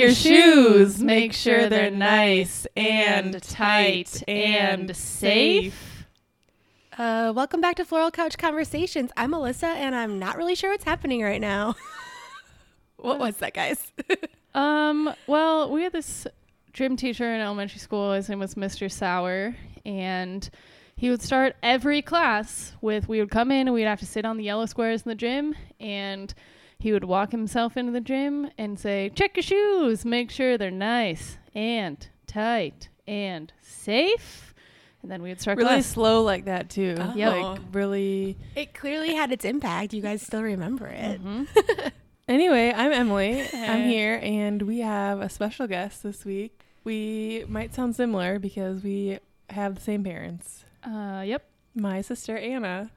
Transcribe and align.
Your 0.00 0.14
shoes. 0.14 1.02
Make 1.02 1.34
sure 1.34 1.68
they're 1.68 1.90
nice 1.90 2.66
and 2.74 3.42
tight 3.42 4.22
and 4.26 4.96
safe. 4.96 6.06
Uh, 6.96 7.34
welcome 7.36 7.60
back 7.60 7.76
to 7.76 7.84
Floral 7.84 8.10
Couch 8.10 8.38
Conversations. 8.38 9.10
I'm 9.14 9.32
Melissa, 9.32 9.66
and 9.66 9.94
I'm 9.94 10.18
not 10.18 10.38
really 10.38 10.54
sure 10.54 10.70
what's 10.70 10.84
happening 10.84 11.22
right 11.22 11.40
now. 11.40 11.74
what 12.96 13.18
was 13.18 13.36
that, 13.36 13.52
guys? 13.52 13.92
Um, 14.52 15.14
well, 15.28 15.70
we 15.70 15.84
had 15.84 15.92
this 15.92 16.26
gym 16.72 16.96
teacher 16.96 17.32
in 17.32 17.40
elementary 17.40 17.78
school. 17.78 18.14
His 18.14 18.28
name 18.28 18.40
was 18.40 18.56
Mr. 18.56 18.90
Sauer, 18.90 19.54
and 19.86 20.50
he 20.96 21.08
would 21.08 21.22
start 21.22 21.54
every 21.62 22.02
class 22.02 22.72
with 22.80 23.06
we 23.08 23.20
would 23.20 23.30
come 23.30 23.52
in 23.52 23.68
and 23.68 23.74
we'd 23.74 23.82
have 23.82 24.00
to 24.00 24.06
sit 24.06 24.24
on 24.24 24.38
the 24.38 24.42
yellow 24.42 24.66
squares 24.66 25.02
in 25.02 25.10
the 25.10 25.14
gym, 25.14 25.54
and 25.78 26.34
he 26.80 26.92
would 26.92 27.04
walk 27.04 27.30
himself 27.30 27.76
into 27.76 27.92
the 27.92 28.00
gym 28.00 28.50
and 28.58 28.78
say, 28.78 29.10
"Check 29.14 29.36
your 29.36 29.42
shoes. 29.44 30.04
Make 30.04 30.30
sure 30.30 30.58
they're 30.58 30.70
nice 30.72 31.38
and 31.54 32.08
tight 32.26 32.88
and 33.06 33.52
safe." 33.62 34.52
And 35.02 35.10
then 35.10 35.22
we 35.22 35.28
would 35.30 35.40
start 35.40 35.56
really 35.56 35.68
class. 35.68 35.86
slow 35.86 36.22
like 36.22 36.46
that 36.46 36.68
too. 36.68 36.94
Oh. 36.98 37.14
Like 37.16 37.60
really. 37.72 38.36
it 38.56 38.74
clearly 38.74 39.14
had 39.14 39.30
its 39.32 39.44
impact. 39.44 39.94
You 39.94 40.02
guys 40.02 40.20
still 40.22 40.42
remember 40.42 40.86
it. 40.88 41.22
Mhm. 41.24 41.46
Anyway, 42.28 42.72
I'm 42.72 42.92
Emily. 42.92 43.42
I'm 43.52 43.88
here, 43.88 44.20
and 44.22 44.62
we 44.62 44.78
have 44.82 45.20
a 45.20 45.28
special 45.28 45.66
guest 45.66 46.04
this 46.04 46.24
week. 46.24 46.60
We 46.84 47.44
might 47.48 47.74
sound 47.74 47.96
similar 47.96 48.38
because 48.38 48.84
we 48.84 49.18
have 49.48 49.74
the 49.74 49.80
same 49.80 50.04
parents. 50.04 50.64
Uh, 50.84 51.24
yep. 51.26 51.44
My 51.74 52.02
sister 52.02 52.36
Anna, 52.36 52.92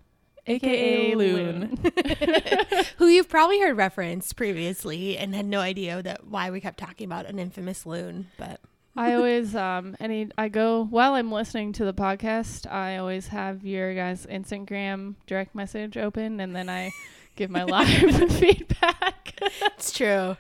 AKA 0.48 1.16
Loon. 1.16 1.80
Who 2.98 3.08
you've 3.08 3.30
probably 3.30 3.60
heard 3.62 3.78
referenced 3.78 4.36
previously 4.36 5.18
and 5.18 5.34
had 5.34 5.46
no 5.46 5.60
idea 5.60 6.02
that 6.02 6.26
why 6.26 6.50
we 6.52 6.60
kept 6.60 6.80
talking 6.80 7.06
about 7.06 7.26
an 7.26 7.40
infamous 7.40 7.86
loon. 7.86 8.28
But 8.38 8.60
I 8.96 9.14
always 9.14 9.56
um 9.56 9.96
any 10.00 10.30
I 10.38 10.50
go 10.50 10.86
while 10.86 11.14
I'm 11.14 11.32
listening 11.32 11.74
to 11.74 11.86
the 11.86 11.94
podcast, 11.94 12.70
I 12.72 12.98
always 12.98 13.28
have 13.28 13.66
your 13.66 13.96
guys' 13.96 14.26
Instagram 14.26 15.16
direct 15.28 15.56
message 15.56 15.98
open 15.98 16.40
and 16.40 16.56
then 16.56 16.70
I 16.70 16.92
give 17.36 17.50
my 17.50 17.64
live 17.64 18.32
feedback. 18.34 19.34
it's 19.42 19.92
true. 19.92 20.38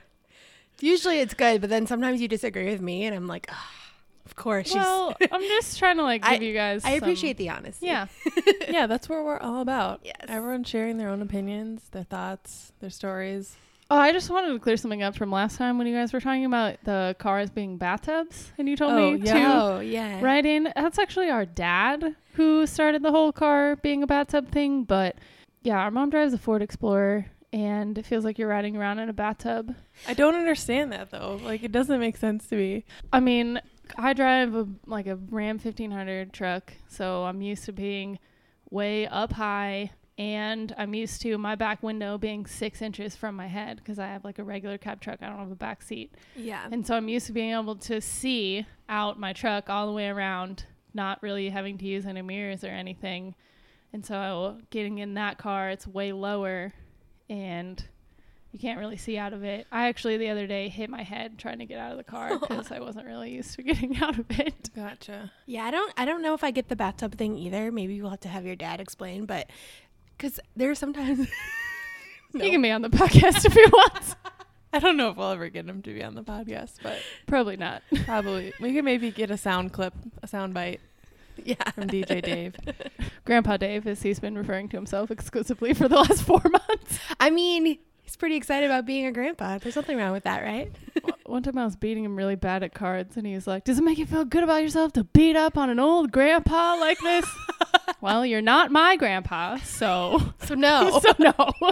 Usually 0.79 1.19
it's 1.19 1.33
good, 1.33 1.61
but 1.61 1.69
then 1.69 1.87
sometimes 1.87 2.21
you 2.21 2.27
disagree 2.27 2.65
with 2.65 2.81
me, 2.81 3.05
and 3.05 3.15
I'm 3.15 3.27
like, 3.27 3.47
ah, 3.49 3.71
of 4.37 4.43
course. 4.43 4.67
she's- 4.69 4.83
well, 4.83 5.15
I'm 5.31 5.41
just 5.41 5.77
trying 5.79 5.97
to 5.97 6.03
like 6.03 6.25
I- 6.25 6.33
give 6.33 6.43
you 6.43 6.53
guys 6.53 6.83
I 6.83 6.89
some- 6.95 7.03
appreciate 7.03 7.37
the 7.37 7.49
honesty. 7.49 7.85
Yeah. 7.85 8.07
yeah, 8.69 8.87
that's 8.87 9.07
what 9.07 9.23
we're 9.23 9.37
all 9.39 9.61
about. 9.61 10.01
Yes. 10.03 10.15
Everyone 10.27 10.63
sharing 10.63 10.97
their 10.97 11.09
own 11.09 11.21
opinions, 11.21 11.83
their 11.91 12.03
thoughts, 12.03 12.73
their 12.79 12.89
stories. 12.89 13.55
Oh, 13.91 13.97
I 13.97 14.11
just 14.11 14.29
wanted 14.31 14.53
to 14.53 14.59
clear 14.59 14.75
something 14.77 15.03
up 15.03 15.15
from 15.15 15.29
last 15.31 15.57
time 15.57 15.77
when 15.77 15.85
you 15.85 15.93
guys 15.95 16.13
were 16.13 16.19
talking 16.21 16.45
about 16.45 16.77
the 16.83 17.15
cars 17.19 17.51
being 17.51 17.77
bathtubs 17.77 18.51
and 18.57 18.67
you 18.67 18.75
told 18.75 18.93
Oh, 18.93 19.11
me 19.11 19.17
yeah. 19.23 19.33
to 19.33 19.61
Oh 19.61 19.79
yeah. 19.81 20.19
Right 20.21 20.43
in. 20.45 20.71
That's 20.75 20.97
actually 20.97 21.29
our 21.29 21.45
dad 21.45 22.15
who 22.33 22.65
started 22.65 23.03
the 23.03 23.11
whole 23.11 23.31
car 23.31 23.75
being 23.75 24.01
a 24.01 24.07
bathtub 24.07 24.49
thing. 24.51 24.83
But 24.83 25.17
yeah, 25.61 25.77
our 25.77 25.91
mom 25.91 26.09
drives 26.09 26.33
a 26.33 26.37
Ford 26.39 26.63
Explorer 26.63 27.27
and 27.51 27.99
it 27.99 28.05
feels 28.07 28.25
like 28.25 28.39
you're 28.39 28.47
riding 28.47 28.75
around 28.75 28.97
in 28.97 29.09
a 29.09 29.13
bathtub. 29.13 29.75
I 30.07 30.15
don't 30.15 30.33
understand 30.33 30.91
that 30.93 31.11
though. 31.11 31.39
Like 31.43 31.61
it 31.61 31.71
doesn't 31.71 31.99
make 31.99 32.17
sense 32.17 32.47
to 32.47 32.55
me. 32.55 32.85
I 33.11 33.19
mean, 33.19 33.61
I 33.97 34.13
drive 34.13 34.55
a, 34.55 34.67
like 34.85 35.07
a 35.07 35.15
Ram 35.15 35.57
1500 35.57 36.33
truck, 36.33 36.73
so 36.87 37.23
I'm 37.23 37.41
used 37.41 37.65
to 37.65 37.71
being 37.73 38.19
way 38.69 39.07
up 39.07 39.33
high. 39.33 39.91
And 40.15 40.75
I'm 40.77 40.93
used 40.93 41.23
to 41.23 41.39
my 41.39 41.55
back 41.55 41.81
window 41.81 42.19
being 42.19 42.45
six 42.45 42.83
inches 42.83 43.15
from 43.15 43.35
my 43.35 43.47
head 43.47 43.77
because 43.77 43.97
I 43.97 44.05
have 44.05 44.23
like 44.23 44.37
a 44.37 44.43
regular 44.43 44.77
cab 44.77 45.01
truck. 45.01 45.23
I 45.23 45.27
don't 45.27 45.39
have 45.39 45.51
a 45.51 45.55
back 45.55 45.81
seat. 45.81 46.13
Yeah. 46.35 46.67
And 46.71 46.85
so 46.85 46.95
I'm 46.95 47.09
used 47.09 47.25
to 47.27 47.31
being 47.31 47.51
able 47.51 47.77
to 47.77 47.99
see 47.99 48.63
out 48.87 49.19
my 49.19 49.33
truck 49.33 49.71
all 49.71 49.87
the 49.87 49.91
way 49.91 50.09
around, 50.09 50.65
not 50.93 51.21
really 51.23 51.49
having 51.49 51.79
to 51.79 51.85
use 51.85 52.05
any 52.05 52.21
mirrors 52.21 52.63
or 52.63 52.67
anything. 52.67 53.33
And 53.91 54.05
so 54.05 54.59
getting 54.69 54.99
in 54.99 55.15
that 55.15 55.39
car, 55.39 55.71
it's 55.71 55.87
way 55.87 56.13
lower 56.13 56.73
and 57.27 57.83
you 58.53 58.59
can't 58.59 58.79
really 58.79 58.97
see 58.97 59.17
out 59.17 59.33
of 59.33 59.43
it. 59.43 59.65
I 59.71 59.87
actually 59.87 60.17
the 60.17 60.29
other 60.29 60.45
day 60.45 60.69
hit 60.69 60.87
my 60.89 61.01
head 61.01 61.39
trying 61.39 61.57
to 61.57 61.65
get 61.65 61.79
out 61.79 61.91
of 61.91 61.97
the 61.97 62.03
car 62.03 62.37
because 62.39 62.71
I 62.71 62.79
wasn't 62.79 63.07
really 63.07 63.31
used 63.31 63.55
to 63.55 63.63
getting 63.63 63.97
out 64.01 64.17
of 64.17 64.25
it. 64.29 64.69
Gotcha. 64.75 65.31
Yeah, 65.47 65.65
I 65.65 65.71
don't 65.71 65.91
I 65.97 66.05
don't 66.05 66.21
know 66.21 66.35
if 66.35 66.43
I 66.43 66.51
get 66.51 66.69
the 66.69 66.75
bathtub 66.75 67.17
thing 67.17 67.35
either. 67.35 67.71
Maybe 67.71 67.99
we'll 67.99 68.11
have 68.11 68.19
to 68.21 68.29
have 68.29 68.45
your 68.45 68.55
dad 68.55 68.79
explain, 68.79 69.25
but 69.25 69.49
cuz 70.19 70.39
there's 70.55 70.79
sometimes 70.79 71.27
No. 72.35 72.43
You 72.43 72.49
can 72.49 72.63
be 72.63 72.71
on 72.71 72.81
the 72.81 72.89
podcast 72.89 73.45
if 73.45 73.55
you 73.55 73.67
want. 73.71 74.15
I 74.71 74.79
don't 74.79 74.97
know 74.97 75.09
if 75.09 75.17
we'll 75.17 75.29
ever 75.29 75.49
get 75.49 75.67
him 75.67 75.83
to 75.83 75.93
be 75.93 76.03
on 76.03 76.15
the 76.15 76.23
podcast, 76.23 76.77
but 76.81 76.97
Probably 77.27 77.57
not. 77.57 77.83
probably 78.05 78.53
we 78.59 78.73
could 78.73 78.83
maybe 78.85 79.11
get 79.11 79.29
a 79.29 79.37
sound 79.37 79.71
clip, 79.71 79.93
a 80.23 80.27
sound 80.27 80.55
bite 80.55 80.79
yeah. 81.43 81.69
from 81.71 81.87
DJ 81.87 82.23
Dave. 82.23 82.55
Grandpa 83.25 83.57
Dave, 83.57 83.85
as 83.85 84.01
he's 84.01 84.19
been 84.19 84.35
referring 84.35 84.67
to 84.69 84.77
himself 84.77 85.11
exclusively 85.11 85.75
for 85.75 85.87
the 85.87 85.97
last 85.97 86.23
four 86.23 86.41
months. 86.43 86.97
I 87.19 87.29
mean, 87.29 87.77
he's 88.13 88.17
pretty 88.17 88.35
excited 88.35 88.67
about 88.67 88.85
being 88.85 89.07
a 89.07 89.11
grandpa. 89.11 89.57
There's 89.57 89.75
nothing 89.75 89.97
wrong 89.97 90.11
with 90.11 90.25
that, 90.25 90.43
right? 90.43 90.71
One 91.25 91.41
time 91.41 91.57
I 91.57 91.65
was 91.65 91.75
beating 91.75 92.03
him 92.03 92.15
really 92.15 92.35
bad 92.35 92.61
at 92.61 92.71
cards, 92.75 93.17
and 93.17 93.25
he 93.25 93.33
was 93.33 93.47
like, 93.47 93.63
"Does 93.63 93.79
it 93.79 93.83
make 93.83 93.97
you 93.97 94.05
feel 94.05 94.23
good 94.23 94.43
about 94.43 94.61
yourself 94.61 94.93
to 94.93 95.03
beat 95.03 95.35
up 95.35 95.57
on 95.57 95.71
an 95.71 95.79
old 95.79 96.11
grandpa 96.11 96.75
like 96.75 96.99
this?" 96.99 97.25
well, 98.01 98.23
you're 98.23 98.39
not 98.39 98.71
my 98.71 98.95
grandpa, 98.97 99.57
so 99.57 100.33
So 100.45 100.53
no. 100.53 100.99
so 100.99 101.11
no. 101.17 101.71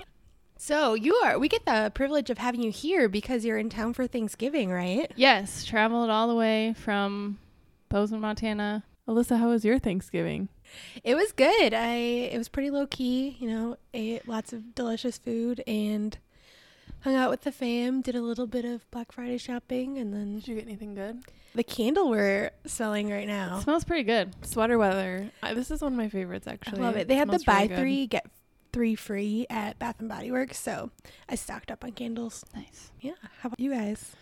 so 0.58 0.94
you 0.96 1.14
are 1.24 1.38
we 1.38 1.48
get 1.48 1.64
the 1.66 1.92
privilege 1.94 2.32
of 2.32 2.40
having 2.40 2.64
you 2.64 2.72
here 2.72 3.08
because 3.08 3.46
you're 3.46 3.60
in 3.60 3.70
town 3.70 3.94
for 3.94 4.08
Thanksgiving, 4.08 4.72
right? 4.72 5.12
yes, 5.16 5.64
traveled 5.64 6.10
all 6.10 6.28
the 6.28 6.34
way 6.36 6.74
from 6.74 7.38
Bozeman, 7.90 8.22
Montana. 8.22 8.84
Alyssa, 9.08 9.38
how 9.38 9.50
was 9.50 9.64
your 9.64 9.78
Thanksgiving? 9.78 10.50
It 11.04 11.14
was 11.14 11.34
good. 11.34 11.76
I 11.76 11.94
it 12.32 12.38
was 12.40 12.50
pretty 12.50 12.72
low 12.72 12.88
key, 12.88 13.38
you 13.40 13.48
know, 13.48 13.78
ate 13.94 14.28
lots 14.28 14.54
of 14.54 14.74
delicious 14.74 15.20
food 15.20 15.64
and 15.68 16.18
hung 17.02 17.16
out 17.16 17.30
with 17.30 17.42
the 17.42 17.52
fam, 17.52 18.02
did 18.02 18.16
a 18.16 18.22
little 18.22 18.48
bit 18.48 18.66
of 18.66 18.90
Black 18.92 19.12
Friday 19.12 19.38
shopping 19.38 19.98
and 19.98 20.14
then 20.14 20.36
Did 20.36 20.48
you 20.48 20.56
get 20.56 20.66
anything 20.68 20.94
good? 20.94 21.24
the 21.54 21.64
candle 21.64 22.10
we're 22.10 22.52
selling 22.66 23.10
right 23.10 23.24
It 23.24 23.28
now. 23.28 23.60
smells 23.60 23.84
pretty 23.84 24.04
good. 24.04 24.34
Sweater 24.46 24.78
weather. 24.78 25.30
I, 25.44 25.54
this 25.54 25.70
is 25.72 25.82
one 25.82 25.94
of 25.94 25.98
my 25.98 26.08
favorites 26.10 26.48
actually. 26.48 26.80
I 26.80 26.84
love 26.84 26.96
it. 26.96 27.08
They 27.08 27.16
had 27.16 27.30
the 27.30 27.40
buy 27.46 27.64
really 27.64 27.76
three 27.82 28.08
get 28.08 28.26
three 28.72 28.96
free 28.96 29.46
at 29.50 29.78
Bath 29.80 30.00
and 30.00 30.08
Body 30.08 30.32
Works, 30.32 30.58
so 30.58 30.92
I 31.28 31.36
stocked 31.36 31.72
up 31.72 31.84
on 31.84 31.92
candles. 31.92 32.46
Nice. 32.56 32.92
Yeah. 33.02 33.12
How 33.42 33.48
about 33.48 33.60
you 33.60 33.72
guys? 33.72 34.16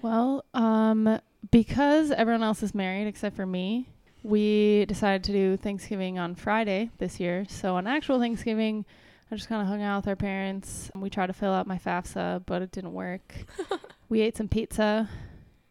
Well, 0.00 0.44
um, 0.54 1.20
because 1.52 2.10
everyone 2.10 2.42
else 2.42 2.62
is 2.64 2.74
married 2.74 3.06
except 3.06 3.36
for 3.36 3.46
me, 3.46 3.88
we 4.24 4.84
decided 4.86 5.22
to 5.24 5.32
do 5.32 5.56
Thanksgiving 5.56 6.18
on 6.18 6.34
Friday 6.34 6.90
this 6.98 7.20
year. 7.20 7.44
So 7.48 7.76
on 7.76 7.86
actual 7.86 8.18
Thanksgiving, 8.18 8.84
I 9.32 9.34
just 9.34 9.48
kind 9.48 9.62
of 9.62 9.68
hung 9.68 9.80
out 9.80 10.02
with 10.02 10.08
our 10.08 10.16
parents. 10.16 10.90
We 10.94 11.08
tried 11.08 11.28
to 11.28 11.32
fill 11.32 11.54
out 11.54 11.66
my 11.66 11.78
FAFSA, 11.78 12.42
but 12.44 12.60
it 12.60 12.70
didn't 12.70 12.92
work. 12.92 13.34
we 14.10 14.20
ate 14.20 14.36
some 14.36 14.46
pizza. 14.46 15.08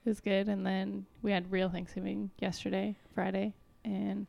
It 0.04 0.10
was 0.10 0.20
good. 0.20 0.48
And 0.48 0.66
then 0.66 1.06
we 1.22 1.32
had 1.32 1.52
real 1.52 1.70
Thanksgiving 1.70 2.32
yesterday, 2.40 2.96
Friday. 3.14 3.54
And 3.86 4.26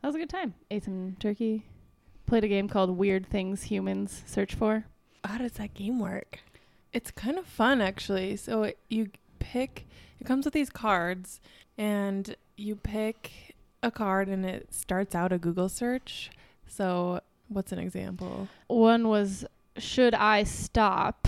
that 0.00 0.08
was 0.08 0.16
a 0.16 0.18
good 0.18 0.30
time. 0.30 0.54
Ate 0.70 0.82
some 0.82 1.14
turkey. 1.20 1.66
Played 2.24 2.44
a 2.44 2.48
game 2.48 2.70
called 2.70 2.96
Weird 2.96 3.26
Things 3.26 3.64
Humans 3.64 4.22
Search 4.26 4.54
For. 4.54 4.86
How 5.22 5.36
does 5.36 5.52
that 5.52 5.74
game 5.74 6.00
work? 6.00 6.38
It's 6.94 7.10
kind 7.10 7.36
of 7.36 7.44
fun 7.44 7.82
actually. 7.82 8.36
So 8.36 8.62
it, 8.62 8.78
you 8.88 9.10
pick. 9.40 9.86
It 10.18 10.24
comes 10.24 10.46
with 10.46 10.54
these 10.54 10.70
cards, 10.70 11.42
and 11.76 12.34
you 12.56 12.76
pick 12.76 13.56
a 13.82 13.90
card, 13.90 14.28
and 14.28 14.46
it 14.46 14.72
starts 14.72 15.14
out 15.14 15.32
a 15.32 15.38
Google 15.38 15.68
search. 15.68 16.30
So 16.66 17.20
what's 17.54 17.72
an 17.72 17.78
example? 17.78 18.48
One 18.68 19.08
was 19.08 19.44
Should 19.78 20.14
I 20.14 20.42
Stop? 20.44 21.26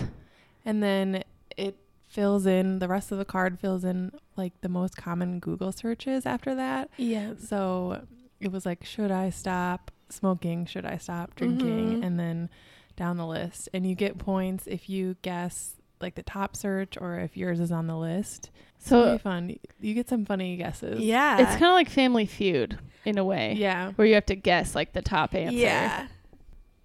And 0.65 0.83
then 0.83 1.23
it 1.57 1.77
fills 2.09 2.47
in 2.47 2.79
the 2.81 2.89
rest 2.89 3.13
of 3.13 3.19
the 3.19 3.25
card 3.25 3.59
fills 3.59 3.85
in 3.85 4.13
like 4.37 4.53
the 4.61 4.69
most 4.69 4.97
common 4.97 5.39
Google 5.39 5.73
searches 5.73 6.27
after 6.27 6.55
that. 6.55 6.91
Yeah. 6.97 7.35
So 7.39 8.03
it 8.41 8.51
was 8.53 8.67
like, 8.67 8.85
should 8.85 9.11
I 9.11 9.31
stop 9.31 9.91
smoking? 10.09 10.67
Should 10.67 10.85
I 10.85 10.97
stop 10.99 11.35
drinking? 11.37 12.01
Mhm. 12.01 12.07
And 12.07 12.19
then 12.19 12.51
down 12.97 13.17
the 13.17 13.27
list. 13.27 13.69
And 13.75 13.87
you 13.87 13.95
get 13.95 14.19
points 14.19 14.67
if 14.67 14.89
you 14.89 15.17
guess 15.23 15.75
like 16.01 16.15
the 16.15 16.23
top 16.23 16.55
search 16.57 16.97
or 17.01 17.19
if 17.21 17.37
yours 17.37 17.59
is 17.61 17.73
on 17.73 17.87
the 17.87 17.97
list. 17.97 18.51
It's 18.79 18.89
So 18.89 19.05
really 19.05 19.19
fun. 19.19 19.57
You 19.81 19.95
get 19.95 20.09
some 20.09 20.25
funny 20.27 20.57
guesses. 20.57 21.01
Yeah. 21.01 21.39
It's 21.39 21.53
kind 21.53 21.67
of 21.67 21.73
like 21.73 21.89
Family 21.89 22.27
Feud 22.27 22.79
in 23.05 23.19
a 23.19 23.25
way, 23.25 23.55
Yeah. 23.57 23.93
where 23.93 24.07
you 24.07 24.15
have 24.15 24.27
to 24.27 24.37
guess 24.37 24.75
like 24.75 24.93
the 24.93 25.01
top 25.03 25.35
answer. 25.35 25.57
Yeah. 25.57 26.07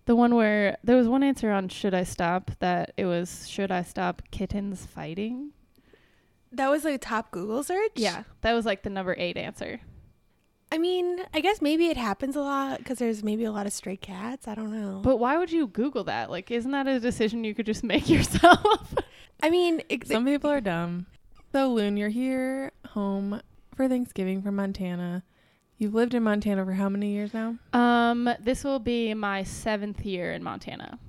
The 0.06 0.16
one 0.16 0.36
where 0.36 0.78
there 0.84 0.96
was 0.98 1.08
one 1.08 1.24
answer 1.24 1.52
on 1.52 1.70
should 1.70 1.94
I 1.94 2.04
stop 2.04 2.52
that 2.60 2.94
it 2.98 3.06
was 3.06 3.48
should 3.48 3.72
I 3.72 3.84
stop 3.84 4.24
kittens 4.32 4.86
fighting? 4.86 5.52
That 6.52 6.70
was 6.70 6.86
a 6.86 6.98
top 6.98 7.32
Google 7.32 7.64
search? 7.64 7.92
Yeah, 7.96 8.24
that 8.42 8.54
was 8.54 8.66
like 8.66 8.84
the 8.84 8.90
number 8.90 9.16
8 9.18 9.38
answer. 9.38 9.80
I 10.74 10.78
mean, 10.78 11.20
I 11.34 11.42
guess 11.42 11.62
maybe 11.62 11.88
it 11.88 11.98
happens 11.98 12.36
a 12.36 12.42
lot 12.42 12.80
because 12.80 12.98
there's 12.98 13.24
maybe 13.24 13.44
a 13.44 13.52
lot 13.52 13.68
of 13.68 13.74
stray 13.74 13.98
cats. 13.98 14.48
I 14.48 14.56
don't 14.56 14.72
know. 14.72 15.02
But 15.04 15.18
why 15.18 15.38
would 15.38 15.52
you 15.52 15.68
google 15.68 16.06
that? 16.06 16.30
Like 16.30 16.50
isn't 16.52 16.72
that 16.72 16.88
a 16.88 17.00
decision 17.00 17.44
you 17.44 17.54
could 17.54 17.66
just 17.66 17.84
make 17.84 18.10
yourself? 18.16 18.96
I 19.44 19.50
mean, 19.50 19.82
it, 19.90 20.08
Some 20.08 20.26
people 20.26 20.50
are 20.50 20.62
dumb. 20.62 21.08
So, 21.52 21.74
Loon, 21.74 21.98
you're 21.98 22.10
here 22.10 22.72
home 22.90 23.42
for 23.76 23.88
Thanksgiving 23.90 24.42
from 24.42 24.56
Montana. 24.56 25.24
You've 25.82 25.96
lived 25.96 26.14
in 26.14 26.22
Montana 26.22 26.64
for 26.64 26.74
how 26.74 26.90
many 26.90 27.12
years 27.12 27.34
now? 27.34 27.58
Um, 27.74 28.30
this 28.40 28.64
will 28.64 28.78
be 28.78 29.16
my 29.16 29.42
seventh 29.42 30.06
year 30.06 30.32
in 30.32 30.44
Montana. 30.44 31.00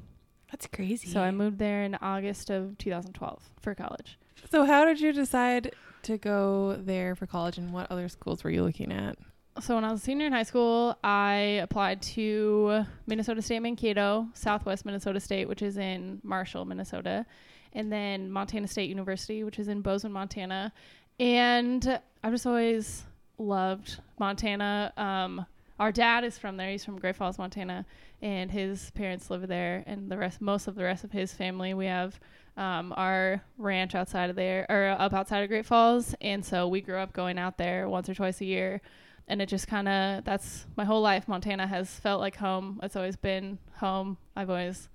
that's 0.51 0.67
crazy. 0.67 1.09
So 1.09 1.21
I 1.21 1.31
moved 1.31 1.59
there 1.59 1.83
in 1.83 1.95
August 1.97 2.49
of 2.49 2.79
2012 2.79 3.51
for 3.61 3.75
college. 3.75 4.19
So, 4.51 4.65
how 4.65 4.87
did 4.87 4.99
you 4.99 5.13
decide 5.13 5.75
to 6.05 6.17
go 6.17 6.81
there 6.83 7.15
for 7.15 7.27
college 7.27 7.59
and 7.59 7.71
what 7.71 7.91
other 7.91 8.09
schools 8.09 8.43
were 8.43 8.49
you 8.49 8.65
looking 8.65 8.91
at? 8.91 9.19
So 9.61 9.75
when 9.75 9.85
I 9.85 9.93
was 9.93 10.01
a 10.01 10.05
senior 10.05 10.25
in 10.25 10.33
high 10.33 10.43
school, 10.43 10.97
I 11.05 11.61
applied 11.63 12.01
to 12.15 12.87
Minnesota 13.07 13.43
State 13.43 13.61
Mankato, 13.61 14.27
Southwest 14.33 14.87
Minnesota 14.87 15.21
State, 15.21 15.49
which 15.49 15.61
is 15.61 15.77
in 15.77 16.19
Marshall, 16.23 16.65
Minnesota, 16.65 17.27
and 17.75 17.93
then 17.93 18.33
Montana 18.33 18.67
State 18.69 18.89
University, 18.89 19.45
which 19.45 19.59
is 19.59 19.69
in 19.69 19.83
Bozeman, 19.83 20.13
Montana. 20.15 20.73
And 21.21 22.01
I've 22.25 22.33
just 22.33 22.47
always 22.47 23.05
loved 23.39 24.01
Montana. 24.19 24.93
Um, 24.97 25.47
our 25.79 25.93
dad 25.93 26.25
is 26.25 26.39
from 26.39 26.57
there. 26.57 26.71
He's 26.71 26.85
from 26.85 26.99
Great 26.99 27.17
Falls, 27.17 27.39
Montana, 27.39 27.85
and 28.21 28.51
his 28.51 28.91
parents 28.93 29.31
live 29.31 29.49
there. 29.49 29.83
And 29.87 30.11
the 30.11 30.17
rest, 30.17 30.41
most 30.41 30.69
of 30.69 30.75
the 30.75 30.85
rest 30.85 31.03
of 31.05 31.13
his 31.13 31.33
family, 31.33 31.75
we 31.75 31.87
have 31.87 32.21
um, 32.57 32.93
our 32.97 33.43
ranch 33.59 33.95
outside 33.95 34.31
of 34.31 34.37
there, 34.37 34.67
or 34.69 34.97
up 34.99 35.13
outside 35.13 35.43
of 35.43 35.49
Great 35.49 35.67
Falls. 35.67 36.15
And 36.21 36.45
so 36.45 36.69
we 36.69 36.81
grew 36.81 36.99
up 36.99 37.13
going 37.13 37.39
out 37.39 37.59
there 37.59 37.89
once 37.89 38.09
or 38.09 38.15
twice 38.15 38.41
a 38.41 38.45
year 38.45 38.81
and 39.29 39.41
it 39.41 39.49
just 39.49 39.69
kind 39.69 39.89
of 39.89 40.25
that's 40.25 40.67
my 40.77 40.85
whole 40.85 41.01
life 41.01 41.29
montana 41.29 41.67
has 41.67 41.89
felt 41.89 42.21
like 42.21 42.37
home 42.37 42.81
it's 42.83 42.97
always 42.97 43.17
been 43.17 43.59
home 43.77 44.17
i've 44.37 44.51
always 44.51 44.89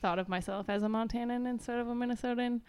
thought 0.00 0.18
of 0.18 0.28
myself 0.28 0.68
as 0.68 0.82
a 0.82 0.86
montanan 0.86 1.48
instead 1.48 1.78
of 1.78 1.88
a 1.88 1.92
minnesotan 1.92 2.60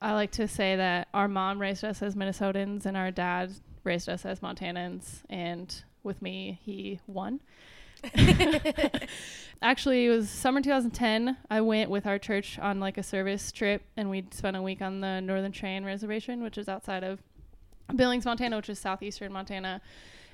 i 0.00 0.12
like 0.12 0.30
to 0.30 0.46
say 0.46 0.76
that 0.76 1.08
our 1.12 1.28
mom 1.28 1.60
raised 1.60 1.84
us 1.84 2.02
as 2.02 2.14
minnesotans 2.14 2.86
and 2.86 2.96
our 2.96 3.10
dad 3.10 3.52
raised 3.84 4.08
us 4.08 4.24
as 4.24 4.40
montanans 4.40 5.22
and 5.28 5.84
with 6.02 6.20
me 6.22 6.58
he 6.64 7.00
won 7.06 7.40
actually 9.62 10.06
it 10.06 10.10
was 10.10 10.28
summer 10.30 10.60
2010 10.60 11.36
i 11.50 11.60
went 11.60 11.90
with 11.90 12.06
our 12.06 12.18
church 12.18 12.58
on 12.58 12.80
like 12.80 12.96
a 12.96 13.02
service 13.02 13.52
trip 13.52 13.82
and 13.96 14.08
we 14.08 14.26
spent 14.30 14.56
a 14.56 14.62
week 14.62 14.80
on 14.80 15.00
the 15.00 15.20
northern 15.20 15.52
cheyenne 15.52 15.84
reservation 15.84 16.42
which 16.42 16.56
is 16.56 16.68
outside 16.68 17.04
of 17.04 17.20
billings 17.94 18.24
montana 18.24 18.56
which 18.56 18.70
is 18.70 18.78
southeastern 18.78 19.32
montana 19.32 19.80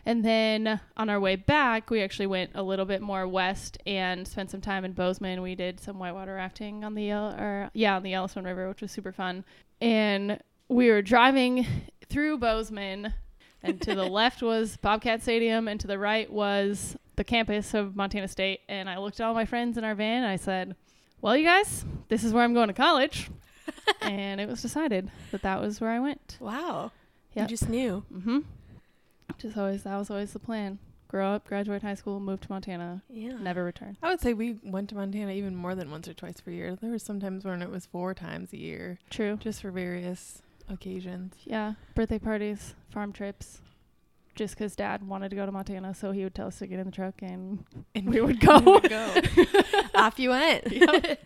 and 0.06 0.24
then 0.24 0.80
on 0.96 1.10
our 1.10 1.18
way 1.18 1.34
back, 1.34 1.90
we 1.90 2.00
actually 2.00 2.28
went 2.28 2.52
a 2.54 2.62
little 2.62 2.84
bit 2.84 3.02
more 3.02 3.26
west 3.26 3.76
and 3.86 4.26
spent 4.26 4.52
some 4.52 4.60
time 4.60 4.84
in 4.84 4.92
Bozeman. 4.92 5.42
We 5.42 5.56
did 5.56 5.80
some 5.80 5.98
whitewater 5.98 6.36
rafting 6.36 6.84
on 6.84 6.94
the 6.94 7.10
or 7.12 7.70
yeah 7.74 7.96
on 7.96 8.04
the 8.04 8.10
Yellowstone 8.10 8.44
River, 8.44 8.68
which 8.68 8.80
was 8.80 8.92
super 8.92 9.10
fun. 9.10 9.44
And 9.80 10.40
we 10.68 10.90
were 10.90 11.02
driving 11.02 11.66
through 12.08 12.38
Bozeman, 12.38 13.14
and 13.62 13.80
to 13.82 13.94
the 13.94 14.04
left 14.04 14.42
was 14.42 14.76
Bobcat 14.76 15.22
Stadium, 15.22 15.68
and 15.68 15.78
to 15.80 15.86
the 15.86 15.98
right 15.98 16.30
was 16.30 16.96
the 17.16 17.24
campus 17.24 17.74
of 17.74 17.96
Montana 17.96 18.28
State. 18.28 18.60
And 18.68 18.88
I 18.88 18.98
looked 18.98 19.20
at 19.20 19.26
all 19.26 19.34
my 19.34 19.44
friends 19.46 19.76
in 19.78 19.84
our 19.84 19.94
van, 19.94 20.22
and 20.22 20.30
I 20.32 20.36
said, 20.36 20.76
"Well, 21.20 21.36
you 21.36 21.44
guys, 21.44 21.84
this 22.08 22.22
is 22.24 22.32
where 22.32 22.44
I'm 22.44 22.54
going 22.54 22.68
to 22.68 22.74
college." 22.74 23.30
and 24.00 24.40
it 24.40 24.48
was 24.48 24.62
decided 24.62 25.10
that 25.32 25.42
that 25.42 25.60
was 25.60 25.80
where 25.80 25.90
I 25.90 25.98
went. 26.00 26.36
wow. 26.40 26.92
Yep. 27.34 27.50
You 27.50 27.56
just 27.56 27.68
knew. 27.68 28.04
Mm-hmm. 28.14 28.38
Just 29.38 29.56
always 29.58 29.82
that 29.82 29.96
was 29.96 30.10
always 30.10 30.32
the 30.32 30.38
plan. 30.38 30.78
Grow 31.08 31.32
up, 31.34 31.46
graduate 31.46 31.82
high 31.82 31.94
school, 31.94 32.18
move 32.18 32.40
to 32.40 32.50
Montana, 32.50 33.02
Yeah. 33.08 33.36
never 33.40 33.62
return. 33.62 33.96
I 34.02 34.10
would 34.10 34.20
say 34.20 34.32
we 34.32 34.58
went 34.64 34.88
to 34.88 34.94
Montana 34.96 35.30
even 35.32 35.54
more 35.54 35.74
than 35.76 35.90
once 35.90 36.08
or 36.08 36.14
twice 36.14 36.40
per 36.40 36.50
year. 36.50 36.74
There 36.74 36.90
were 36.90 36.98
some 36.98 37.20
times 37.20 37.44
when 37.44 37.62
it 37.62 37.70
was 37.70 37.86
four 37.86 38.12
times 38.12 38.52
a 38.52 38.56
year, 38.56 38.98
True. 39.08 39.36
just 39.36 39.62
for 39.62 39.70
various 39.70 40.42
occasions. 40.68 41.34
Yeah, 41.44 41.74
birthday 41.94 42.18
parties, 42.18 42.74
farm 42.90 43.12
trips. 43.12 43.60
Just 44.34 44.54
because 44.54 44.76
Dad 44.76 45.06
wanted 45.08 45.30
to 45.30 45.36
go 45.36 45.46
to 45.46 45.52
Montana, 45.52 45.94
so 45.94 46.12
he 46.12 46.22
would 46.22 46.34
tell 46.34 46.48
us 46.48 46.58
to 46.58 46.66
get 46.66 46.78
in 46.78 46.84
the 46.86 46.92
truck, 46.92 47.22
and 47.22 47.64
And 47.94 48.06
we 48.12 48.20
would 48.20 48.38
go. 48.40 48.58
we 48.58 48.72
would 48.72 48.90
go. 48.90 49.14
Off 49.94 50.18
you 50.18 50.30
went. 50.30 50.70
Yep. 50.72 51.20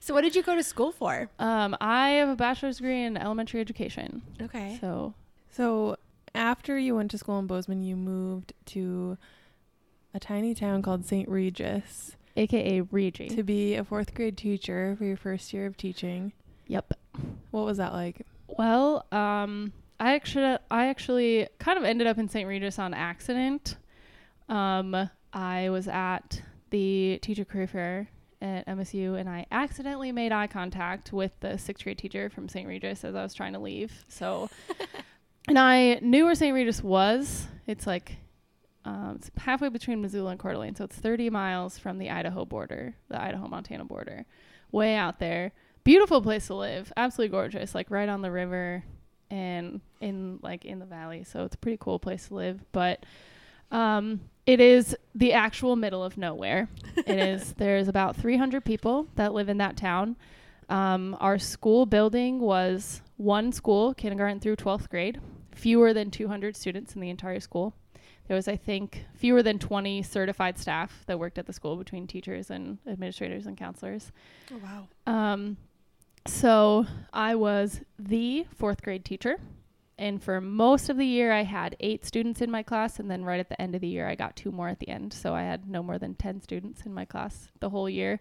so, 0.00 0.14
what 0.14 0.20
did 0.22 0.34
you 0.36 0.42
go 0.42 0.54
to 0.54 0.62
school 0.62 0.92
for? 0.92 1.28
um, 1.38 1.76
I 1.80 2.10
have 2.10 2.28
a 2.28 2.36
bachelor's 2.36 2.76
degree 2.78 3.02
in 3.02 3.16
elementary 3.16 3.60
education, 3.60 4.22
Okay. 4.40 4.78
so 4.80 5.12
So 5.50 5.96
after 6.34 6.78
you 6.78 6.94
went 6.94 7.10
to 7.10 7.18
school 7.18 7.38
in 7.40 7.46
Bozeman, 7.46 7.82
you 7.82 7.96
moved 7.96 8.52
to 8.66 9.18
a 10.14 10.20
tiny 10.20 10.54
town 10.54 10.80
called 10.82 11.04
St. 11.04 11.28
Regis 11.28 12.16
AKA 12.36 12.82
Regi. 12.82 13.28
to 13.28 13.42
be 13.42 13.74
a 13.74 13.82
fourth 13.84 14.14
grade 14.14 14.36
teacher 14.38 14.94
for 14.96 15.04
your 15.04 15.16
first 15.16 15.52
year 15.52 15.66
of 15.66 15.76
teaching. 15.76 16.32
Yep. 16.68 16.94
What 17.50 17.64
was 17.66 17.76
that 17.78 17.92
like? 17.92 18.22
Well, 18.48 19.06
um, 19.12 19.72
I 19.98 20.14
actually 20.14 20.58
I 20.70 20.86
actually 20.86 21.48
kind 21.58 21.78
of 21.78 21.84
ended 21.84 22.06
up 22.06 22.18
in 22.18 22.28
St. 22.28 22.46
Regis 22.46 22.78
on 22.78 22.94
accident. 22.94 23.76
Um, 24.48 25.10
I 25.32 25.70
was 25.70 25.88
at 25.88 26.42
the 26.70 27.18
teacher 27.22 27.44
career 27.44 27.66
fair 27.66 28.08
at 28.40 28.66
MSU, 28.66 29.18
and 29.18 29.28
I 29.28 29.46
accidentally 29.50 30.12
made 30.12 30.32
eye 30.32 30.46
contact 30.46 31.12
with 31.12 31.32
the 31.40 31.56
sixth 31.58 31.84
grade 31.84 31.98
teacher 31.98 32.30
from 32.30 32.48
St. 32.48 32.66
Regis 32.66 33.04
as 33.04 33.14
I 33.14 33.22
was 33.22 33.34
trying 33.34 33.54
to 33.54 33.58
leave. 33.58 34.04
So, 34.08 34.50
and 35.48 35.58
I 35.58 35.98
knew 36.02 36.24
where 36.24 36.34
St. 36.34 36.54
Regis 36.54 36.82
was. 36.82 37.46
It's 37.66 37.86
like 37.86 38.16
um, 38.84 39.16
it's 39.16 39.30
halfway 39.36 39.68
between 39.68 40.00
Missoula 40.00 40.30
and 40.30 40.40
Coeur 40.40 40.52
d'Alene, 40.52 40.76
so 40.76 40.84
it's 40.84 40.96
30 40.96 41.28
miles 41.30 41.76
from 41.76 41.98
the 41.98 42.10
Idaho 42.10 42.44
border, 42.44 42.94
the 43.08 43.20
Idaho-Montana 43.20 43.84
border, 43.84 44.26
way 44.70 44.94
out 44.94 45.18
there. 45.18 45.52
Beautiful 45.86 46.20
place 46.20 46.48
to 46.48 46.54
live, 46.54 46.92
absolutely 46.96 47.30
gorgeous, 47.30 47.72
like 47.72 47.92
right 47.92 48.08
on 48.08 48.20
the 48.20 48.32
river 48.32 48.82
and 49.30 49.80
in 50.00 50.40
like 50.42 50.64
in 50.64 50.80
the 50.80 50.84
valley. 50.84 51.22
So 51.22 51.44
it's 51.44 51.54
a 51.54 51.58
pretty 51.58 51.78
cool 51.80 52.00
place 52.00 52.26
to 52.26 52.34
live, 52.34 52.64
but 52.72 53.06
um, 53.70 54.18
it 54.46 54.58
is 54.58 54.96
the 55.14 55.32
actual 55.32 55.76
middle 55.76 56.02
of 56.02 56.18
nowhere. 56.18 56.68
it 56.96 57.18
is. 57.18 57.52
There's 57.52 57.86
about 57.86 58.16
300 58.16 58.64
people 58.64 59.06
that 59.14 59.32
live 59.32 59.48
in 59.48 59.58
that 59.58 59.76
town. 59.76 60.16
Um, 60.68 61.16
our 61.20 61.38
school 61.38 61.86
building 61.86 62.40
was 62.40 63.00
one 63.16 63.52
school, 63.52 63.94
kindergarten 63.94 64.40
through 64.40 64.56
12th 64.56 64.90
grade, 64.90 65.20
fewer 65.52 65.94
than 65.94 66.10
200 66.10 66.56
students 66.56 66.96
in 66.96 67.00
the 67.00 67.10
entire 67.10 67.38
school. 67.38 67.74
There 68.26 68.34
was, 68.34 68.48
I 68.48 68.56
think, 68.56 69.04
fewer 69.14 69.40
than 69.40 69.60
20 69.60 70.02
certified 70.02 70.58
staff 70.58 71.04
that 71.06 71.20
worked 71.20 71.38
at 71.38 71.46
the 71.46 71.52
school 71.52 71.76
between 71.76 72.08
teachers 72.08 72.50
and 72.50 72.78
administrators 72.88 73.46
and 73.46 73.56
counselors. 73.56 74.10
Oh, 74.52 74.58
wow. 74.58 74.88
Um, 75.06 75.56
so 76.26 76.86
I 77.12 77.34
was 77.34 77.80
the 77.98 78.46
fourth 78.56 78.82
grade 78.82 79.04
teacher. 79.04 79.38
And 79.98 80.22
for 80.22 80.40
most 80.40 80.90
of 80.90 80.98
the 80.98 81.06
year, 81.06 81.32
I 81.32 81.42
had 81.42 81.76
eight 81.80 82.04
students 82.04 82.42
in 82.42 82.50
my 82.50 82.62
class. 82.62 82.98
And 82.98 83.10
then 83.10 83.24
right 83.24 83.40
at 83.40 83.48
the 83.48 83.60
end 83.60 83.74
of 83.74 83.80
the 83.80 83.88
year, 83.88 84.06
I 84.06 84.14
got 84.14 84.36
two 84.36 84.52
more 84.52 84.68
at 84.68 84.78
the 84.78 84.88
end. 84.88 85.12
So 85.12 85.34
I 85.34 85.42
had 85.42 85.68
no 85.68 85.82
more 85.82 85.98
than 85.98 86.14
10 86.14 86.42
students 86.42 86.82
in 86.84 86.92
my 86.92 87.04
class 87.04 87.48
the 87.60 87.70
whole 87.70 87.88
year. 87.88 88.20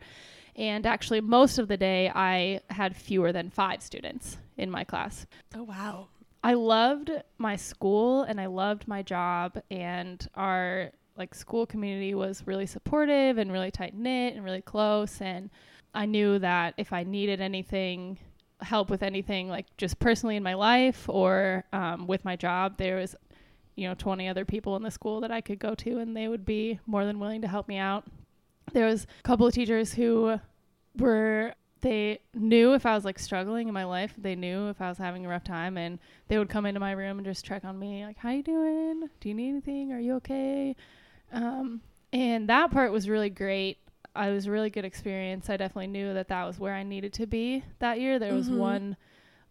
And 0.56 0.86
actually, 0.86 1.20
most 1.20 1.58
of 1.58 1.68
the 1.68 1.76
day, 1.76 2.10
I 2.16 2.62
had 2.70 2.96
fewer 2.96 3.34
than 3.34 3.50
five 3.50 3.82
students 3.82 4.38
in 4.56 4.72
my 4.72 4.86
class. 4.86 5.26
Oh, 5.54 5.64
wow. 5.64 6.08
I 6.46 6.54
loved 6.54 7.12
my 7.38 7.58
school 7.58 8.24
and 8.24 8.40
I 8.40 8.46
loved 8.46 8.88
my 8.88 9.02
job 9.02 9.60
and 9.72 10.26
our 10.36 10.92
like 11.18 11.34
school 11.34 11.66
community 11.66 12.14
was 12.14 12.44
really 12.46 12.68
supportive 12.68 13.38
and 13.38 13.52
really 13.52 13.72
tight 13.72 13.96
knit 13.96 14.36
and 14.36 14.44
really 14.44 14.62
close 14.62 15.22
and 15.22 15.50
I 15.96 16.06
knew 16.06 16.40
that 16.40 16.76
if 16.78 16.94
I 16.94 17.04
needed 17.04 17.42
anything 17.42 18.20
help 18.62 18.90
with 18.90 19.04
anything 19.04 19.50
like 19.50 19.66
just 19.78 20.00
personally 20.00 20.36
in 20.36 20.44
my 20.44 20.54
life 20.54 21.10
or 21.10 21.66
um, 21.74 22.08
with 22.08 22.24
my 22.24 22.38
job 22.38 22.78
there 22.78 22.96
was 22.96 23.14
you 23.76 23.88
know 23.88 23.94
20 23.96 24.30
other 24.30 24.46
people 24.46 24.76
in 24.78 24.84
the 24.84 24.92
school 24.92 25.20
that 25.22 25.32
I 25.32 25.42
could 25.42 25.60
go 25.60 25.76
to 25.76 26.00
and 26.00 26.16
they 26.16 26.28
would 26.28 26.46
be 26.46 26.80
more 26.86 27.06
than 27.06 27.20
willing 27.20 27.42
to 27.42 27.48
help 27.48 27.68
me 27.68 27.78
out. 27.78 28.06
There 28.74 28.86
was 28.86 29.06
a 29.20 29.24
couple 29.24 29.46
of 29.46 29.54
teachers 29.54 29.94
who 29.94 30.40
were 30.98 31.54
they 31.86 32.20
knew 32.34 32.74
if 32.74 32.86
I 32.86 32.96
was 32.96 33.06
like 33.06 33.20
struggling 33.20 33.68
in 33.68 33.74
my 33.74 33.84
life. 33.84 34.14
They 34.18 34.36
knew 34.36 34.70
if 34.70 34.82
I 34.82 34.90
was 34.90 34.98
having 34.98 35.24
a 35.24 35.30
rough 35.30 35.44
time, 35.44 35.78
and 35.78 36.00
they 36.28 36.40
would 36.40 36.50
come 36.50 36.66
into 36.66 36.80
my 36.80 36.94
room 36.94 37.20
and 37.20 37.26
just 37.26 37.46
check 37.46 37.64
on 37.64 37.78
me, 37.78 38.04
like, 38.04 38.18
"How 38.18 38.32
you 38.32 38.42
doing? 38.42 39.08
Do 39.20 39.30
you 39.30 39.36
need 39.36 39.50
anything? 39.50 39.92
Are 39.92 40.00
you 40.00 40.16
okay?" 40.16 40.76
Um, 41.32 41.82
and 42.12 42.50
that 42.50 42.72
part 42.72 42.92
was 42.92 43.08
really 43.08 43.30
great. 43.30 43.78
I 44.16 44.32
was 44.32 44.46
a 44.48 44.52
really 44.52 44.70
good 44.70 44.86
experience. 44.86 45.50
I 45.50 45.58
definitely 45.58 45.88
knew 45.88 46.14
that 46.14 46.28
that 46.30 46.46
was 46.46 46.60
where 46.60 46.74
I 46.74 46.84
needed 46.84 47.14
to 47.14 47.28
be 47.28 47.64
that 47.80 48.00
year. 48.00 48.18
There 48.20 48.34
was 48.34 48.50
Mhm. 48.50 48.58
one 48.58 48.98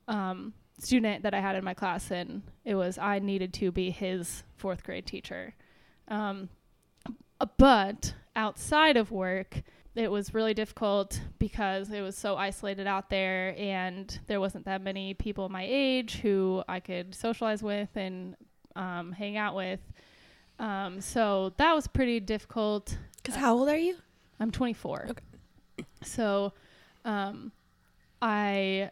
um, 0.09 0.52
student 0.78 1.23
that 1.23 1.33
I 1.33 1.40
had 1.40 1.56
in 1.56 1.64
my 1.64 1.73
class, 1.75 2.11
and 2.11 2.42
it 2.64 2.75
was 2.75 2.99
I 2.99 3.18
needed 3.21 3.54
to 3.54 3.71
be 3.73 3.90
his 3.90 4.44
fourth 4.56 4.85
grade 4.85 5.06
teacher. 5.06 5.54
Um, 6.09 6.49
but 7.56 8.14
outside 8.37 8.97
of 8.97 9.11
work, 9.11 9.62
it 9.94 10.11
was 10.11 10.35
really 10.35 10.54
difficult 10.54 11.21
because 11.38 11.90
it 11.90 12.00
was 12.00 12.16
so 12.16 12.37
isolated 12.37 12.87
out 12.87 13.11
there 13.11 13.54
and 13.56 14.18
there 14.26 14.40
wasn't 14.40 14.64
that 14.64 14.83
many 14.83 15.14
people 15.14 15.49
my 15.49 15.64
age 15.68 16.16
who 16.16 16.64
I 16.68 16.80
could 16.80 17.14
socialize 17.14 17.62
with 17.62 17.97
and 17.97 18.37
um, 18.75 19.12
hang 19.12 19.37
out 19.37 19.54
with. 19.54 19.80
Um, 20.59 21.00
so 21.00 21.52
that 21.59 21.75
was 21.75 21.87
pretty 21.87 22.21
difficult. 22.21 22.99
Because 23.16 23.37
how 23.37 23.56
old 23.56 23.68
are 23.68 23.76
you? 23.76 23.97
I'm 24.41 24.50
24. 24.50 25.09
Okay. 25.11 25.87
So 26.03 26.53
um, 27.05 27.53
I 28.21 28.91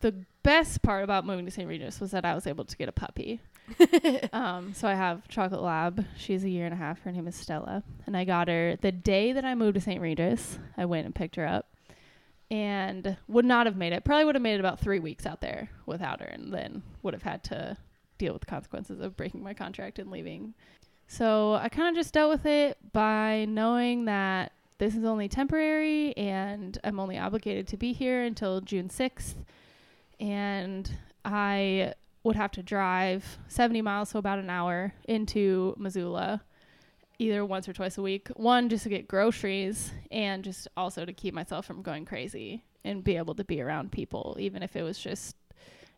the 0.00 0.14
best 0.42 0.82
part 0.82 1.04
about 1.04 1.24
moving 1.24 1.44
to 1.44 1.50
St. 1.50 1.68
Regis 1.68 2.00
was 2.00 2.10
that 2.10 2.24
I 2.24 2.34
was 2.34 2.46
able 2.46 2.64
to 2.64 2.76
get 2.76 2.88
a 2.88 2.92
puppy. 2.92 3.40
um, 4.32 4.74
so 4.74 4.88
I 4.88 4.94
have 4.94 5.26
Chocolate 5.28 5.62
Lab. 5.62 6.04
She's 6.16 6.44
a 6.44 6.48
year 6.48 6.64
and 6.64 6.74
a 6.74 6.76
half. 6.76 7.00
Her 7.02 7.12
name 7.12 7.28
is 7.28 7.36
Stella, 7.36 7.84
and 8.06 8.16
I 8.16 8.24
got 8.24 8.48
her 8.48 8.76
the 8.80 8.92
day 8.92 9.32
that 9.32 9.44
I 9.44 9.54
moved 9.54 9.74
to 9.74 9.80
St. 9.80 10.00
Regis. 10.00 10.58
I 10.76 10.84
went 10.84 11.06
and 11.06 11.14
picked 11.14 11.36
her 11.36 11.46
up, 11.46 11.68
and 12.50 13.16
would 13.28 13.44
not 13.44 13.66
have 13.66 13.76
made 13.76 13.92
it. 13.92 14.04
Probably 14.04 14.24
would 14.24 14.34
have 14.34 14.42
made 14.42 14.54
it 14.54 14.60
about 14.60 14.80
three 14.80 14.98
weeks 14.98 15.26
out 15.26 15.40
there 15.40 15.70
without 15.86 16.20
her, 16.20 16.26
and 16.26 16.52
then 16.52 16.82
would 17.02 17.14
have 17.14 17.22
had 17.22 17.44
to 17.44 17.76
deal 18.18 18.32
with 18.32 18.40
the 18.40 18.46
consequences 18.46 19.00
of 19.00 19.16
breaking 19.16 19.42
my 19.42 19.54
contract 19.54 19.98
and 19.98 20.10
leaving. 20.10 20.54
So 21.06 21.54
I 21.54 21.68
kind 21.68 21.88
of 21.88 21.94
just 21.94 22.14
dealt 22.14 22.30
with 22.30 22.46
it 22.46 22.78
by 22.92 23.46
knowing 23.48 24.06
that 24.06 24.52
this 24.82 24.96
is 24.96 25.04
only 25.04 25.28
temporary 25.28 26.12
and 26.16 26.76
I'm 26.82 26.98
only 26.98 27.16
obligated 27.16 27.68
to 27.68 27.76
be 27.76 27.92
here 27.92 28.24
until 28.24 28.60
June 28.60 28.88
6th. 28.88 29.34
And 30.18 30.90
I 31.24 31.94
would 32.24 32.34
have 32.34 32.50
to 32.52 32.64
drive 32.64 33.38
70 33.46 33.80
miles, 33.80 34.08
so 34.08 34.18
about 34.18 34.40
an 34.40 34.50
hour, 34.50 34.92
into 35.04 35.76
Missoula 35.78 36.42
either 37.20 37.44
once 37.44 37.68
or 37.68 37.72
twice 37.72 37.96
a 37.96 38.02
week. 38.02 38.26
One, 38.34 38.68
just 38.68 38.82
to 38.82 38.88
get 38.88 39.06
groceries, 39.06 39.92
and 40.10 40.42
just 40.42 40.66
also 40.76 41.04
to 41.04 41.12
keep 41.12 41.32
myself 41.32 41.64
from 41.64 41.82
going 41.82 42.04
crazy 42.04 42.64
and 42.84 43.04
be 43.04 43.16
able 43.16 43.36
to 43.36 43.44
be 43.44 43.60
around 43.60 43.92
people, 43.92 44.36
even 44.40 44.64
if 44.64 44.74
it 44.74 44.82
was 44.82 44.98
just 44.98 45.36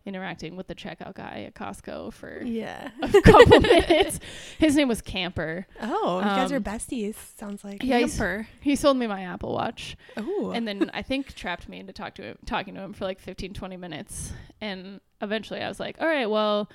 interacting 0.06 0.54
with 0.56 0.66
the 0.66 0.74
checkout 0.74 1.14
guy 1.14 1.44
at 1.46 1.54
Costco 1.54 2.12
for 2.12 2.42
yeah. 2.44 2.90
a 3.02 3.22
couple 3.22 3.60
minutes. 3.60 4.20
His 4.58 4.76
name 4.76 4.88
was 4.88 5.00
Camper. 5.00 5.66
Oh, 5.80 6.18
you 6.18 6.24
guys 6.24 6.52
are 6.52 6.56
Um, 6.56 6.64
besties. 6.64 7.14
Sounds 7.38 7.64
like. 7.64 7.82
Yeah, 7.82 8.00
Camper. 8.00 8.46
He 8.60 8.76
sold 8.76 8.96
me 8.96 9.06
my 9.06 9.22
Apple 9.22 9.52
Watch 9.52 9.96
Oh. 10.16 10.52
and 10.54 10.68
then 10.68 10.90
I 10.92 11.02
think 11.02 11.34
trapped 11.34 11.68
me 11.68 11.78
into 11.80 11.92
talk 11.92 12.14
to 12.16 12.22
him, 12.22 12.38
talking 12.46 12.74
to 12.74 12.80
him 12.80 12.92
for 12.92 13.04
like 13.04 13.18
15, 13.20 13.54
20 13.54 13.76
minutes. 13.76 14.32
And 14.60 15.00
eventually 15.22 15.60
I 15.60 15.68
was 15.68 15.80
like, 15.80 15.96
all 16.00 16.06
right, 16.06 16.28
well, 16.28 16.68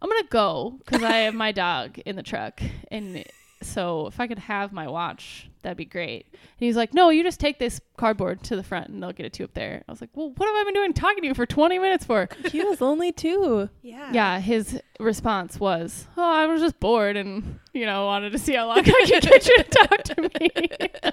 I'm 0.00 0.08
going 0.08 0.22
to 0.22 0.28
go 0.28 0.74
because 0.84 1.02
I 1.04 1.18
have 1.18 1.34
my 1.34 1.52
dog 1.52 1.98
in 2.00 2.16
the 2.16 2.22
truck. 2.24 2.60
And 2.90 3.24
so 3.64 4.06
if 4.06 4.18
I 4.20 4.26
could 4.26 4.38
have 4.40 4.72
my 4.72 4.86
watch, 4.88 5.48
that'd 5.62 5.76
be 5.76 5.84
great. 5.84 6.26
And 6.32 6.40
he's 6.58 6.76
like, 6.76 6.92
no, 6.94 7.08
you 7.10 7.22
just 7.22 7.38
take 7.40 7.58
this 7.58 7.80
cardboard 7.96 8.42
to 8.44 8.56
the 8.56 8.62
front 8.62 8.88
and 8.88 9.02
they'll 9.02 9.12
get 9.12 9.26
it 9.26 9.32
to 9.34 9.40
you 9.40 9.44
up 9.44 9.54
there. 9.54 9.82
I 9.88 9.92
was 9.92 10.00
like, 10.00 10.10
well, 10.14 10.32
what 10.36 10.46
have 10.46 10.54
I 10.56 10.64
been 10.64 10.74
doing 10.74 10.92
talking 10.92 11.22
to 11.22 11.28
you 11.28 11.34
for 11.34 11.46
20 11.46 11.78
minutes 11.78 12.04
for? 12.04 12.28
He 12.50 12.62
was 12.64 12.82
only 12.82 13.12
two. 13.12 13.68
yeah. 13.82 14.10
Yeah, 14.12 14.40
his 14.40 14.80
response 15.00 15.58
was, 15.58 16.06
"Oh, 16.16 16.22
I 16.22 16.46
was 16.46 16.60
just 16.60 16.78
bored 16.80 17.16
and 17.16 17.58
you 17.72 17.86
know 17.86 18.04
wanted 18.06 18.32
to 18.32 18.38
see 18.38 18.54
how 18.54 18.66
long 18.68 18.78
I 18.80 18.82
could 18.82 19.22
get 19.22 19.46
you 19.48 19.56
to 19.56 19.64
talk 19.64 20.02
to 20.02 20.30
me." 20.40 21.10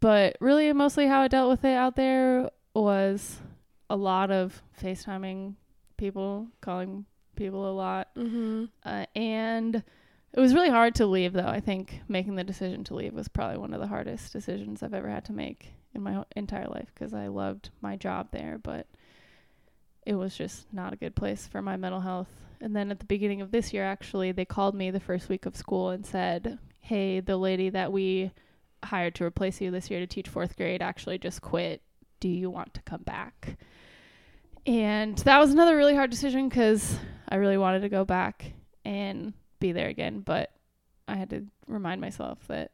but 0.00 0.36
really, 0.40 0.72
mostly 0.72 1.06
how 1.06 1.20
I 1.20 1.28
dealt 1.28 1.50
with 1.50 1.64
it 1.64 1.74
out 1.76 1.96
there 1.96 2.50
was 2.74 3.38
a 3.90 3.96
lot 3.96 4.30
of 4.30 4.62
FaceTiming 4.82 5.54
people, 5.96 6.48
calling 6.60 7.04
people 7.36 7.70
a 7.70 7.74
lot, 7.74 8.08
Mm-hmm. 8.16 8.64
uh, 8.84 9.06
and 9.14 9.82
it 10.34 10.40
was 10.40 10.52
really 10.52 10.68
hard 10.68 10.96
to 10.96 11.06
leave. 11.06 11.32
Though 11.32 11.46
I 11.46 11.60
think 11.60 12.00
making 12.08 12.34
the 12.34 12.44
decision 12.44 12.82
to 12.84 12.94
leave 12.94 13.14
was 13.14 13.28
probably 13.28 13.58
one 13.58 13.72
of 13.72 13.80
the 13.80 13.86
hardest 13.86 14.32
decisions 14.32 14.82
I've 14.82 14.92
ever 14.92 15.08
had 15.08 15.24
to 15.26 15.32
make 15.32 15.72
in 15.94 16.02
my 16.02 16.24
entire 16.34 16.66
life 16.66 16.90
because 16.92 17.14
I 17.14 17.28
loved 17.28 17.70
my 17.80 17.94
job 17.94 18.28
there, 18.32 18.58
but 18.60 18.88
it 20.04 20.14
was 20.14 20.36
just 20.36 20.66
not 20.72 20.92
a 20.92 20.96
good 20.96 21.14
place 21.14 21.46
for 21.46 21.62
my 21.62 21.76
mental 21.76 22.00
health. 22.00 22.28
And 22.60 22.74
then 22.74 22.90
at 22.90 22.98
the 22.98 23.06
beginning 23.06 23.42
of 23.42 23.52
this 23.52 23.72
year, 23.72 23.84
actually, 23.84 24.32
they 24.32 24.44
called 24.44 24.74
me 24.74 24.90
the 24.90 24.98
first 24.98 25.28
week 25.28 25.46
of 25.46 25.56
school 25.56 25.90
and 25.90 26.04
said, 26.04 26.58
Hey, 26.80 27.20
the 27.20 27.36
lady 27.36 27.70
that 27.70 27.92
we 27.92 28.32
hired 28.82 29.14
to 29.14 29.24
replace 29.24 29.60
you 29.60 29.70
this 29.70 29.88
year 29.88 30.00
to 30.00 30.06
teach 30.06 30.28
fourth 30.28 30.56
grade 30.56 30.82
actually 30.82 31.18
just 31.18 31.42
quit. 31.42 31.80
Do 32.18 32.28
you 32.28 32.50
want 32.50 32.74
to 32.74 32.82
come 32.82 33.02
back? 33.02 33.56
And 34.66 35.16
that 35.18 35.38
was 35.38 35.52
another 35.52 35.76
really 35.76 35.94
hard 35.94 36.10
decision 36.10 36.48
because 36.48 36.98
I 37.28 37.36
really 37.36 37.58
wanted 37.58 37.80
to 37.80 37.88
go 37.88 38.04
back 38.04 38.52
and 38.84 39.32
be 39.64 39.72
there 39.72 39.88
again. 39.88 40.20
But 40.20 40.50
I 41.08 41.16
had 41.16 41.30
to 41.30 41.46
remind 41.66 42.00
myself 42.00 42.38
that 42.48 42.72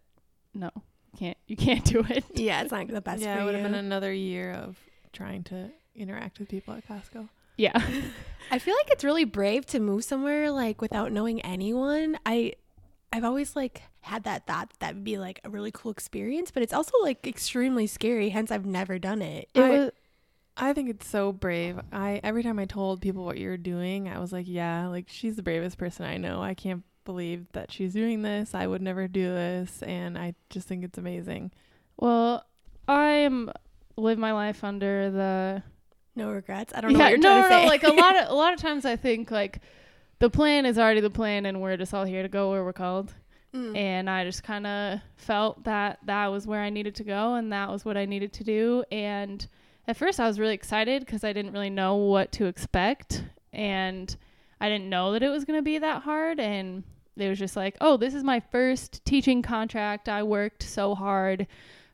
no, 0.54 0.70
you 1.12 1.18
can't, 1.18 1.38
you 1.46 1.56
can't 1.56 1.84
do 1.84 2.04
it. 2.08 2.24
Yeah, 2.34 2.62
it's 2.62 2.72
not 2.72 2.88
the 2.88 3.00
best 3.00 3.22
yeah, 3.22 3.36
for 3.36 3.42
it 3.42 3.44
would 3.44 3.54
you. 3.54 3.60
have 3.62 3.70
been 3.70 3.78
another 3.78 4.12
year 4.12 4.52
of 4.52 4.76
trying 5.12 5.44
to 5.44 5.70
interact 5.94 6.38
with 6.40 6.48
people 6.48 6.74
at 6.74 6.86
Costco. 6.88 7.28
Yeah. 7.56 7.72
I 8.50 8.58
feel 8.58 8.74
like 8.74 8.90
it's 8.90 9.04
really 9.04 9.24
brave 9.24 9.66
to 9.66 9.78
move 9.80 10.02
somewhere 10.04 10.50
like 10.50 10.80
without 10.80 11.12
knowing 11.12 11.40
anyone. 11.42 12.18
I 12.26 12.54
I've 13.12 13.24
always 13.24 13.54
like 13.54 13.82
had 14.02 14.24
that 14.24 14.46
thought 14.46 14.72
that 14.80 14.94
would 14.94 15.04
be 15.04 15.18
like 15.18 15.40
a 15.44 15.50
really 15.50 15.70
cool 15.70 15.92
experience, 15.92 16.50
but 16.50 16.62
it's 16.62 16.72
also 16.72 16.92
like 17.02 17.26
extremely 17.26 17.86
scary, 17.86 18.30
hence 18.30 18.50
I've 18.50 18.66
never 18.66 18.98
done 18.98 19.20
it. 19.22 19.48
It 19.54 19.60
I- 19.62 19.70
was, 19.70 19.90
I 20.60 20.74
think 20.74 20.90
it's 20.90 21.08
so 21.08 21.32
brave. 21.32 21.80
I 21.90 22.20
every 22.22 22.42
time 22.42 22.58
I 22.58 22.66
told 22.66 23.00
people 23.00 23.24
what 23.24 23.38
you're 23.38 23.56
doing, 23.56 24.08
I 24.08 24.18
was 24.18 24.30
like, 24.32 24.46
yeah, 24.46 24.86
like 24.88 25.06
she's 25.08 25.36
the 25.36 25.42
bravest 25.42 25.78
person 25.78 26.04
I 26.04 26.18
know. 26.18 26.42
I 26.42 26.52
can't 26.54 26.84
believe 27.06 27.46
that 27.52 27.72
she's 27.72 27.94
doing 27.94 28.20
this. 28.22 28.54
I 28.54 28.66
would 28.66 28.82
never 28.82 29.08
do 29.08 29.24
this, 29.30 29.82
and 29.82 30.18
I 30.18 30.34
just 30.50 30.68
think 30.68 30.84
it's 30.84 30.98
amazing. 30.98 31.50
well, 31.96 32.44
I 32.86 33.08
am 33.10 33.50
live 33.96 34.18
my 34.18 34.32
life 34.32 34.62
under 34.64 35.10
the 35.10 35.62
No 36.14 36.30
regrets. 36.30 36.72
I 36.74 36.80
don't 36.80 36.92
know 36.92 36.98
yeah, 36.98 37.04
what 37.06 37.10
you're 37.10 37.18
no, 37.18 37.40
trying 37.40 37.50
no, 37.50 37.56
to 37.56 37.62
no. 37.62 37.68
Like 37.68 37.82
a 37.84 37.92
lot 37.92 38.16
of 38.16 38.28
a 38.30 38.34
lot 38.34 38.52
of 38.52 38.60
times, 38.60 38.84
I 38.84 38.96
think 38.96 39.30
like 39.30 39.60
the 40.18 40.28
plan 40.28 40.66
is 40.66 40.78
already 40.78 41.00
the 41.00 41.10
plan, 41.10 41.46
and 41.46 41.62
we're 41.62 41.78
just 41.78 41.94
all 41.94 42.04
here 42.04 42.22
to 42.22 42.28
go 42.28 42.50
where 42.50 42.64
we're 42.64 42.74
called. 42.74 43.14
Mm. 43.54 43.76
And 43.76 44.10
I 44.10 44.24
just 44.24 44.44
kind 44.44 44.66
of 44.66 45.00
felt 45.16 45.64
that 45.64 45.98
that 46.04 46.26
was 46.28 46.46
where 46.46 46.60
I 46.60 46.70
needed 46.70 46.94
to 46.96 47.04
go, 47.04 47.34
and 47.34 47.52
that 47.52 47.70
was 47.70 47.84
what 47.84 47.96
I 47.96 48.04
needed 48.04 48.32
to 48.34 48.44
do. 48.44 48.84
And 48.92 49.46
at 49.90 49.96
first, 49.96 50.20
I 50.20 50.28
was 50.28 50.38
really 50.38 50.54
excited 50.54 51.04
because 51.04 51.24
I 51.24 51.32
didn't 51.32 51.52
really 51.52 51.68
know 51.68 51.96
what 51.96 52.30
to 52.32 52.46
expect, 52.46 53.24
and 53.52 54.16
I 54.60 54.68
didn't 54.68 54.88
know 54.88 55.12
that 55.12 55.22
it 55.24 55.28
was 55.28 55.44
going 55.44 55.58
to 55.58 55.64
be 55.64 55.78
that 55.78 56.02
hard. 56.02 56.38
And 56.38 56.84
it 57.16 57.28
was 57.28 57.40
just 57.40 57.56
like, 57.56 57.76
oh, 57.80 57.96
this 57.96 58.14
is 58.14 58.22
my 58.22 58.38
first 58.38 59.04
teaching 59.04 59.42
contract. 59.42 60.08
I 60.08 60.22
worked 60.22 60.62
so 60.62 60.94
hard 60.94 61.48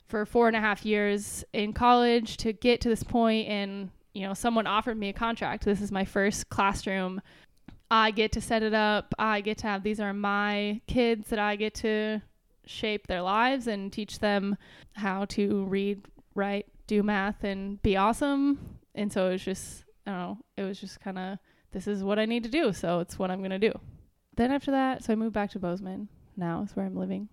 for 0.07 0.27
four 0.27 0.47
and 0.47 0.55
a 0.55 0.61
half 0.61 0.85
years 0.85 1.43
in 1.53 1.73
college 1.73 2.37
to 2.37 2.53
get 2.53 2.81
to 2.81 2.89
this 2.89 3.03
point 3.03 3.47
and 3.49 3.89
you 4.13 4.25
know 4.25 4.33
someone 4.33 4.65
offered 4.65 4.97
me 4.97 5.09
a 5.09 5.13
contract 5.13 5.65
this 5.65 5.81
is 5.81 5.91
my 5.91 6.05
first 6.05 6.49
classroom 6.49 7.21
i 7.91 8.09
get 8.09 8.31
to 8.31 8.39
set 8.39 8.63
it 8.63 8.73
up 8.73 9.13
i 9.19 9.41
get 9.41 9.57
to 9.57 9.67
have 9.67 9.83
these 9.83 9.99
are 9.99 10.13
my 10.13 10.79
kids 10.87 11.27
that 11.27 11.39
i 11.39 11.57
get 11.57 11.73
to 11.73 12.21
shape 12.65 13.07
their 13.07 13.21
lives 13.21 13.67
and 13.67 13.91
teach 13.91 14.19
them 14.19 14.55
how 14.93 15.25
to 15.25 15.65
read 15.65 16.01
write 16.35 16.67
do 16.87 17.03
math 17.03 17.43
and 17.43 17.81
be 17.81 17.95
awesome 17.97 18.77
and 18.95 19.11
so 19.11 19.27
it 19.27 19.33
was 19.33 19.43
just 19.43 19.83
i 20.05 20.11
don't 20.11 20.19
know 20.19 20.37
it 20.57 20.63
was 20.63 20.79
just 20.79 20.99
kind 20.99 21.17
of 21.19 21.37
this 21.71 21.87
is 21.87 22.03
what 22.03 22.17
i 22.17 22.25
need 22.25 22.43
to 22.43 22.49
do 22.49 22.73
so 22.73 22.99
it's 22.99 23.19
what 23.19 23.29
i'm 23.29 23.39
going 23.39 23.51
to 23.51 23.59
do 23.59 23.73
then 24.35 24.51
after 24.51 24.71
that 24.71 25.03
so 25.03 25.13
i 25.13 25.15
moved 25.15 25.33
back 25.33 25.51
to 25.51 25.59
bozeman 25.59 26.07
now 26.35 26.63
is 26.63 26.75
where 26.75 26.85
i'm 26.85 26.95
living 26.95 27.27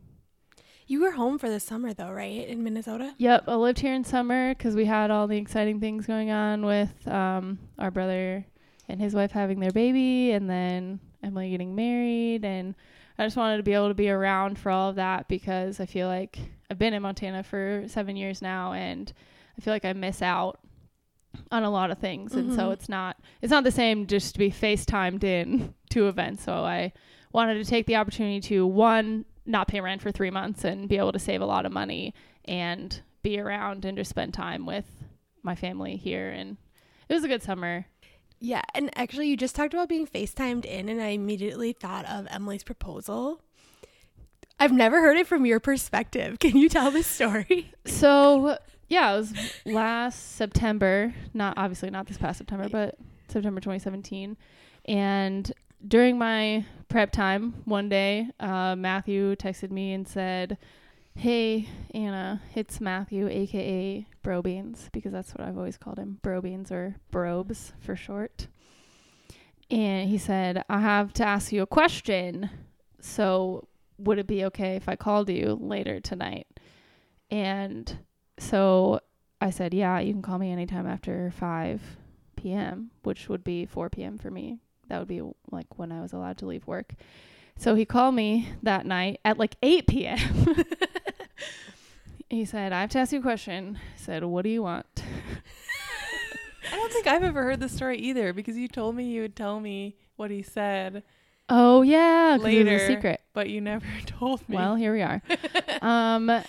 You 0.87 1.01
were 1.01 1.13
home 1.13 1.39
for 1.39 1.49
the 1.49 1.61
summer 1.61 1.95
though, 1.95 2.11
right? 2.13 2.47
In 2.47 2.63
Minnesota? 2.63 3.15
Yep, 3.17 3.45
I 3.49 3.55
lived 3.55 3.79
here 3.81 3.95
in 3.95 4.05
summer 4.05 4.55
because 4.55 4.75
we 4.75 4.85
had 4.85 5.11
all 5.11 5.27
the 5.27 5.39
exciting 5.39 5.81
things 5.81 6.07
going 6.07 6.31
on 6.31 6.67
with 6.67 6.93
um, 7.09 7.59
our 7.79 7.91
brother 7.91 8.45
and 8.89 9.01
his 9.01 9.15
wife 9.15 9.33
having 9.33 9.61
their 9.61 9.71
baby, 9.73 10.33
and 10.33 10.49
then 10.51 11.01
Emily 11.23 11.49
getting 11.49 11.75
married, 11.75 12.45
and 12.45 12.75
I 13.19 13.25
just 13.25 13.37
wanted 13.39 13.57
to 13.57 13.63
be 13.63 13.73
able 13.73 13.89
to 13.89 13.95
be 13.95 14.11
around 14.11 14.59
for 14.59 14.71
all 14.71 14.91
of 14.91 14.97
that 14.97 15.27
because 15.27 15.81
I 15.81 15.87
feel 15.87 16.07
like 16.07 16.39
I've 16.71 16.79
been 16.79 16.93
in 16.93 17.01
Montana 17.01 17.43
for 17.43 17.85
seven 17.87 18.15
years 18.15 18.43
now, 18.43 18.75
and 18.75 19.11
I 19.57 19.61
feel 19.61 19.73
like 19.73 19.85
I 19.85 19.93
miss 19.93 20.21
out 20.23 20.59
on 21.51 21.63
a 21.65 21.71
lot 21.71 21.91
of 21.91 21.99
things, 21.99 22.35
and 22.35 22.55
so 22.55 22.69
Mhm. 22.69 22.73
it's 22.73 22.89
not 22.89 23.17
it's 23.43 23.51
not 23.51 23.65
the 23.65 23.71
same 23.71 24.07
just 24.07 24.35
to 24.35 24.39
be 24.39 24.51
FaceTimed 24.51 25.25
in 25.25 25.75
to 25.91 26.09
events. 26.09 26.45
So 26.45 26.53
I 26.65 26.93
wanted 27.33 27.55
to 27.55 27.65
take 27.65 27.87
the 27.87 27.97
opportunity 27.97 28.41
to 28.49 28.67
one 28.67 29.25
not 29.47 29.69
pay 29.69 29.81
rent 29.81 30.01
for 30.01 30.11
three 30.13 30.31
months 30.31 30.65
and 30.65 30.89
be 30.89 30.97
able 30.97 31.13
to 31.13 31.19
save 31.19 31.41
a 31.43 31.47
lot 31.47 31.67
of 31.67 31.73
money 31.73 32.15
and 32.47 33.03
be 33.23 33.39
around 33.39 33.85
and 33.85 33.97
just 33.99 34.11
spend 34.11 34.33
time 34.33 34.65
with 34.67 34.87
my 35.43 35.55
family 35.55 35.97
here 35.97 36.31
and 36.31 36.57
it 37.09 37.15
was 37.15 37.25
a 37.25 37.29
good 37.29 37.43
summer 37.43 37.87
Yeah, 38.41 38.63
and 38.75 38.91
actually, 38.97 39.29
you 39.29 39.37
just 39.37 39.55
talked 39.57 39.73
about 39.75 39.89
being 39.89 40.07
FaceTimed 40.07 40.65
in, 40.67 40.89
and 40.91 41.01
I 41.01 41.09
immediately 41.09 41.73
thought 41.73 42.05
of 42.07 42.27
Emily's 42.31 42.63
proposal. 42.65 43.41
I've 44.61 44.73
never 44.73 45.01
heard 45.01 45.17
it 45.17 45.27
from 45.27 45.47
your 45.47 45.61
perspective. 45.61 46.39
Can 46.41 46.57
you 46.57 46.69
tell 46.69 46.91
the 46.91 47.03
story? 47.03 47.73
so 47.87 48.59
yeah 48.89 49.13
it 49.13 49.17
was 49.17 49.33
last 49.65 50.37
september 50.37 51.15
not 51.33 51.55
obviously 51.57 51.91
not 51.91 52.07
this 52.07 52.19
past 52.19 52.39
september 52.39 52.69
but 52.69 52.97
september 53.29 53.61
2017 53.61 54.37
and 54.87 55.53
during 55.87 56.19
my 56.19 56.65
prep 56.89 57.11
time 57.11 57.55
one 57.65 57.89
day 57.89 58.29
uh, 58.41 58.75
matthew 58.77 59.35
texted 59.37 59.71
me 59.71 59.93
and 59.93 60.07
said 60.09 60.59
hey 61.17 61.69
anna 61.93 62.43
it's 62.55 62.81
matthew 62.81 63.29
aka 63.29 64.07
brobeans 64.25 64.91
because 64.93 65.13
that's 65.13 65.33
what 65.33 65.47
i've 65.47 65.57
always 65.57 65.77
called 65.77 65.99
him 65.99 66.19
brobeans 66.23 66.73
or 66.73 66.97
brobes 67.13 67.73
for 67.81 67.95
short. 67.95 68.49
And 69.71 70.09
he 70.09 70.19
said 70.19 70.65
i 70.69 70.81
have 70.81 71.13
to 71.15 71.25
ask 71.25 71.53
you 71.53 71.63
a 71.63 71.67
question. 71.67 72.51
So 73.01 73.69
would 73.99 74.19
it 74.19 74.27
be 74.27 74.45
okay 74.47 74.77
if 74.77 74.89
i 74.89 74.97
called 74.97 75.29
you 75.29 75.59
later 75.61 76.01
tonight? 76.01 76.47
And 77.31 77.99
so 78.39 79.01
I 79.41 79.51
said, 79.51 79.75
yeah, 79.75 79.99
you 80.01 80.13
can 80.13 80.23
call 80.23 80.39
me 80.39 80.51
anytime 80.53 80.87
after 80.87 81.33
5 81.39 81.81
p.m., 82.37 82.91
which 83.03 83.29
would 83.29 83.45
be 83.45 83.67
4 83.67 83.91
p.m. 83.91 84.19
for 84.19 84.31
me. 84.31 84.59
That 84.89 84.99
would 84.99 85.09
be 85.09 85.23
like 85.51 85.79
when 85.79 85.93
I 85.93 86.01
was 86.03 86.13
allowed 86.13 86.39
to 86.39 86.47
leave 86.47 86.67
work. 86.67 86.95
So 87.57 87.75
he 87.75 87.85
called 87.85 88.15
me 88.15 88.49
that 88.63 88.85
night 88.87 89.21
at 89.25 89.39
like 89.39 89.57
8 89.63 89.87
p.m. 89.87 90.19
he 92.31 92.45
said, 92.45 92.73
I 92.73 92.81
have 92.81 92.91
to 92.91 92.99
ask 92.99 93.13
you 93.13 93.21
a 93.21 93.23
question. 93.23 93.79
I 93.95 93.99
said, 93.99 94.25
What 94.25 94.43
do 94.43 94.51
you 94.51 94.63
want? 94.63 94.87
I 96.73 96.77
don't 96.77 96.93
think 96.93 97.07
I've 97.07 97.23
ever 97.23 97.43
heard 97.45 97.61
this 97.61 97.73
story 97.73 97.99
either 97.99 98.33
because 98.33 98.57
you 98.57 98.67
told 98.69 98.97
me 98.97 99.05
you 99.05 99.23
would 99.23 99.37
tell 99.37 99.61
me 99.61 99.95
what 100.17 100.31
he 100.31 100.43
said, 100.43 101.03
Oh, 101.49 101.83
yeah. 101.83 102.37
'cause 102.39 102.47
it 102.47 102.59
was 102.59 102.67
a 102.67 102.71
Later. 102.71 102.87
secret. 102.87 103.21
but 103.35 103.49
you 103.51 103.61
never 103.61 103.85
told 104.07 104.47
me. 104.49 104.57
Well, 104.57 104.75
here 104.77 104.93
we 104.93 105.03
are. 105.03 105.23
um, 105.83 106.43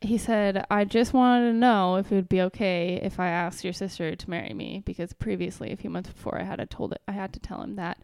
he 0.00 0.16
said, 0.16 0.64
I 0.70 0.84
just 0.84 1.12
wanted 1.12 1.46
to 1.46 1.58
know 1.58 1.96
if 1.96 2.12
it 2.12 2.14
would 2.14 2.28
be 2.28 2.42
okay 2.42 3.00
if 3.02 3.18
I 3.18 3.28
asked 3.28 3.64
your 3.64 3.72
sister 3.72 4.14
to 4.14 4.30
marry 4.30 4.54
me 4.54 4.82
because 4.84 5.12
previously, 5.12 5.72
a 5.72 5.76
few 5.76 5.90
months 5.90 6.10
before, 6.10 6.40
I 6.40 6.44
had 6.44 6.60
to 6.60 6.66
told 6.66 6.92
it, 6.92 7.02
I 7.08 7.12
had 7.12 7.32
to 7.32 7.40
tell 7.40 7.62
him 7.62 7.76
that 7.76 7.98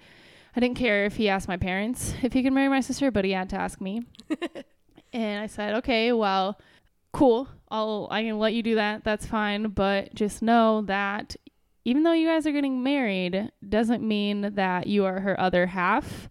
I 0.56 0.60
didn't 0.60 0.76
care 0.76 1.04
if 1.04 1.16
he 1.16 1.28
asked 1.28 1.48
my 1.48 1.56
parents 1.56 2.14
if 2.22 2.32
he 2.32 2.42
could 2.42 2.52
marry 2.52 2.68
my 2.68 2.80
sister, 2.80 3.10
but 3.10 3.24
he 3.24 3.32
had 3.32 3.50
to 3.50 3.56
ask 3.56 3.80
me. 3.80 4.02
and 5.12 5.40
I 5.40 5.46
said, 5.46 5.74
okay, 5.76 6.12
well, 6.12 6.58
cool. 7.12 7.48
I'll 7.70 8.08
I 8.10 8.22
can 8.22 8.38
let 8.38 8.54
you 8.54 8.62
do 8.62 8.74
that. 8.74 9.04
That's 9.04 9.26
fine, 9.26 9.68
but 9.68 10.14
just 10.14 10.42
know 10.42 10.82
that 10.82 11.36
even 11.84 12.02
though 12.02 12.12
you 12.12 12.28
guys 12.28 12.46
are 12.46 12.52
getting 12.52 12.82
married, 12.82 13.52
doesn't 13.66 14.06
mean 14.06 14.54
that 14.54 14.86
you 14.86 15.04
are 15.04 15.20
her 15.20 15.38
other 15.38 15.66
half. 15.66 16.28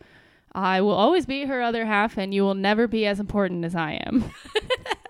I 0.53 0.81
will 0.81 0.91
always 0.93 1.25
be 1.25 1.45
her 1.45 1.61
other 1.61 1.85
half, 1.85 2.17
and 2.17 2.33
you 2.33 2.43
will 2.43 2.53
never 2.55 2.87
be 2.87 3.05
as 3.05 3.19
important 3.19 3.65
as 3.65 3.75
I 3.75 3.93
am. 4.05 4.31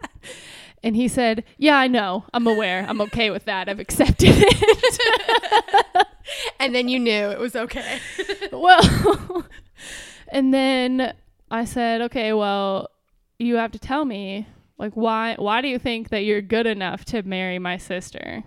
and 0.83 0.95
he 0.95 1.07
said, 1.07 1.45
Yeah, 1.57 1.77
I 1.77 1.87
know. 1.87 2.25
I'm 2.33 2.45
aware. 2.45 2.85
I'm 2.87 3.01
okay 3.01 3.29
with 3.29 3.45
that. 3.45 3.69
I've 3.69 3.79
accepted 3.79 4.33
it. 4.35 6.07
and 6.59 6.75
then 6.75 6.89
you 6.89 6.99
knew 6.99 7.29
it 7.29 7.39
was 7.39 7.55
okay. 7.55 7.99
well, 8.51 9.45
and 10.27 10.53
then 10.53 11.13
I 11.49 11.65
said, 11.65 12.01
Okay, 12.01 12.33
well, 12.33 12.89
you 13.39 13.55
have 13.55 13.71
to 13.71 13.79
tell 13.79 14.03
me, 14.03 14.47
like, 14.77 14.93
why, 14.93 15.35
why 15.37 15.61
do 15.61 15.69
you 15.69 15.79
think 15.79 16.09
that 16.09 16.25
you're 16.25 16.41
good 16.41 16.67
enough 16.67 17.05
to 17.05 17.23
marry 17.23 17.59
my 17.59 17.77
sister? 17.77 18.43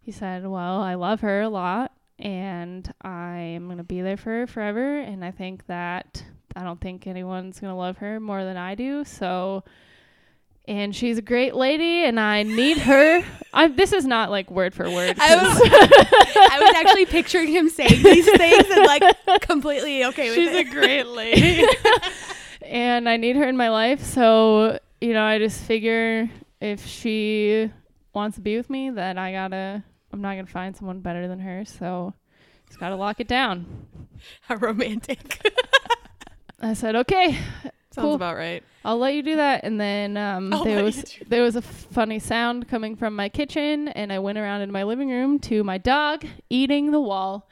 He 0.00 0.12
said, 0.12 0.46
Well, 0.46 0.80
I 0.80 0.94
love 0.94 1.20
her 1.22 1.42
a 1.42 1.48
lot. 1.48 1.92
And 2.18 2.92
I 3.00 3.38
am 3.38 3.64
going 3.66 3.78
to 3.78 3.84
be 3.84 4.02
there 4.02 4.18
for 4.18 4.30
her 4.30 4.46
forever. 4.46 4.98
And 4.98 5.24
I 5.24 5.30
think 5.30 5.66
that 5.66 6.22
I 6.54 6.62
don't 6.62 6.80
think 6.80 7.06
anyone's 7.06 7.58
going 7.58 7.72
to 7.72 7.76
love 7.76 7.96
her 7.98 8.20
more 8.20 8.44
than 8.44 8.58
I 8.58 8.74
do. 8.74 9.04
So, 9.04 9.64
and 10.66 10.94
she's 10.94 11.18
a 11.18 11.22
great 11.22 11.54
lady, 11.54 12.04
and 12.04 12.18
I 12.20 12.42
need 12.42 12.78
her. 12.78 13.24
I, 13.52 13.68
this 13.68 13.92
is 13.92 14.06
not 14.06 14.30
like 14.30 14.50
word 14.50 14.74
for 14.74 14.88
word. 14.88 15.16
I 15.18 15.36
was, 15.36 15.60
I 15.64 16.58
was 16.60 16.74
actually 16.76 17.06
picturing 17.06 17.48
him 17.48 17.68
saying 17.68 18.02
these 18.02 18.30
things 18.36 18.64
and 18.70 18.86
like 18.86 19.02
completely 19.42 20.04
okay 20.06 20.28
with 20.28 20.36
She's 20.36 20.50
it. 20.50 20.66
a 20.68 20.70
great 20.70 21.06
lady. 21.06 21.64
and 22.62 23.08
I 23.08 23.16
need 23.16 23.36
her 23.36 23.48
in 23.48 23.56
my 23.56 23.70
life. 23.70 24.02
So, 24.04 24.78
you 25.00 25.12
know, 25.14 25.24
I 25.24 25.38
just 25.38 25.60
figure 25.62 26.30
if 26.60 26.86
she 26.86 27.70
wants 28.14 28.36
to 28.36 28.40
be 28.40 28.56
with 28.56 28.70
me, 28.70 28.90
that 28.90 29.18
I 29.18 29.32
gotta, 29.32 29.82
I'm 30.12 30.20
not 30.20 30.34
gonna 30.34 30.46
find 30.46 30.76
someone 30.76 31.00
better 31.00 31.26
than 31.26 31.40
her. 31.40 31.64
So, 31.64 32.14
just 32.68 32.78
gotta 32.78 32.96
lock 32.96 33.18
it 33.18 33.26
down. 33.28 33.86
How 34.42 34.56
romantic. 34.56 35.40
I 36.60 36.74
said, 36.74 36.94
okay, 36.94 37.38
Sounds 37.92 38.04
Cool. 38.04 38.14
about 38.14 38.36
right. 38.36 38.62
I'll 38.84 38.98
let 38.98 39.14
you 39.14 39.22
do 39.22 39.36
that. 39.36 39.64
And 39.64 39.80
then 39.80 40.16
um, 40.16 40.52
I'll 40.54 40.64
there 40.64 40.84
was 40.84 41.16
there 41.26 41.42
was 41.42 41.56
a 41.56 41.62
funny 41.62 42.18
sound 42.20 42.68
coming 42.68 42.94
from 42.96 43.16
my 43.16 43.28
kitchen, 43.28 43.88
and 43.88 44.12
I 44.12 44.18
went 44.20 44.38
around 44.38 44.60
in 44.62 44.70
my 44.70 44.84
living 44.84 45.08
room 45.10 45.38
to 45.40 45.64
my 45.64 45.76
dog 45.78 46.24
eating 46.48 46.92
the 46.92 47.00
wall. 47.00 47.48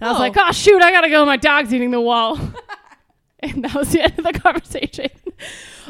And 0.00 0.08
I 0.08 0.12
was 0.12 0.18
Oh. 0.18 0.22
like, 0.22 0.34
"Oh 0.38 0.52
shoot, 0.52 0.80
I 0.82 0.90
gotta 0.90 1.10
go! 1.10 1.24
My 1.26 1.36
dog's 1.36 1.72
eating 1.74 1.90
the 1.90 2.00
wall." 2.00 2.38
and 3.40 3.62
that 3.64 3.74
was 3.74 3.92
the 3.92 4.02
end 4.02 4.18
of 4.18 4.24
the 4.24 4.32
conversation. 4.40 5.10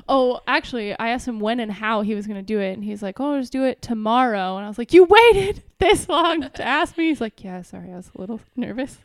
oh, 0.08 0.40
actually, 0.48 0.92
I 0.98 1.10
asked 1.10 1.28
him 1.28 1.38
when 1.38 1.60
and 1.60 1.70
how 1.70 2.00
he 2.02 2.14
was 2.16 2.26
gonna 2.26 2.42
do 2.42 2.58
it, 2.58 2.72
and 2.72 2.82
he's 2.84 3.00
like, 3.02 3.20
"Oh, 3.20 3.38
just 3.38 3.52
do 3.52 3.62
it 3.64 3.80
tomorrow." 3.80 4.56
And 4.56 4.64
I 4.64 4.68
was 4.68 4.76
like, 4.76 4.92
"You 4.92 5.04
waited 5.04 5.62
this 5.78 6.08
long 6.08 6.42
to 6.42 6.62
ask 6.66 6.98
me?" 6.98 7.08
He's 7.10 7.20
like, 7.20 7.42
"Yeah, 7.44 7.62
sorry, 7.62 7.92
I 7.92 7.96
was 7.96 8.10
a 8.14 8.20
little 8.20 8.40
nervous." 8.56 8.98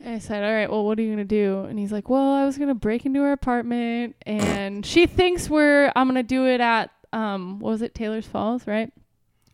And 0.00 0.16
I 0.16 0.18
said, 0.18 0.44
"All 0.44 0.52
right, 0.52 0.70
well, 0.70 0.84
what 0.84 0.98
are 0.98 1.02
you 1.02 1.10
gonna 1.10 1.24
do?" 1.24 1.60
And 1.68 1.78
he's 1.78 1.92
like, 1.92 2.08
"Well, 2.08 2.32
I 2.32 2.44
was 2.44 2.58
gonna 2.58 2.74
break 2.74 3.06
into 3.06 3.20
her 3.22 3.32
apartment, 3.32 4.16
and 4.26 4.84
she 4.84 5.06
thinks 5.06 5.48
we're 5.48 5.92
I'm 5.96 6.06
gonna 6.08 6.22
do 6.22 6.46
it 6.46 6.60
at 6.60 6.90
um 7.12 7.60
what 7.60 7.70
was 7.70 7.82
it 7.82 7.94
Taylor's 7.94 8.26
Falls, 8.26 8.66
right?" 8.66 8.92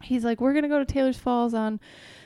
He's 0.02 0.24
like, 0.24 0.40
"We're 0.40 0.54
gonna 0.54 0.68
go 0.68 0.78
to 0.78 0.84
Taylor's 0.84 1.18
Falls 1.18 1.54
on 1.54 1.78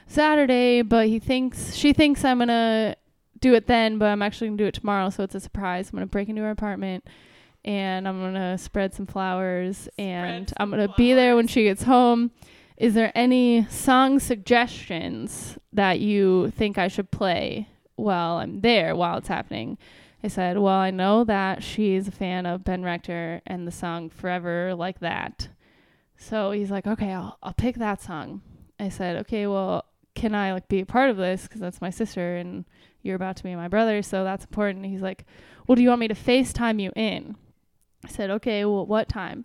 Saturday, 0.06 0.82
but 0.82 1.08
he 1.08 1.18
thinks 1.18 1.74
she 1.74 1.92
thinks 1.92 2.24
I'm 2.24 2.38
gonna 2.38 2.96
do 3.40 3.54
it 3.54 3.66
then, 3.66 3.98
but 3.98 4.06
I'm 4.06 4.22
actually 4.22 4.48
gonna 4.48 4.58
do 4.58 4.66
it 4.66 4.74
tomorrow, 4.74 5.10
so 5.10 5.24
it's 5.24 5.34
a 5.34 5.40
surprise. 5.40 5.90
I'm 5.90 5.96
gonna 5.96 6.06
break 6.06 6.28
into 6.28 6.42
her 6.42 6.50
apartment." 6.50 7.04
And 7.66 8.06
I'm 8.06 8.20
gonna 8.20 8.58
spread 8.58 8.92
some 8.92 9.06
flowers, 9.06 9.88
and 9.96 10.48
Spread 10.48 10.62
I'm 10.62 10.70
gonna 10.70 10.94
be 10.98 11.14
there 11.14 11.34
when 11.34 11.46
she 11.46 11.64
gets 11.64 11.84
home. 11.84 12.30
Is 12.76 12.92
there 12.92 13.10
any 13.14 13.66
song 13.70 14.18
suggestions 14.18 15.58
that 15.72 15.98
you 15.98 16.50
think 16.50 16.76
I 16.76 16.88
should 16.88 17.10
play 17.10 17.68
while 17.96 18.36
I'm 18.38 18.60
there 18.60 18.94
while 18.94 19.18
it's 19.18 19.28
happening. 19.28 19.78
I 20.22 20.28
said, 20.28 20.58
Well, 20.58 20.74
I 20.74 20.90
know 20.90 21.22
that 21.24 21.62
she's 21.62 22.08
a 22.08 22.12
fan 22.12 22.46
of 22.46 22.64
Ben 22.64 22.82
Rector 22.82 23.42
and 23.46 23.66
the 23.66 23.72
song 23.72 24.08
Forever 24.08 24.74
Like 24.74 25.00
That. 25.00 25.48
So 26.16 26.52
he's 26.52 26.70
like, 26.70 26.86
Okay, 26.86 27.12
I'll, 27.12 27.38
I'll 27.42 27.52
pick 27.52 27.76
that 27.76 28.02
song. 28.02 28.40
I 28.80 28.88
said, 28.88 29.16
Okay, 29.16 29.46
well, 29.46 29.84
can 30.14 30.34
I 30.34 30.52
like 30.52 30.68
be 30.68 30.80
a 30.80 30.86
part 30.86 31.10
of 31.10 31.18
this? 31.18 31.42
Because 31.42 31.60
that's 31.60 31.80
my 31.80 31.90
sister 31.90 32.36
and 32.36 32.64
you're 33.02 33.16
about 33.16 33.36
to 33.36 33.42
be 33.42 33.54
my 33.54 33.68
brother. 33.68 34.00
So 34.00 34.24
that's 34.24 34.44
important. 34.44 34.86
He's 34.86 35.02
like, 35.02 35.26
Well, 35.66 35.76
do 35.76 35.82
you 35.82 35.90
want 35.90 36.00
me 36.00 36.08
to 36.08 36.14
FaceTime 36.14 36.80
you 36.80 36.90
in? 36.96 37.36
I 38.02 38.08
said, 38.08 38.30
Okay, 38.30 38.64
well, 38.64 38.86
what 38.86 39.10
time? 39.10 39.44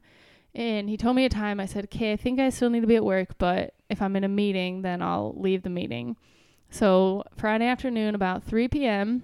And 0.55 0.89
he 0.89 0.95
told 0.95 1.15
me 1.15 1.25
a 1.25 1.29
time. 1.29 1.59
I 1.59 1.65
said, 1.65 1.85
Okay, 1.85 2.13
I 2.13 2.15
think 2.15 2.39
I 2.39 2.49
still 2.49 2.69
need 2.69 2.81
to 2.81 2.87
be 2.87 2.95
at 2.95 3.03
work, 3.05 3.37
but 3.37 3.73
if 3.89 4.01
I'm 4.01 4.15
in 4.15 4.23
a 4.23 4.29
meeting, 4.29 4.81
then 4.81 5.01
I'll 5.01 5.33
leave 5.35 5.63
the 5.63 5.69
meeting. 5.69 6.15
So 6.69 7.23
Friday 7.35 7.65
afternoon, 7.65 8.15
about 8.15 8.43
3 8.43 8.67
p.m., 8.67 9.23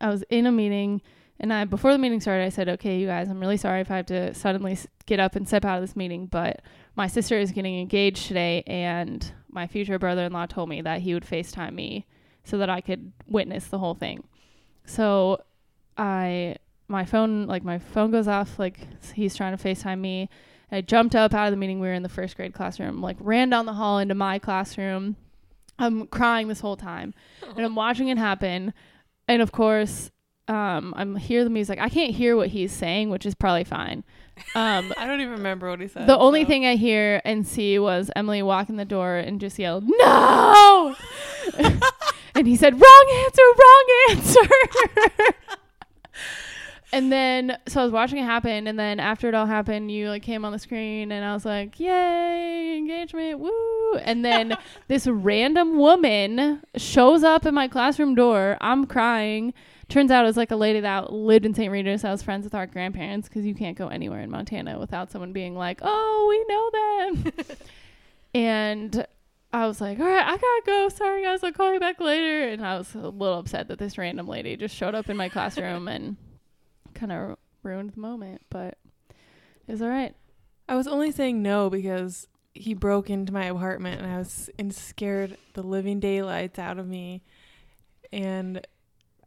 I 0.00 0.08
was 0.08 0.22
in 0.30 0.46
a 0.46 0.52
meeting, 0.52 1.02
and 1.38 1.52
I 1.52 1.64
before 1.64 1.92
the 1.92 1.98
meeting 1.98 2.20
started, 2.20 2.44
I 2.44 2.50
said, 2.50 2.68
"Okay, 2.68 2.98
you 2.98 3.06
guys, 3.06 3.28
I'm 3.28 3.40
really 3.40 3.56
sorry 3.56 3.80
if 3.80 3.90
I 3.90 3.96
have 3.96 4.06
to 4.06 4.34
suddenly 4.34 4.78
get 5.06 5.20
up 5.20 5.36
and 5.36 5.46
step 5.46 5.64
out 5.64 5.76
of 5.76 5.82
this 5.82 5.96
meeting, 5.96 6.26
but 6.26 6.62
my 6.96 7.06
sister 7.06 7.38
is 7.38 7.50
getting 7.52 7.78
engaged 7.78 8.26
today, 8.26 8.62
and 8.66 9.32
my 9.50 9.66
future 9.66 9.98
brother-in-law 9.98 10.46
told 10.46 10.68
me 10.68 10.80
that 10.82 11.00
he 11.00 11.14
would 11.14 11.24
FaceTime 11.24 11.72
me 11.74 12.06
so 12.44 12.58
that 12.58 12.70
I 12.70 12.80
could 12.80 13.12
witness 13.26 13.66
the 13.66 13.78
whole 13.78 13.94
thing." 13.94 14.24
So 14.84 15.42
I 15.96 16.56
my 16.88 17.04
phone 17.04 17.46
like 17.46 17.64
my 17.64 17.78
phone 17.78 18.10
goes 18.10 18.28
off 18.28 18.58
like 18.58 18.80
he's 19.14 19.34
trying 19.34 19.56
to 19.56 19.62
FaceTime 19.62 20.00
me. 20.00 20.28
I 20.72 20.82
jumped 20.82 21.16
up 21.16 21.34
out 21.34 21.46
of 21.46 21.50
the 21.52 21.56
meeting. 21.56 21.80
We 21.80 21.88
were 21.88 21.94
in 21.94 22.02
the 22.02 22.08
first 22.08 22.36
grade 22.36 22.54
classroom, 22.54 23.00
like 23.00 23.16
ran 23.18 23.50
down 23.50 23.66
the 23.66 23.74
hall 23.74 23.98
into 23.98 24.14
my 24.14 24.38
classroom. 24.38 25.16
I'm 25.80 26.06
crying 26.06 26.48
this 26.48 26.60
whole 26.60 26.76
time, 26.76 27.14
and 27.56 27.64
I'm 27.64 27.74
watching 27.74 28.08
it 28.08 28.18
happen. 28.18 28.72
And 29.26 29.42
of 29.42 29.50
course, 29.52 30.10
um, 30.48 30.92
I'm 30.96 31.16
hear 31.16 31.42
the 31.44 31.50
music. 31.50 31.78
I 31.80 31.88
can't 31.88 32.12
hear 32.14 32.36
what 32.36 32.48
he's 32.48 32.72
saying, 32.72 33.10
which 33.10 33.24
is 33.24 33.34
probably 33.34 33.64
fine. 33.64 34.04
Um, 34.54 34.92
I 34.98 35.06
don't 35.06 35.20
even 35.20 35.32
remember 35.34 35.70
what 35.70 35.80
he 35.80 35.88
said. 35.88 36.06
the 36.06 36.18
only 36.18 36.42
so- 36.42 36.48
thing 36.48 36.66
I 36.66 36.76
hear 36.76 37.20
and 37.24 37.46
see 37.46 37.78
was 37.78 38.10
Emily 38.16 38.42
walk 38.42 38.68
in 38.68 38.76
the 38.76 38.84
door 38.84 39.16
and 39.16 39.40
just 39.40 39.58
yell, 39.58 39.80
"No!" 39.84 40.94
and 42.34 42.46
he 42.46 42.56
said, 42.56 42.74
"Wrong 42.80 43.24
answer, 43.24 43.42
wrong 43.58 43.86
answer." 44.10 45.34
And 46.92 47.12
then 47.12 47.56
so 47.68 47.80
I 47.80 47.84
was 47.84 47.92
watching 47.92 48.18
it 48.18 48.24
happen, 48.24 48.66
and 48.66 48.78
then 48.78 48.98
after 48.98 49.28
it 49.28 49.34
all 49.34 49.46
happened, 49.46 49.90
you 49.90 50.08
like 50.08 50.22
came 50.22 50.44
on 50.44 50.52
the 50.52 50.58
screen, 50.58 51.12
and 51.12 51.24
I 51.24 51.34
was 51.34 51.44
like, 51.44 51.78
"Yay, 51.78 52.76
engagement, 52.76 53.38
woo!" 53.38 53.94
And 53.96 54.24
then 54.24 54.56
this 54.88 55.06
random 55.06 55.78
woman 55.78 56.62
shows 56.76 57.22
up 57.22 57.46
at 57.46 57.54
my 57.54 57.68
classroom 57.68 58.14
door. 58.14 58.56
I'm 58.60 58.86
crying. 58.86 59.54
Turns 59.88 60.10
out 60.10 60.24
it 60.24 60.28
was 60.28 60.36
like 60.36 60.50
a 60.50 60.56
lady 60.56 60.80
that 60.80 61.12
lived 61.12 61.44
in 61.44 61.54
St. 61.54 61.70
Regis. 61.70 62.04
I 62.04 62.12
was 62.12 62.22
friends 62.22 62.44
with 62.44 62.54
our 62.54 62.66
grandparents 62.66 63.28
because 63.28 63.44
you 63.44 63.54
can't 63.54 63.76
go 63.76 63.88
anywhere 63.88 64.20
in 64.20 64.30
Montana 64.30 64.78
without 64.78 65.10
someone 65.10 65.32
being 65.32 65.54
like, 65.54 65.80
"Oh, 65.82 66.26
we 66.28 67.24
know 67.24 67.24
them." 67.24 67.46
and 68.34 69.06
I 69.52 69.66
was 69.68 69.80
like, 69.80 70.00
"All 70.00 70.06
right, 70.06 70.26
I 70.26 70.32
gotta 70.32 70.62
go. 70.66 70.88
Sorry, 70.88 71.22
guys, 71.22 71.44
I'll 71.44 71.52
call 71.52 71.72
you 71.72 71.80
back 71.80 72.00
later." 72.00 72.48
And 72.48 72.64
I 72.64 72.78
was 72.78 72.94
a 72.96 73.08
little 73.08 73.38
upset 73.38 73.68
that 73.68 73.78
this 73.78 73.96
random 73.96 74.26
lady 74.26 74.56
just 74.56 74.74
showed 74.74 74.96
up 74.96 75.08
in 75.08 75.16
my 75.16 75.28
classroom 75.28 75.86
and 75.86 76.16
kind 77.00 77.12
of 77.12 77.36
ruined 77.62 77.92
the 77.94 78.00
moment, 78.00 78.42
but 78.50 78.76
it 79.66 79.72
was 79.72 79.82
all 79.82 79.88
right. 79.88 80.14
I 80.68 80.76
was 80.76 80.86
only 80.86 81.10
saying 81.10 81.42
no 81.42 81.70
because 81.70 82.28
he 82.52 82.74
broke 82.74 83.08
into 83.10 83.32
my 83.32 83.46
apartment 83.46 84.00
and 84.02 84.12
I 84.12 84.18
was 84.18 84.50
and 84.58 84.74
scared 84.74 85.36
the 85.54 85.62
living 85.62 85.98
daylights 86.00 86.58
out 86.58 86.78
of 86.78 86.86
me. 86.86 87.22
And 88.12 88.66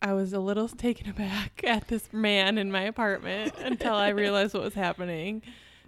I 0.01 0.13
was 0.13 0.33
a 0.33 0.39
little 0.39 0.67
taken 0.69 1.09
aback 1.09 1.63
at 1.67 1.87
this 1.87 2.11
man 2.13 2.57
in 2.57 2.71
my 2.71 2.83
apartment 2.83 3.53
until 3.57 3.93
I 3.95 4.09
realized 4.09 4.53
what 4.53 4.63
was 4.63 4.73
happening. 4.75 5.41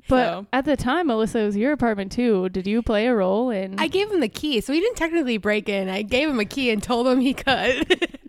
But 0.07 0.25
So- 0.31 0.47
at 0.53 0.65
the 0.65 0.75
time, 0.77 1.07
Melissa, 1.07 1.39
it 1.39 1.45
was 1.45 1.57
your 1.57 1.71
apartment 1.71 2.11
too. 2.11 2.49
Did 2.49 2.67
you 2.67 2.81
play 2.81 3.07
a 3.07 3.15
role 3.15 3.49
in? 3.49 3.79
I 3.79 3.87
gave 3.87 4.11
him 4.11 4.19
the 4.19 4.29
key, 4.29 4.61
so 4.61 4.71
he 4.73 4.79
didn't 4.79 4.97
technically 4.97 5.37
break 5.37 5.67
in. 5.69 5.89
I 5.89 6.01
gave 6.01 6.29
him 6.29 6.39
a 6.39 6.45
key 6.45 6.69
and 6.69 6.81
told 6.83 7.07
him 7.07 7.19
he 7.19 7.33
could. 7.33 8.19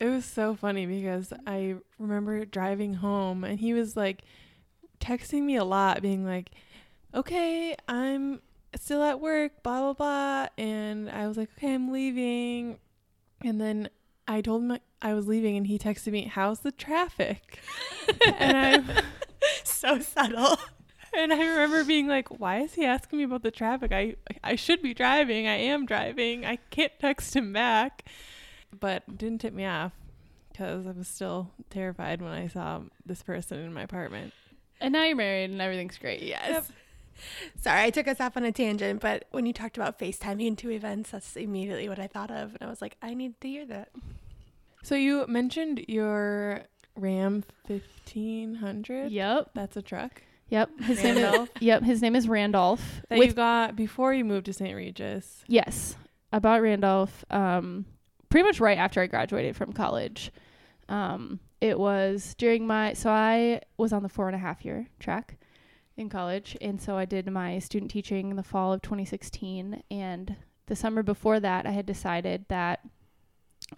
It 0.00 0.06
was 0.06 0.24
so 0.24 0.54
funny 0.54 0.86
because 0.86 1.32
I 1.46 1.76
remember 1.98 2.46
driving 2.46 2.94
home 2.94 3.44
and 3.44 3.60
he 3.60 3.74
was 3.74 3.96
like 3.96 4.22
texting 4.98 5.42
me 5.42 5.56
a 5.56 5.64
lot, 5.64 6.00
being 6.00 6.24
like, 6.24 6.50
okay, 7.14 7.76
I'm 7.86 8.40
still 8.76 9.02
at 9.02 9.20
work, 9.20 9.62
blah, 9.62 9.80
blah, 9.80 9.92
blah. 9.92 10.46
And 10.56 11.10
I 11.10 11.28
was 11.28 11.36
like, 11.36 11.50
okay, 11.58 11.74
I'm 11.74 11.92
leaving. 11.92 12.78
And 13.42 13.60
then 13.60 13.90
I 14.26 14.40
told 14.40 14.62
him 14.62 14.78
I 15.02 15.12
was 15.12 15.26
leaving 15.26 15.58
and 15.58 15.66
he 15.66 15.78
texted 15.78 16.12
me, 16.12 16.24
how's 16.24 16.60
the 16.60 16.72
traffic? 16.72 17.58
and 18.38 18.56
I'm 18.56 19.04
so 19.64 19.98
subtle. 19.98 20.58
And 21.12 21.32
I 21.32 21.38
remember 21.38 21.82
being 21.84 22.06
like, 22.06 22.28
"Why 22.28 22.60
is 22.60 22.74
he 22.74 22.84
asking 22.84 23.18
me 23.18 23.24
about 23.24 23.42
the 23.42 23.50
traffic? 23.50 23.90
I 23.90 24.14
I 24.44 24.54
should 24.54 24.80
be 24.80 24.94
driving. 24.94 25.48
I 25.48 25.56
am 25.56 25.84
driving. 25.84 26.46
I 26.46 26.56
can't 26.70 26.92
text 27.00 27.34
him 27.34 27.52
back." 27.52 28.08
But 28.78 29.18
didn't 29.18 29.40
tip 29.40 29.52
me 29.52 29.66
off 29.66 29.92
because 30.52 30.86
I 30.86 30.92
was 30.92 31.08
still 31.08 31.50
terrified 31.70 32.22
when 32.22 32.32
I 32.32 32.46
saw 32.48 32.80
this 33.04 33.22
person 33.22 33.58
in 33.60 33.72
my 33.72 33.82
apartment. 33.82 34.32
and 34.80 34.92
now 34.92 35.04
you're 35.04 35.16
married 35.16 35.50
and 35.50 35.60
everything's 35.60 35.98
great. 35.98 36.22
Yes. 36.22 36.70
Sorry, 37.60 37.82
I 37.82 37.90
took 37.90 38.08
us 38.08 38.18
off 38.20 38.36
on 38.36 38.44
a 38.44 38.52
tangent, 38.52 39.00
but 39.00 39.26
when 39.30 39.44
you 39.44 39.52
talked 39.52 39.76
about 39.76 39.98
FaceTiming 39.98 40.56
to 40.58 40.70
events, 40.70 41.10
that's 41.10 41.36
immediately 41.36 41.86
what 41.88 41.98
I 41.98 42.06
thought 42.06 42.30
of. 42.30 42.54
And 42.54 42.62
I 42.62 42.66
was 42.70 42.80
like, 42.80 42.96
I 43.02 43.12
need 43.12 43.38
to 43.42 43.48
hear 43.48 43.66
that. 43.66 43.90
So 44.82 44.94
you 44.94 45.26
mentioned 45.26 45.84
your 45.86 46.62
Ram 46.96 47.44
1500. 47.66 49.10
Yep. 49.12 49.50
That's 49.54 49.76
a 49.76 49.82
truck. 49.82 50.22
Yep. 50.48 50.80
His 50.80 51.02
name 51.04 51.16
is, 51.16 51.22
Randolph 51.22 51.50
yep. 51.60 51.82
His 51.82 52.02
name 52.02 52.16
is 52.16 52.28
Randolph. 52.28 53.02
that 53.08 53.18
With- 53.18 53.28
you 53.28 53.34
got 53.34 53.76
before 53.76 54.12
you 54.14 54.24
moved 54.24 54.46
to 54.46 54.52
St. 54.52 54.74
Regis. 54.74 55.44
Yes, 55.46 55.96
I 56.32 56.38
bought 56.38 56.62
Randolph 56.62 57.24
um, 57.30 57.84
pretty 58.30 58.44
much 58.44 58.60
right 58.60 58.78
after 58.78 59.02
I 59.02 59.06
graduated 59.06 59.56
from 59.56 59.72
college. 59.72 60.32
Um, 60.88 61.40
it 61.60 61.78
was 61.78 62.34
during 62.38 62.66
my 62.66 62.94
so 62.94 63.10
I 63.10 63.60
was 63.76 63.92
on 63.92 64.02
the 64.02 64.08
four 64.08 64.28
and 64.28 64.34
a 64.34 64.38
half 64.38 64.64
year 64.64 64.86
track 64.98 65.36
in 65.96 66.08
college, 66.08 66.56
and 66.60 66.80
so 66.80 66.96
I 66.96 67.04
did 67.04 67.30
my 67.30 67.58
student 67.58 67.90
teaching 67.90 68.30
in 68.30 68.36
the 68.36 68.42
fall 68.42 68.72
of 68.72 68.80
2016. 68.80 69.82
And 69.90 70.36
the 70.66 70.76
summer 70.76 71.02
before 71.02 71.38
that, 71.40 71.66
I 71.66 71.72
had 71.72 71.84
decided 71.84 72.46
that 72.48 72.80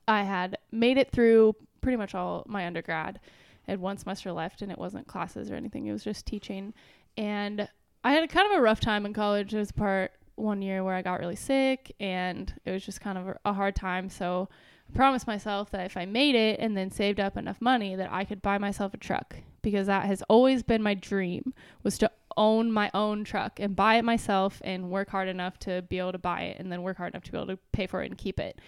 I 0.07 0.23
had 0.23 0.57
made 0.71 0.97
it 0.99 1.11
through 1.11 1.57
pretty 1.81 1.97
much 1.97 2.15
all 2.15 2.45
my 2.47 2.67
undergrad. 2.67 3.19
I 3.67 3.73
had 3.73 3.81
one 3.81 3.99
semester 3.99 4.33
left, 4.33 4.62
and 4.62 4.71
it 4.71 4.79
wasn't 4.79 5.09
classes 5.09 5.51
or 5.51 5.55
anything; 5.57 5.87
it 5.87 5.93
was 5.93 6.05
just 6.05 6.27
teaching. 6.27 6.73
And 7.17 7.69
I 8.05 8.12
had 8.12 8.29
kind 8.31 8.51
of 8.53 8.59
a 8.59 8.62
rough 8.62 8.81
time 8.81 9.07
in 9.07 9.12
college. 9.12 9.51
There 9.51 9.61
was 9.61 9.71
a 9.71 9.75
part 9.75 10.12
one 10.37 10.62
year 10.62 10.83
where 10.83 10.95
I 10.95 11.03
got 11.03 11.21
really 11.21 11.37
sick 11.37 11.95
and 12.01 12.53
it 12.64 12.71
was 12.71 12.85
just 12.85 13.01
kind 13.01 13.18
of 13.18 13.37
a, 13.45 13.53
hard 13.53 13.77
time. 13.77 14.09
So 14.09 14.49
I 14.88 14.97
promised 14.97 15.27
myself 15.27 15.71
that 15.71 15.87
if 15.87 15.97
I 15.97 16.07
made 16.07 16.35
it 16.35 16.61
and 16.61 16.77
then 16.77 16.90
saved 16.90 17.21
up 17.21 17.37
enough 17.37 17.61
money 17.61 17.95
that 17.97 18.11
I 18.12 18.25
could 18.25 18.42
buy 18.42 18.59
myself 18.59 18.95
a 18.95 18.97
truck 18.97 19.37
because 19.62 19.87
that 19.87 20.07
has 20.07 20.23
always 20.29 20.62
been 20.62 20.83
my 20.83 20.95
dream 20.95 21.55
was 21.83 21.99
to 21.99 22.11
own 22.37 22.73
my 22.73 22.90
own 22.95 23.25
truck 23.25 23.61
and 23.61 23.77
buy 23.77 23.97
it 23.97 24.05
myself 24.05 24.61
and 24.64 24.90
work 24.90 25.11
hard 25.11 25.29
enough 25.29 25.59
to 25.61 25.83
be 25.83 25.99
able 25.99 26.12
to 26.12 26.18
buy 26.18 26.42
it 26.42 26.59
and 26.59 26.73
then 26.73 26.83
work 26.83 26.97
hard 26.97 27.12
enough 27.12 27.25
to 27.25 27.33
be 27.33 27.38
able 27.38 27.49
to 27.49 27.59
pay 27.73 27.87
for 27.87 28.03
it 28.03 28.07
and 28.07 28.18
keep 28.18 28.40
it. 28.40 28.59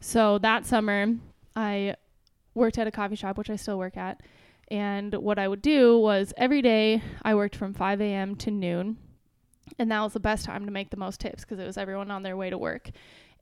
So 0.00 0.38
that 0.38 0.66
summer 0.66 1.14
I 1.54 1.96
worked 2.54 2.78
at 2.78 2.86
a 2.86 2.90
coffee 2.90 3.16
shop 3.16 3.36
which 3.36 3.50
I 3.50 3.56
still 3.56 3.78
work 3.78 3.96
at 3.96 4.20
and 4.68 5.14
what 5.14 5.38
I 5.38 5.48
would 5.48 5.62
do 5.62 5.98
was 5.98 6.32
every 6.36 6.62
day 6.62 7.02
I 7.22 7.34
worked 7.34 7.56
from 7.56 7.74
5 7.74 8.00
a.m. 8.00 8.36
to 8.36 8.50
noon 8.50 8.96
and 9.80 9.90
that 9.90 10.02
was 10.02 10.12
the 10.12 10.20
best 10.20 10.44
time 10.44 10.66
to 10.66 10.70
make 10.70 10.90
the 10.90 10.98
most 10.98 11.20
tips 11.20 11.42
because 11.42 11.58
it 11.58 11.66
was 11.66 11.78
everyone 11.78 12.10
on 12.10 12.22
their 12.22 12.36
way 12.36 12.50
to 12.50 12.58
work. 12.58 12.90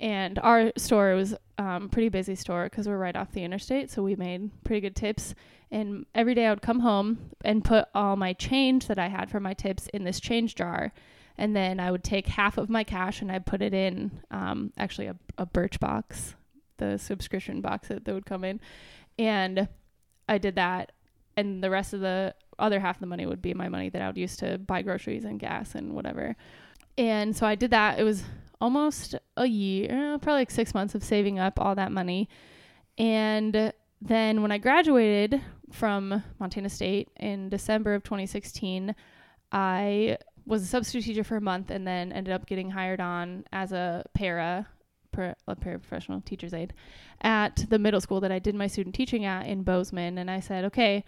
And 0.01 0.39
our 0.39 0.71
store 0.77 1.17
was 1.17 1.35
um, 1.59 1.89
pretty 1.89 2.11
busy 2.11 2.37
store 2.37 2.65
because 2.71 2.87
we're 2.87 2.97
right 2.97 3.17
off 3.17 3.33
the 3.33 3.43
interstate 3.43 3.91
so 3.91 4.05
we 4.05 4.15
made 4.15 4.51
pretty 4.63 4.81
good 4.81 4.95
tips. 4.95 5.35
And 5.73 6.07
every 6.15 6.35
day 6.35 6.47
i 6.47 6.51
would 6.51 6.63
come 6.63 6.81
home 6.81 7.33
and 7.45 7.65
put 7.65 7.87
all 7.93 8.15
my 8.15 8.35
change 8.35 8.87
that 8.87 9.01
i 9.01 9.09
had 9.09 9.29
for 9.31 9.41
my 9.41 9.53
tips 9.53 9.89
in 9.89 10.05
this 10.05 10.21
change 10.21 10.55
jar. 10.55 10.93
And 11.37 11.57
then 11.57 11.81
i 11.81 11.91
would 11.91 12.05
take 12.05 12.29
half 12.29 12.57
of 12.57 12.71
my 12.71 12.85
cash 12.85 13.21
and 13.21 13.33
i'd 13.33 13.45
put 13.45 13.61
it 13.61 13.75
in 13.75 14.23
um, 14.31 14.73
actually 14.79 15.09
a, 15.09 15.17
a 15.39 15.45
Birchbox 15.45 16.35
the 16.77 16.97
subscription 16.97 17.61
box 17.61 17.89
that, 17.89 18.05
that 18.05 18.15
would 18.15 18.27
come 18.27 18.45
in. 18.45 18.61
And 19.19 19.67
i 20.29 20.39
did 20.39 20.55
that 20.55 20.93
and 21.37 21.65
the 21.65 21.71
rest 21.71 21.95
of 21.95 22.01
the 22.01 22.37
other 22.59 22.81
half 22.81 22.97
of 22.97 23.01
the 23.01 23.07
money 23.07 23.27
would 23.27 23.43
be 23.43 23.55
my 23.55 23.69
money 23.69 23.89
that 23.91 24.03
I 24.03 24.07
would 24.07 24.19
use 24.19 24.37
to 24.39 24.59
buy 24.59 24.83
groceries 24.83 25.25
and 25.25 25.39
gas 25.39 25.75
and 25.75 25.95
whatever. 25.95 26.37
And 26.97 27.37
so 27.37 27.47
I 27.47 27.55
did 27.55 27.71
that. 27.71 27.99
It 27.99 28.05
was 28.05 28.25
almost 28.61 29.15
a 29.37 29.47
year, 29.47 30.19
probably 30.21 30.41
like 30.41 30.51
six 30.51 30.75
months 30.75 30.95
of 30.95 31.05
saving 31.05 31.39
up 31.39 31.61
all 31.61 31.75
that 31.77 31.93
money. 31.93 32.29
And 32.97 33.73
then 34.01 34.43
when 34.43 34.53
I 34.53 34.59
graduated 34.59 35.41
from 35.73 36.23
Montana 36.39 36.69
State 36.69 37.09
in 37.17 37.49
December 37.49 37.95
of 37.95 38.03
2016, 38.03 38.95
I 39.53 40.19
was 40.47 40.63
a 40.63 40.67
substitute 40.67 41.05
teacher 41.05 41.25
for 41.25 41.37
a 41.37 41.41
month 41.41 41.71
and 41.71 41.87
then 41.87 42.13
ended 42.13 42.33
up 42.33 42.47
getting 42.47 42.71
hired 42.71 43.01
on 43.01 43.45
as 43.53 43.73
a 43.73 44.05
para, 44.15 44.67
para 45.13 45.37
a 45.47 45.55
paraprofessional 45.55 46.25
teacher's 46.25 46.55
aide 46.55 46.73
at 47.21 47.67
the 47.69 47.79
middle 47.79 48.01
school 48.01 48.21
that 48.21 48.33
I 48.33 48.39
did 48.39 48.55
my 48.55 48.67
student 48.67 48.95
teaching 48.95 49.25
at 49.25 49.47
in 49.47 49.63
Bozeman. 49.63 50.19
And 50.19 50.31
I 50.31 50.41
said, 50.41 50.65
okay, 50.65 51.05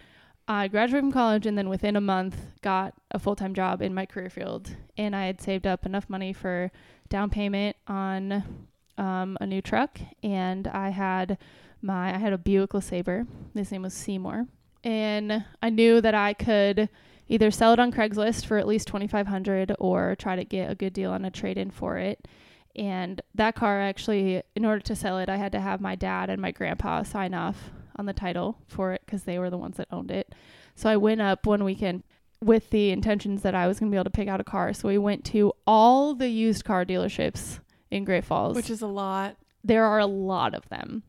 I 0.51 0.67
graduated 0.67 1.03
from 1.03 1.13
college 1.13 1.45
and 1.45 1.57
then 1.57 1.69
within 1.69 1.95
a 1.95 2.01
month 2.01 2.35
got 2.61 2.93
a 3.09 3.19
full 3.19 3.37
time 3.37 3.53
job 3.53 3.81
in 3.81 3.93
my 3.93 4.05
career 4.05 4.29
field. 4.29 4.75
And 4.97 5.15
I 5.15 5.25
had 5.25 5.39
saved 5.39 5.65
up 5.65 5.85
enough 5.85 6.09
money 6.09 6.33
for 6.33 6.71
down 7.07 7.29
payment 7.29 7.77
on 7.87 8.67
um, 8.97 9.37
a 9.39 9.47
new 9.47 9.61
truck. 9.61 9.97
And 10.21 10.67
I 10.67 10.89
had 10.89 11.37
my 11.81 12.13
I 12.13 12.17
had 12.17 12.33
a 12.33 12.37
Buick 12.37 12.71
LeSabre. 12.71 13.25
His 13.55 13.71
name 13.71 13.83
was 13.83 13.93
Seymour. 13.93 14.47
And 14.83 15.45
I 15.63 15.69
knew 15.69 16.01
that 16.01 16.15
I 16.15 16.33
could 16.33 16.89
either 17.29 17.49
sell 17.49 17.71
it 17.71 17.79
on 17.79 17.93
Craigslist 17.93 18.45
for 18.45 18.57
at 18.57 18.67
least 18.67 18.87
2500 18.87 19.73
or 19.79 20.17
try 20.19 20.35
to 20.35 20.43
get 20.43 20.69
a 20.69 20.75
good 20.75 20.91
deal 20.91 21.11
on 21.11 21.23
a 21.23 21.31
trade 21.31 21.57
in 21.57 21.71
for 21.71 21.97
it. 21.97 22.27
And 22.75 23.21
that 23.35 23.55
car 23.55 23.79
actually 23.79 24.43
in 24.53 24.65
order 24.65 24.81
to 24.81 24.97
sell 24.97 25.17
it, 25.17 25.29
I 25.29 25.37
had 25.37 25.53
to 25.53 25.61
have 25.61 25.79
my 25.79 25.95
dad 25.95 26.29
and 26.29 26.41
my 26.41 26.51
grandpa 26.51 27.03
sign 27.03 27.33
off 27.33 27.71
on 27.95 28.05
the 28.05 28.13
title 28.13 28.57
for 28.67 28.93
it 28.93 29.01
because 29.05 29.23
they 29.23 29.37
were 29.39 29.49
the 29.49 29.57
ones 29.57 29.77
that 29.77 29.87
owned 29.91 30.11
it. 30.11 30.33
So 30.75 30.89
I 30.89 30.97
went 30.97 31.21
up 31.21 31.45
one 31.45 31.63
weekend 31.63 32.03
with 32.43 32.69
the 32.71 32.89
intentions 32.89 33.43
that 33.43 33.53
I 33.53 33.67
was 33.67 33.79
going 33.79 33.91
to 33.91 33.93
be 33.93 33.97
able 33.97 34.05
to 34.05 34.09
pick 34.09 34.27
out 34.27 34.41
a 34.41 34.43
car. 34.43 34.73
So 34.73 34.87
we 34.87 34.97
went 34.97 35.23
to 35.25 35.53
all 35.67 36.15
the 36.15 36.29
used 36.29 36.65
car 36.65 36.85
dealerships 36.85 37.59
in 37.91 38.03
Great 38.03 38.25
Falls. 38.25 38.55
Which 38.55 38.69
is 38.69 38.81
a 38.81 38.87
lot. 38.87 39.37
there 39.63 39.85
are 39.85 39.99
a 39.99 40.05
lot 40.07 40.55
of 40.55 40.67
them. 40.69 41.03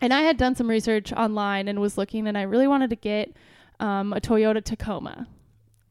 And 0.00 0.12
I 0.12 0.22
had 0.22 0.36
done 0.36 0.54
some 0.56 0.68
research 0.68 1.12
online 1.12 1.68
and 1.68 1.80
was 1.80 1.96
looking, 1.96 2.26
and 2.26 2.36
I 2.36 2.42
really 2.42 2.66
wanted 2.66 2.90
to 2.90 2.96
get 2.96 3.32
um, 3.80 4.12
a 4.12 4.20
Toyota 4.20 4.62
Tacoma. 4.62 5.28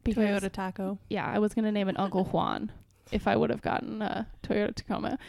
Because, 0.04 0.41
Toyota 0.41 0.52
Taco. 0.52 1.00
Yeah, 1.10 1.26
I 1.26 1.39
was 1.39 1.54
going 1.54 1.65
to 1.65 1.72
name 1.72 1.88
it 1.88 1.98
Uncle 1.98 2.26
Juan 2.32 2.72
if 3.12 3.28
I 3.28 3.36
would 3.38 3.50
have 3.50 3.62
gotten 3.62 4.02
a 4.02 4.28
Toyota 4.43 4.76
Tacoma. 4.76 5.17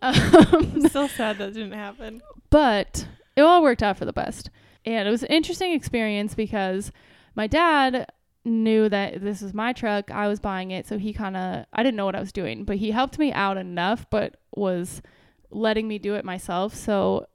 Um, 0.00 0.14
I'm 0.52 0.88
still 0.88 1.06
sad 1.06 1.38
that 1.38 1.54
didn't 1.54 1.72
happen. 1.72 2.22
but 2.50 3.06
it 3.36 3.42
all 3.42 3.62
worked 3.62 3.82
out 3.82 3.96
for 3.96 4.04
the 4.04 4.12
best. 4.12 4.50
And 4.84 5.06
it 5.06 5.10
was 5.10 5.22
an 5.22 5.28
interesting 5.28 5.72
experience 5.72 6.34
because 6.34 6.92
my 7.34 7.46
dad 7.46 8.10
knew 8.44 8.88
that 8.88 9.20
this 9.20 9.40
was 9.40 9.54
my 9.54 9.72
truck. 9.72 10.10
I 10.10 10.26
was 10.28 10.40
buying 10.40 10.70
it. 10.70 10.86
So 10.86 10.98
he 10.98 11.12
kind 11.12 11.36
of, 11.36 11.66
I 11.72 11.82
didn't 11.82 11.96
know 11.96 12.04
what 12.04 12.16
I 12.16 12.20
was 12.20 12.32
doing, 12.32 12.64
but 12.64 12.76
he 12.76 12.90
helped 12.90 13.18
me 13.18 13.32
out 13.32 13.56
enough, 13.56 14.06
but 14.10 14.36
was 14.54 15.02
letting 15.50 15.86
me 15.86 15.98
do 15.98 16.14
it 16.14 16.24
myself. 16.24 16.74
So, 16.74 17.26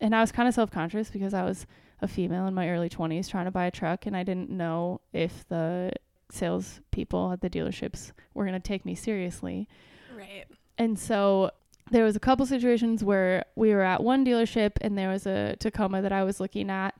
and 0.00 0.14
I 0.14 0.20
was 0.20 0.32
kind 0.32 0.48
of 0.48 0.54
self 0.54 0.70
conscious 0.70 1.10
because 1.10 1.34
I 1.34 1.44
was 1.44 1.66
a 2.00 2.08
female 2.08 2.46
in 2.46 2.54
my 2.54 2.68
early 2.70 2.88
20s 2.88 3.28
trying 3.28 3.44
to 3.44 3.50
buy 3.50 3.66
a 3.66 3.70
truck 3.70 4.06
and 4.06 4.16
I 4.16 4.22
didn't 4.22 4.50
know 4.50 5.00
if 5.12 5.46
the 5.48 5.92
sales 6.30 6.80
people 6.90 7.32
at 7.32 7.40
the 7.40 7.50
dealerships 7.50 8.12
were 8.34 8.44
going 8.44 8.60
to 8.60 8.66
take 8.66 8.84
me 8.84 8.94
seriously. 8.94 9.68
Right. 10.16 10.44
And 10.76 10.98
so 10.98 11.50
there 11.90 12.04
was 12.04 12.16
a 12.16 12.20
couple 12.20 12.46
situations 12.46 13.04
where 13.04 13.44
we 13.56 13.74
were 13.74 13.82
at 13.82 14.02
one 14.02 14.24
dealership 14.24 14.72
and 14.80 14.96
there 14.96 15.10
was 15.10 15.26
a 15.26 15.56
Tacoma 15.56 16.02
that 16.02 16.12
I 16.12 16.24
was 16.24 16.40
looking 16.40 16.70
at 16.70 16.94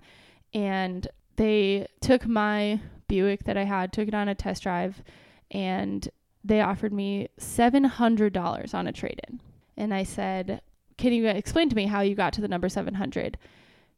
and 0.53 1.07
they 1.37 1.87
took 2.01 2.27
my 2.27 2.81
Buick 3.09 3.45
that 3.45 3.57
I 3.57 3.65
had, 3.65 3.93
took 3.93 4.09
it 4.09 4.15
on 4.15 4.29
a 4.29 4.35
test 4.35 4.63
drive 4.63 5.03
and 5.51 6.09
they 6.43 6.61
offered 6.61 6.93
me 6.93 7.29
$700 7.41 8.75
on 8.75 8.87
a 8.87 8.93
trade-in. 8.93 9.41
And 9.77 9.93
I 9.93 10.03
said, 10.05 10.61
"Can 10.99 11.13
you 11.13 11.27
explain 11.27 11.69
to 11.71 11.77
me 11.77 11.87
how 11.87 12.03
you 12.03 12.15
got 12.15 12.33
to 12.35 12.41
the 12.41 12.49
number 12.49 12.69
700?" 12.69 13.39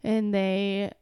And 0.03 0.33
they 0.33 0.92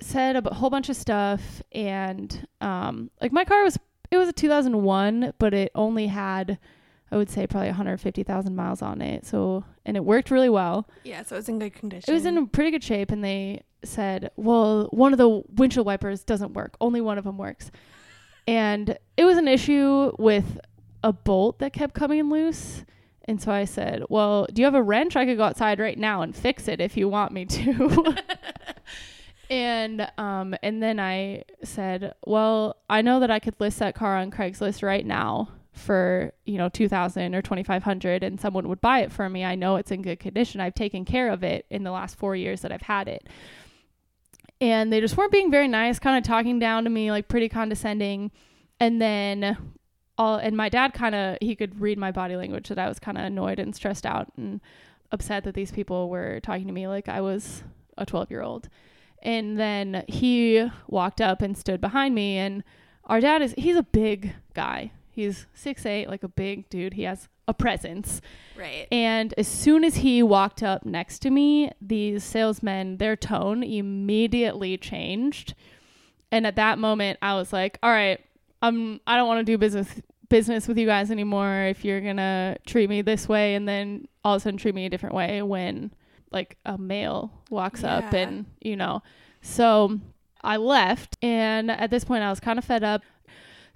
said 0.00 0.36
a 0.36 0.54
whole 0.54 0.70
bunch 0.70 0.88
of 0.88 0.96
stuff 0.96 1.62
and 1.72 2.46
um 2.60 3.10
like 3.20 3.32
my 3.32 3.44
car 3.44 3.62
was 3.62 3.78
it 4.10 4.16
was 4.16 4.28
a 4.28 4.32
2001 4.32 5.34
but 5.38 5.52
it 5.52 5.70
only 5.74 6.06
had 6.06 6.58
I 7.12 7.16
would 7.16 7.30
say 7.30 7.46
probably 7.46 7.68
150,000 7.68 8.54
miles 8.54 8.82
on 8.82 9.02
it. 9.02 9.26
So, 9.26 9.64
and 9.84 9.96
it 9.96 10.04
worked 10.04 10.30
really 10.30 10.48
well. 10.48 10.88
Yeah, 11.02 11.22
so 11.22 11.36
it 11.36 11.40
was 11.40 11.48
in 11.48 11.58
good 11.58 11.74
condition. 11.74 12.08
It 12.08 12.14
was 12.14 12.24
in 12.24 12.46
pretty 12.48 12.70
good 12.70 12.84
shape. 12.84 13.10
And 13.10 13.24
they 13.24 13.62
said, 13.82 14.30
well, 14.36 14.88
one 14.92 15.12
of 15.12 15.18
the 15.18 15.42
windshield 15.56 15.86
wipers 15.86 16.22
doesn't 16.22 16.52
work. 16.52 16.76
Only 16.80 17.00
one 17.00 17.18
of 17.18 17.24
them 17.24 17.36
works. 17.36 17.70
And 18.46 18.96
it 19.16 19.24
was 19.24 19.38
an 19.38 19.48
issue 19.48 20.12
with 20.18 20.60
a 21.02 21.12
bolt 21.12 21.58
that 21.58 21.72
kept 21.72 21.94
coming 21.94 22.30
loose. 22.30 22.84
And 23.24 23.40
so 23.40 23.52
I 23.52 23.64
said, 23.64 24.02
Well, 24.08 24.46
do 24.52 24.60
you 24.60 24.66
have 24.66 24.74
a 24.74 24.82
wrench? 24.82 25.14
I 25.14 25.24
could 25.24 25.36
go 25.36 25.44
outside 25.44 25.78
right 25.78 25.96
now 25.96 26.22
and 26.22 26.34
fix 26.34 26.66
it 26.68 26.80
if 26.80 26.96
you 26.96 27.08
want 27.08 27.32
me 27.32 27.44
to. 27.44 28.16
and 29.50 30.10
um 30.18 30.54
and 30.62 30.82
then 30.82 30.98
I 30.98 31.44
said, 31.62 32.14
Well, 32.26 32.76
I 32.88 33.02
know 33.02 33.20
that 33.20 33.30
I 33.30 33.38
could 33.38 33.54
list 33.60 33.78
that 33.78 33.94
car 33.94 34.16
on 34.16 34.30
Craigslist 34.30 34.82
right 34.82 35.06
now 35.06 35.48
for, 35.72 36.32
you 36.44 36.58
know, 36.58 36.68
two 36.68 36.88
thousand 36.88 37.34
or 37.34 37.42
twenty 37.42 37.62
five 37.62 37.82
hundred 37.82 38.22
and 38.22 38.40
someone 38.40 38.68
would 38.68 38.80
buy 38.80 39.00
it 39.00 39.12
for 39.12 39.28
me. 39.28 39.44
I 39.44 39.54
know 39.54 39.76
it's 39.76 39.90
in 39.90 40.02
good 40.02 40.20
condition. 40.20 40.60
I've 40.60 40.74
taken 40.74 41.04
care 41.04 41.30
of 41.30 41.42
it 41.42 41.66
in 41.70 41.84
the 41.84 41.90
last 41.90 42.18
four 42.18 42.34
years 42.36 42.60
that 42.62 42.72
I've 42.72 42.82
had 42.82 43.08
it. 43.08 43.28
And 44.60 44.92
they 44.92 45.00
just 45.00 45.16
weren't 45.16 45.32
being 45.32 45.50
very 45.50 45.68
nice, 45.68 45.98
kind 45.98 46.18
of 46.18 46.24
talking 46.24 46.58
down 46.58 46.84
to 46.84 46.90
me, 46.90 47.10
like 47.10 47.28
pretty 47.28 47.48
condescending. 47.48 48.30
And 48.78 49.00
then 49.00 49.56
all 50.18 50.36
and 50.36 50.56
my 50.56 50.68
dad 50.68 50.92
kind 50.92 51.14
of 51.14 51.38
he 51.40 51.56
could 51.56 51.80
read 51.80 51.98
my 51.98 52.12
body 52.12 52.36
language 52.36 52.68
that 52.68 52.78
I 52.78 52.88
was 52.88 52.98
kind 52.98 53.16
of 53.16 53.24
annoyed 53.24 53.58
and 53.58 53.74
stressed 53.74 54.04
out 54.04 54.30
and 54.36 54.60
upset 55.12 55.44
that 55.44 55.54
these 55.54 55.72
people 55.72 56.10
were 56.10 56.40
talking 56.40 56.66
to 56.66 56.72
me 56.72 56.86
like 56.86 57.08
I 57.08 57.20
was 57.20 57.62
a 57.96 58.04
12 58.04 58.30
year 58.30 58.42
old. 58.42 58.68
And 59.22 59.58
then 59.58 60.04
he 60.08 60.68
walked 60.88 61.20
up 61.20 61.42
and 61.42 61.56
stood 61.56 61.80
behind 61.80 62.14
me 62.14 62.36
and 62.36 62.62
our 63.06 63.20
dad 63.20 63.42
is 63.42 63.54
he's 63.56 63.76
a 63.76 63.82
big 63.82 64.34
guy. 64.54 64.92
He's 65.10 65.46
six 65.54 65.84
eight, 65.86 66.08
like 66.08 66.22
a 66.22 66.28
big 66.28 66.68
dude. 66.68 66.94
He 66.94 67.02
has 67.02 67.28
a 67.48 67.54
presence. 67.54 68.20
Right. 68.56 68.86
And 68.92 69.34
as 69.36 69.48
soon 69.48 69.84
as 69.84 69.96
he 69.96 70.22
walked 70.22 70.62
up 70.62 70.86
next 70.86 71.20
to 71.20 71.30
me, 71.30 71.70
these 71.80 72.22
salesmen, 72.22 72.98
their 72.98 73.16
tone 73.16 73.62
immediately 73.62 74.76
changed. 74.76 75.54
And 76.32 76.46
at 76.46 76.56
that 76.56 76.78
moment, 76.78 77.18
I 77.20 77.34
was 77.34 77.52
like, 77.52 77.78
"All 77.82 77.90
right, 77.90 78.20
I'm 78.62 79.00
I 79.06 79.16
don't 79.16 79.26
want 79.26 79.40
to 79.40 79.52
do 79.52 79.58
business 79.58 79.88
business 80.28 80.68
with 80.68 80.78
you 80.78 80.86
guys 80.86 81.10
anymore 81.10 81.64
if 81.64 81.84
you're 81.84 82.00
going 82.00 82.16
to 82.16 82.56
treat 82.64 82.88
me 82.88 83.02
this 83.02 83.28
way 83.28 83.56
and 83.56 83.68
then 83.68 84.06
all 84.24 84.36
of 84.36 84.40
a 84.40 84.44
sudden 84.44 84.56
treat 84.56 84.74
me 84.74 84.86
a 84.86 84.88
different 84.88 85.14
way 85.14 85.42
when 85.42 85.92
like 86.30 86.56
a 86.64 86.78
male 86.78 87.32
walks 87.50 87.82
up 87.82 88.14
and, 88.14 88.46
you 88.60 88.76
know. 88.76 89.02
So, 89.42 89.98
I 90.42 90.56
left 90.56 91.18
and 91.20 91.70
at 91.70 91.90
this 91.90 92.04
point 92.04 92.22
I 92.22 92.30
was 92.30 92.40
kind 92.40 92.58
of 92.58 92.64
fed 92.64 92.82
up. 92.82 93.02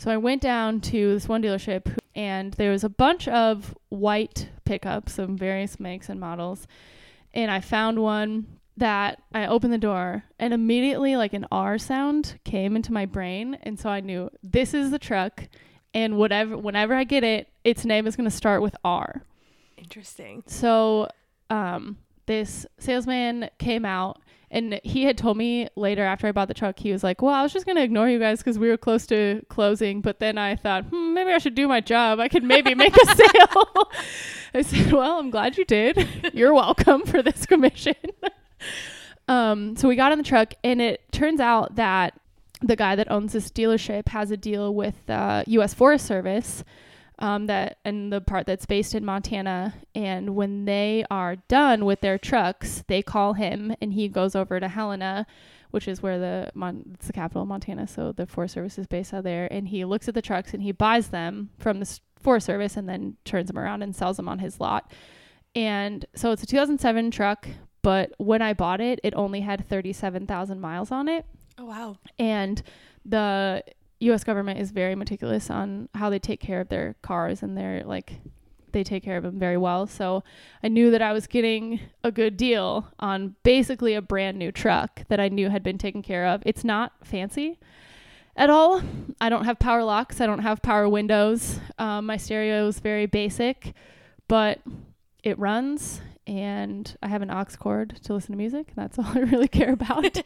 So 0.05 0.11
I 0.11 0.19
went 0.19 0.43
down 0.43 0.83
to 0.83 1.15
this 1.15 1.31
one 1.31 1.43
dealership 1.43 1.97
and 2.15 2.53
there 2.53 2.71
was 2.71 2.85
a 2.85 2.91
bunch 2.91 3.27
of 3.27 3.75
white 3.89 4.51
pickups 4.67 5.19
of 5.19 5.31
various 5.31 5.81
makes 5.81 6.11
and 6.11 6.21
models. 6.21 6.67
And 7.33 7.51
I 7.51 7.61
found 7.61 7.99
one 8.03 8.59
that 8.77 9.23
I 9.33 9.47
opened 9.47 9.73
the 9.73 9.79
door 9.79 10.25
and 10.39 10.53
immediately 10.53 11.17
like 11.17 11.33
an 11.33 11.47
R 11.51 11.79
sound 11.79 12.39
came 12.45 12.77
into 12.77 12.93
my 12.93 13.07
brain 13.07 13.57
and 13.63 13.81
so 13.81 13.89
I 13.89 14.01
knew 14.01 14.29
this 14.43 14.75
is 14.75 14.91
the 14.91 14.99
truck 14.99 15.49
and 15.95 16.19
whatever 16.19 16.59
whenever 16.59 16.95
I 16.95 17.05
get 17.05 17.25
it 17.25 17.49
its 17.65 17.87
name 17.87 18.07
is 18.07 18.15
going 18.15 18.29
to 18.29 18.37
start 18.37 18.61
with 18.61 18.77
R. 18.85 19.23
Interesting. 19.79 20.43
So 20.47 21.09
um 21.49 21.97
this 22.27 22.67
salesman 22.79 23.49
came 23.59 23.87
out 23.87 24.21
and 24.55 24.81
he 24.85 25.03
had 25.03 25.19
told 25.19 25.37
me 25.37 25.69
later 25.75 26.05
after 26.05 26.29
I 26.29 26.33
bought 26.33 26.47
the 26.47 26.55
truck, 26.55 26.79
he 26.79 26.93
was 26.93 27.03
like, 27.03 27.21
Well, 27.21 27.35
I 27.35 27.43
was 27.43 27.53
just 27.53 27.67
going 27.67 27.77
to 27.77 27.83
ignore 27.83 28.09
you 28.09 28.21
guys 28.21 28.39
because 28.39 28.57
we 28.57 28.69
were 28.69 28.77
close 28.77 29.05
to 29.09 29.45
closing. 29.49 30.01
But 30.01 30.21
then 30.21 30.39
I 30.39 30.55
thought, 30.55 30.85
hmm, 30.85 31.13
maybe 31.13 31.33
I 31.33 31.39
should 31.39 31.57
do 31.57 31.67
my 31.67 31.81
job. 31.81 32.21
I 32.21 32.29
could 32.29 32.45
maybe 32.45 32.73
make 32.75 32.97
a 32.97 33.07
sale. 33.17 33.91
I 34.55 34.63
said, 34.63 34.93
Well, 34.93 35.19
I'm 35.19 35.31
glad 35.31 35.59
you 35.59 35.65
did. 35.65 36.09
You're 36.33 36.55
welcome 36.55 37.03
for 37.03 37.21
this 37.21 37.47
commission. 37.47 37.97
um, 39.29 39.77
so 39.77 39.89
we 39.89 39.97
got 39.97 40.13
in 40.13 40.19
the 40.19 40.25
truck, 40.25 40.55
and 40.63 40.81
it 40.81 41.01
turns 41.11 41.41
out 41.41 41.75
that 41.75 42.15
the 42.63 42.77
guy 42.77 42.95
that 42.95 43.11
owns 43.11 43.33
this 43.33 43.51
dealership 43.51 44.09
has 44.11 44.31
a 44.31 44.37
deal 44.37 44.73
with 44.73 45.11
uh, 45.11 45.43
U.S. 45.49 45.75
Forest 45.75 46.07
Service 46.07 46.63
um, 47.25 47.47
that 47.47 47.79
and 47.85 48.13
the 48.13 48.21
part 48.21 48.47
that's 48.47 48.67
based 48.67 48.95
in 48.95 49.05
Montana. 49.05 49.75
And 49.95 50.35
when 50.37 50.65
they 50.67 51.05
are 51.11 51.37
done 51.49 51.85
with 51.85 52.01
their 52.01 52.19
trucks, 52.19 52.85
they 52.87 53.03
call 53.03 53.33
him, 53.33 53.75
and 53.81 53.93
he 53.93 54.09
goes 54.09 54.35
over 54.37 54.61
to 54.61 54.69
Helena, 54.69 55.27
which 55.71 55.89
is 55.89 56.03
where 56.03 56.19
the 56.19 56.51
Mon- 56.55 56.91
it's 56.95 57.07
the 57.07 57.13
capital 57.13 57.43
of 57.43 57.49
Montana. 57.49 57.87
So 57.87 58.13
the 58.13 58.27
Forest 58.27 58.55
Service 58.55 58.79
is 58.79 58.87
based 58.87 59.15
out 59.15 59.25
there, 59.25 59.49
and 59.51 59.67
he 59.69 59.85
looks 59.85 60.07
at 60.09 60.15
the 60.15 60.23
trucks 60.23 60.53
and 60.55 60.63
he 60.63 60.73
buys 60.73 61.09
them 61.09 61.51
from 61.59 61.81
the 61.81 62.01
Forest 62.21 62.47
Service 62.47 62.77
and 62.77 62.89
then 62.89 63.17
turns 63.25 63.49
them 63.49 63.59
around 63.59 63.83
and 63.83 63.95
sells 63.97 64.17
them 64.17 64.29
on 64.29 64.39
his 64.39 64.61
lot. 64.61 64.93
And 65.57 66.05
so 66.15 66.33
it's 66.33 66.43
a 66.43 66.47
2007 66.47 67.11
truck, 67.11 67.49
but 67.83 68.13
when 68.19 68.43
I 68.43 68.55
bought 68.55 68.81
it, 68.81 68.99
it 69.05 69.15
only 69.15 69.41
had 69.41 69.69
37,000 69.69 70.61
miles 70.61 70.91
on 70.91 71.09
it 71.09 71.25
Oh 71.59 71.67
wow. 71.67 71.97
and 72.19 72.61
the 73.05 73.63
US 74.13 74.25
government 74.25 74.59
is 74.59 74.71
very 74.71 74.95
meticulous 74.95 75.51
on 75.51 75.89
how 75.95 76.11
they 76.11 76.19
take 76.19 76.41
care 76.41 76.61
of 76.61 76.69
their 76.69 76.97
cars 77.03 77.43
and 77.43 77.57
they're 77.57 77.83
like 77.85 78.21
they 78.73 78.85
take 78.85 79.05
care 79.05 79.17
of 79.17 79.23
them 79.23 79.39
very 79.39 79.57
well. 79.57 79.87
So 79.87 80.25
I 80.63 80.69
knew 80.69 80.91
that 80.91 81.01
I 81.01 81.13
was 81.13 81.27
getting 81.27 81.81
a 82.03 82.11
good 82.11 82.37
deal 82.37 82.89
on 82.99 83.37
basically 83.45 83.95
a 83.95 84.03
brand 84.03 84.37
new 84.37 84.53
truck 84.53 85.03
that 85.09 85.21
I 85.21 85.29
knew 85.29 85.49
had 85.49 85.63
been 85.63 85.79
taken 85.79 86.03
care 86.03 86.27
of. 86.27 86.43
It's 86.45 86.65
not 86.65 86.93
fancy 87.03 87.59
at 88.37 88.51
all. 88.51 88.83
I 89.21 89.29
don't 89.29 89.45
have 89.45 89.59
power 89.59 89.85
locks. 89.85 90.21
I 90.21 90.27
don't 90.27 90.41
have 90.41 90.61
power 90.61 90.89
windows. 90.89 91.61
Um, 91.79 92.07
my 92.07 92.17
stereo 92.17 92.67
is 92.67 92.81
very 92.81 93.07
basic, 93.07 93.75
but 94.29 94.61
it 95.23 95.39
runs 95.39 96.01
and 96.27 96.97
I 97.03 97.09
have 97.09 97.23
an 97.23 97.31
aux 97.31 97.57
cord 97.59 98.01
to 98.05 98.15
listen 98.15 98.33
to 98.33 98.39
music. 98.39 98.69
That's 98.75 98.99
all 98.99 99.07
I 99.07 99.21
really 99.21 99.49
care 99.49 99.73
about. 99.73 100.23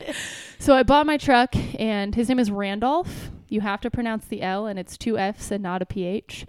so 0.58 0.74
I 0.74 0.82
bought 0.82 1.06
my 1.06 1.16
truck 1.16 1.54
and 1.78 2.14
his 2.14 2.28
name 2.28 2.38
is 2.38 2.50
Randolph. 2.50 3.30
You 3.48 3.60
have 3.62 3.80
to 3.82 3.90
pronounce 3.90 4.26
the 4.26 4.42
L 4.42 4.66
and 4.66 4.78
it's 4.78 4.96
two 4.96 5.18
F's 5.18 5.50
and 5.50 5.62
not 5.62 5.82
a 5.82 5.86
PH. 5.86 6.46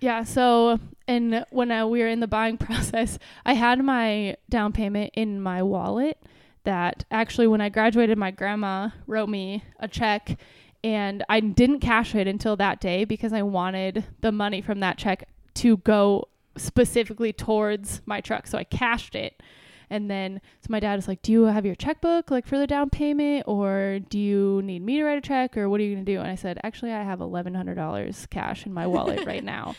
Yeah, 0.00 0.24
so 0.24 0.80
and 1.06 1.44
when 1.50 1.70
I, 1.70 1.84
we 1.84 2.00
were 2.00 2.08
in 2.08 2.20
the 2.20 2.26
buying 2.26 2.58
process, 2.58 3.18
I 3.46 3.54
had 3.54 3.82
my 3.84 4.36
down 4.48 4.72
payment 4.72 5.12
in 5.14 5.40
my 5.40 5.62
wallet 5.62 6.18
that 6.64 7.04
actually 7.10 7.46
when 7.46 7.60
I 7.60 7.68
graduated 7.68 8.18
my 8.18 8.30
grandma 8.30 8.90
wrote 9.06 9.28
me 9.28 9.64
a 9.80 9.88
check 9.88 10.38
and 10.84 11.24
I 11.28 11.40
didn't 11.40 11.80
cash 11.80 12.14
it 12.14 12.26
until 12.26 12.56
that 12.56 12.80
day 12.80 13.04
because 13.04 13.32
I 13.32 13.42
wanted 13.42 14.04
the 14.20 14.32
money 14.32 14.60
from 14.60 14.80
that 14.80 14.98
check 14.98 15.28
to 15.54 15.76
go 15.78 16.28
specifically 16.56 17.32
towards 17.32 18.02
my 18.06 18.20
truck. 18.20 18.46
So 18.46 18.58
I 18.58 18.64
cashed 18.64 19.14
it. 19.14 19.42
And 19.90 20.10
then, 20.10 20.40
so 20.60 20.68
my 20.70 20.80
dad 20.80 20.96
was 20.96 21.06
like, 21.06 21.20
Do 21.20 21.32
you 21.32 21.42
have 21.44 21.66
your 21.66 21.74
checkbook 21.74 22.30
like 22.30 22.46
for 22.46 22.58
the 22.58 22.66
down 22.66 22.88
payment 22.88 23.44
or 23.46 23.98
do 24.08 24.18
you 24.18 24.62
need 24.62 24.82
me 24.82 24.96
to 24.96 25.04
write 25.04 25.18
a 25.18 25.20
check 25.20 25.56
or 25.56 25.68
what 25.68 25.80
are 25.80 25.84
you 25.84 25.94
going 25.94 26.04
to 26.06 26.12
do? 26.12 26.18
And 26.18 26.30
I 26.30 26.34
said, 26.34 26.58
Actually, 26.62 26.92
I 26.92 27.02
have 27.02 27.18
$1,100 27.18 28.30
cash 28.30 28.64
in 28.64 28.72
my 28.72 28.86
wallet 28.86 29.26
right 29.26 29.44
now. 29.58 29.74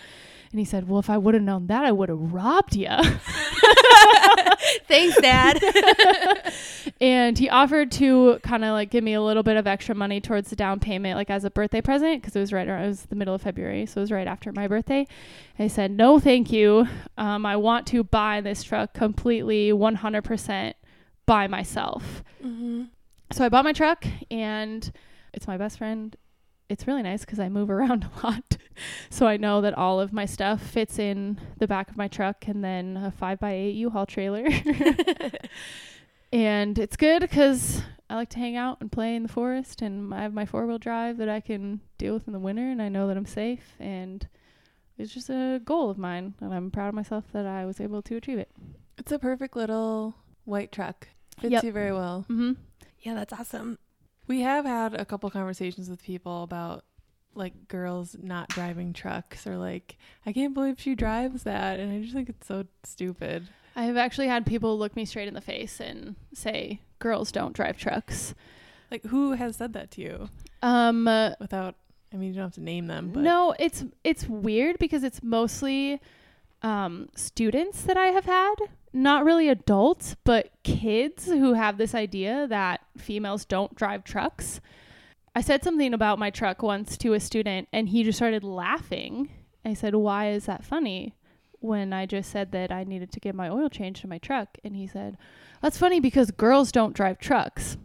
And 0.51 0.59
he 0.59 0.65
said, 0.65 0.88
Well, 0.88 0.99
if 0.99 1.09
I 1.09 1.17
would 1.17 1.33
have 1.33 1.41
known 1.41 1.65
that, 1.67 1.83
I 1.83 1.91
would 1.91 2.09
have 2.09 2.33
robbed 2.33 2.75
you. 2.75 2.88
Thanks, 4.88 5.19
Dad. 5.22 5.60
and 7.02 7.38
he 7.38 7.50
offered 7.50 7.91
to 7.93 8.39
kind 8.43 8.63
of 8.63 8.72
like 8.72 8.89
give 8.89 9.04
me 9.04 9.13
a 9.13 9.22
little 9.22 9.43
bit 9.43 9.58
of 9.58 9.67
extra 9.67 9.96
money 9.96 10.22
towards 10.22 10.50
the 10.50 10.56
down 10.56 10.80
payment, 10.80 11.17
like 11.17 11.30
as 11.30 11.43
a 11.43 11.52
birthday 11.52 11.82
present, 11.82 12.22
because 12.22 12.36
it 12.36 12.39
was 12.39 12.54
right 12.54 12.67
around, 12.67 12.84
it 12.84 12.88
was 12.88 13.04
the 13.04 13.15
middle 13.15 13.36
of 13.36 13.41
February, 13.41 13.86
so 13.86 14.00
it 14.00 14.04
was 14.04 14.12
right 14.12 14.28
after 14.28 14.52
my 14.52 14.67
birthday. 14.67 15.08
I 15.60 15.67
said, 15.67 15.91
no, 15.91 16.19
thank 16.19 16.52
you. 16.52 16.88
Um, 17.17 17.46
I 17.46 17.56
want 17.56 17.88
to 17.88 18.04
buy 18.04 18.41
this 18.41 18.63
truck 18.63 18.93
completely, 18.93 19.72
100% 19.72 20.74
by 21.26 21.48
myself. 21.48 22.24
mm-hmm. 22.43 22.84
So 23.32 23.43
I 23.43 23.50
bought 23.50 23.63
my 23.63 23.74
truck, 23.74 24.06
and 24.30 24.91
it's 25.34 25.48
my 25.48 25.58
best 25.58 25.80
friend. 25.80 26.15
It's 26.73 26.88
really 26.88 27.03
nice 27.03 27.21
because 27.21 27.39
I 27.39 27.49
move 27.49 27.69
around 27.77 28.03
a 28.03 28.25
lot. 28.25 28.57
so 29.12 29.27
I 29.27 29.38
know 29.38 29.62
that 29.62 29.77
all 29.77 29.99
of 29.99 30.12
my 30.12 30.25
stuff 30.25 30.59
fits 30.59 30.97
in 30.97 31.39
the 31.59 31.67
back 31.67 31.89
of 31.91 31.97
my 31.97 32.07
truck 32.07 32.47
and 32.47 32.63
then 32.63 32.97
a 32.97 33.12
5 33.12 33.39
by 33.39 33.51
8 33.53 33.75
U-Haul 33.75 34.07
trailer. 34.07 34.43
and 36.33 36.79
it's 36.79 36.97
good 36.97 37.21
because 37.21 37.83
I 38.09 38.15
like 38.15 38.29
to 38.29 38.39
hang 38.39 38.55
out 38.57 38.81
and 38.81 38.91
play 38.91 39.15
in 39.15 39.21
the 39.23 39.29
forest, 39.29 39.81
and 39.83 40.13
I 40.13 40.23
have 40.23 40.33
my 40.33 40.45
four 40.45 40.65
wheel 40.65 40.79
drive 40.79 41.17
that 41.17 41.29
I 41.29 41.39
can 41.41 41.79
deal 41.97 42.15
with 42.15 42.25
in 42.27 42.33
the 42.33 42.39
winter, 42.39 42.69
and 42.69 42.81
I 42.81 42.89
know 42.89 43.07
that 43.07 43.17
I'm 43.17 43.25
safe. 43.25 43.73
And 43.79 44.27
it's 44.97 45.13
just 45.13 45.29
a 45.29 45.62
goal 45.63 45.91
of 45.91 45.97
mine, 45.99 46.33
and 46.41 46.53
I'm 46.53 46.71
proud 46.71 46.89
of 46.89 46.95
myself 46.95 47.25
that 47.33 47.45
I 47.45 47.65
was 47.65 47.79
able 47.79 48.01
to 48.01 48.15
achieve 48.15 48.39
it. 48.39 48.49
It's 48.97 49.12
a 49.12 49.19
perfect 49.19 49.55
little 49.55 50.15
white 50.45 50.71
truck. 50.71 51.07
Fits 51.39 51.51
Yep. 51.51 51.63
you 51.63 51.71
very 51.71 51.93
well. 51.93 52.25
Mm-hmm. 52.29 52.53
Yeah, 53.01 53.13
that's 53.13 53.33
awesome. 53.33 53.77
We 54.27 54.41
have 54.41 54.65
had 54.65 54.93
a 54.93 55.05
couple 55.05 55.29
conversations 55.29 55.89
with 55.89 56.01
people 56.03 56.43
about 56.43 56.86
like 57.36 57.67
girls 57.67 58.15
not 58.21 58.47
driving 58.49 58.93
trucks 58.93 59.47
or 59.47 59.57
like 59.57 59.97
I 60.25 60.31
can't 60.33 60.53
believe 60.53 60.79
she 60.79 60.93
drives 60.95 61.43
that 61.43 61.79
and 61.79 61.91
I 61.91 61.99
just 62.01 62.13
think 62.13 62.29
it's 62.29 62.47
so 62.47 62.65
stupid. 62.83 63.47
I 63.75 63.83
have 63.86 63.97
actually 63.97 64.27
had 64.27 64.45
people 64.45 64.77
look 64.77 64.95
me 64.95 65.03
straight 65.05 65.27
in 65.27 65.33
the 65.33 65.41
face 65.41 65.79
and 65.79 66.15
say, 66.33 66.79
"Girls 66.99 67.31
don't 67.31 67.53
drive 67.53 67.75
trucks." 67.77 68.36
Like 68.91 69.03
who 69.05 69.31
has 69.31 69.55
said 69.55 69.73
that 69.73 69.89
to 69.91 70.01
you 70.01 70.29
Um, 70.62 71.07
uh, 71.07 71.31
without 71.39 71.73
I 72.13 72.17
mean 72.17 72.29
you 72.29 72.36
don't 72.36 72.43
have 72.43 72.53
to 72.53 72.62
name 72.62 72.86
them, 72.86 73.09
but 73.12 73.23
no, 73.23 73.55
it's 73.57 73.83
it's 74.03 74.27
weird 74.27 74.77
because 74.77 75.03
it's 75.03 75.23
mostly 75.23 75.99
um, 76.63 77.10
students 77.15 77.84
that 77.84 77.97
I 77.97 78.08
have 78.08 78.26
had, 78.26 78.56
not 78.93 79.26
really 79.26 79.49
adults, 79.49 80.15
but 80.23 80.52
kids 80.63 81.26
who 81.26 81.54
have 81.54 81.78
this 81.78 81.93
idea 81.93 82.47
that 82.47 82.82
females 82.97 83.45
don't 83.45 83.76
drive 83.76 84.04
trucks. 84.04 84.62
I 85.36 85.41
said 85.41 85.63
something 85.63 85.93
about 85.93 86.19
my 86.19 86.30
truck 86.30 86.62
once 86.62 86.95
to 86.97 87.13
a 87.13 87.19
student 87.19 87.67
and 87.73 87.89
he 87.89 88.04
just 88.04 88.17
started 88.17 88.43
laughing. 88.43 89.30
I 89.65 89.73
said, 89.73 89.95
Why 89.95 90.30
is 90.30 90.45
that 90.45 90.63
funny? 90.63 91.15
When 91.60 91.93
I 91.93 92.06
just 92.06 92.30
said 92.30 92.52
that 92.52 92.71
I 92.71 92.84
needed 92.84 93.12
to 93.13 93.19
get 93.19 93.36
my 93.36 93.49
oil 93.49 93.69
changed 93.69 94.02
to 94.02 94.08
my 94.08 94.17
truck. 94.17 94.58
And 94.63 94.76
he 94.76 94.86
said, 94.86 95.17
That's 95.62 95.78
funny 95.78 95.99
because 95.99 96.32
girls 96.32 96.71
don't 96.71 96.95
drive 96.95 97.17
trucks. 97.17 97.78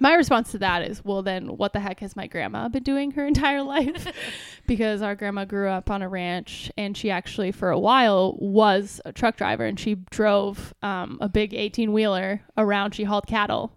My 0.00 0.14
response 0.14 0.52
to 0.52 0.58
that 0.58 0.82
is, 0.82 1.04
Well, 1.04 1.22
then 1.22 1.56
what 1.56 1.72
the 1.72 1.80
heck 1.80 2.00
has 2.00 2.16
my 2.16 2.26
grandma 2.26 2.68
been 2.68 2.82
doing 2.82 3.12
her 3.12 3.26
entire 3.26 3.62
life? 3.62 4.06
because 4.66 5.02
our 5.02 5.14
grandma 5.14 5.44
grew 5.44 5.68
up 5.68 5.90
on 5.90 6.02
a 6.02 6.08
ranch 6.08 6.70
and 6.76 6.96
she 6.96 7.10
actually, 7.10 7.52
for 7.52 7.70
a 7.70 7.78
while, 7.78 8.36
was 8.38 9.00
a 9.04 9.12
truck 9.12 9.36
driver 9.36 9.64
and 9.64 9.78
she 9.78 9.96
drove 10.10 10.74
um, 10.82 11.18
a 11.20 11.28
big 11.28 11.54
18 11.54 11.92
wheeler 11.92 12.42
around. 12.56 12.94
She 12.94 13.04
hauled 13.04 13.26
cattle 13.26 13.76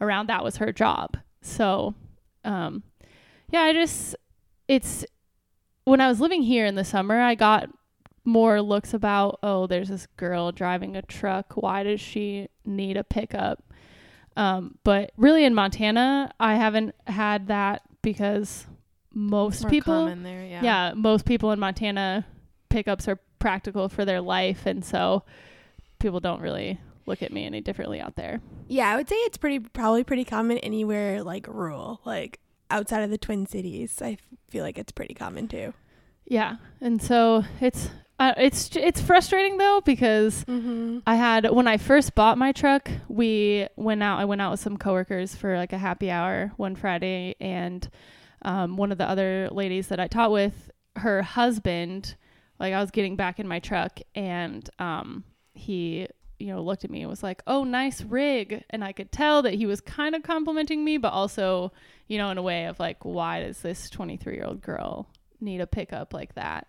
around. 0.00 0.28
That 0.28 0.44
was 0.44 0.56
her 0.56 0.72
job. 0.72 1.16
So 1.42 1.94
um, 2.46 2.82
yeah, 3.50 3.62
I 3.62 3.72
just 3.72 4.16
it's 4.68 5.04
when 5.84 6.00
I 6.00 6.08
was 6.08 6.20
living 6.20 6.42
here 6.42 6.64
in 6.64 6.74
the 6.74 6.84
summer, 6.84 7.20
I 7.20 7.34
got 7.34 7.68
more 8.24 8.60
looks 8.62 8.94
about 8.94 9.38
oh, 9.42 9.66
there's 9.66 9.88
this 9.88 10.06
girl 10.16 10.52
driving 10.52 10.96
a 10.96 11.02
truck. 11.02 11.54
Why 11.54 11.82
does 11.82 12.00
she 12.00 12.48
need 12.64 12.96
a 12.96 13.04
pickup? 13.04 13.62
Um, 14.36 14.78
but 14.84 15.12
really 15.16 15.44
in 15.44 15.54
Montana, 15.54 16.32
I 16.38 16.56
haven't 16.56 16.94
had 17.06 17.48
that 17.48 17.82
because 18.02 18.66
most 19.12 19.62
More 19.62 19.70
people 19.70 19.94
common 19.94 20.22
there, 20.22 20.44
yeah. 20.44 20.62
yeah, 20.62 20.92
most 20.94 21.24
people 21.24 21.52
in 21.52 21.58
Montana 21.58 22.26
pickups 22.68 23.08
are 23.08 23.18
practical 23.38 23.88
for 23.88 24.04
their 24.04 24.20
life 24.20 24.66
and 24.66 24.84
so 24.84 25.22
people 25.98 26.20
don't 26.20 26.40
really 26.40 26.78
look 27.06 27.22
at 27.22 27.32
me 27.32 27.46
any 27.46 27.60
differently 27.60 28.00
out 28.00 28.16
there. 28.16 28.40
Yeah, 28.68 28.90
I 28.90 28.96
would 28.96 29.08
say 29.08 29.16
it's 29.16 29.38
pretty 29.38 29.60
probably 29.60 30.04
pretty 30.04 30.24
common 30.24 30.58
anywhere 30.58 31.22
like 31.22 31.46
rural, 31.48 32.00
like 32.04 32.40
outside 32.70 33.02
of 33.02 33.10
the 33.10 33.18
Twin 33.18 33.46
Cities. 33.46 34.00
I 34.02 34.18
feel 34.48 34.64
like 34.64 34.78
it's 34.78 34.92
pretty 34.92 35.14
common 35.14 35.48
too. 35.48 35.72
Yeah, 36.26 36.56
and 36.80 37.00
so 37.00 37.44
it's 37.60 37.90
uh, 38.18 38.32
it's 38.36 38.74
it's 38.76 39.00
frustrating 39.00 39.58
though 39.58 39.82
because 39.84 40.44
Mm-hmm. 40.44 40.98
I 41.06 41.16
had 41.16 41.50
when 41.50 41.68
I 41.68 41.76
first 41.76 42.14
bought 42.14 42.38
my 42.38 42.52
truck, 42.52 42.90
we 43.08 43.66
went 43.76 44.02
out. 44.02 44.18
I 44.18 44.24
went 44.24 44.40
out 44.40 44.50
with 44.52 44.60
some 44.60 44.76
coworkers 44.76 45.34
for 45.34 45.56
like 45.56 45.72
a 45.72 45.78
happy 45.78 46.10
hour 46.10 46.52
one 46.56 46.76
Friday, 46.76 47.36
and 47.40 47.88
um, 48.42 48.76
one 48.76 48.92
of 48.92 48.98
the 48.98 49.08
other 49.08 49.48
ladies 49.50 49.88
that 49.88 50.00
I 50.00 50.06
taught 50.06 50.30
with, 50.32 50.70
her 50.96 51.22
husband, 51.22 52.16
like 52.58 52.72
I 52.72 52.80
was 52.80 52.90
getting 52.90 53.16
back 53.16 53.38
in 53.38 53.46
my 53.48 53.58
truck, 53.58 53.98
and 54.14 54.68
um, 54.78 55.24
he 55.52 56.06
you 56.38 56.48
know 56.48 56.62
looked 56.62 56.84
at 56.84 56.90
me 56.90 57.00
and 57.02 57.10
was 57.10 57.22
like, 57.22 57.42
"Oh, 57.46 57.64
nice 57.64 58.00
rig," 58.02 58.64
and 58.70 58.82
I 58.82 58.92
could 58.92 59.12
tell 59.12 59.42
that 59.42 59.54
he 59.54 59.66
was 59.66 59.80
kind 59.82 60.14
of 60.14 60.22
complimenting 60.22 60.84
me, 60.84 60.96
but 60.96 61.12
also 61.12 61.72
you 62.08 62.16
know 62.16 62.30
in 62.30 62.38
a 62.38 62.42
way 62.42 62.64
of 62.64 62.80
like, 62.80 63.04
why 63.04 63.40
does 63.40 63.60
this 63.60 63.90
23 63.90 64.34
year 64.36 64.44
old 64.46 64.62
girl 64.62 65.08
need 65.40 65.60
a 65.60 65.66
pickup 65.66 66.14
like 66.14 66.34
that? 66.36 66.66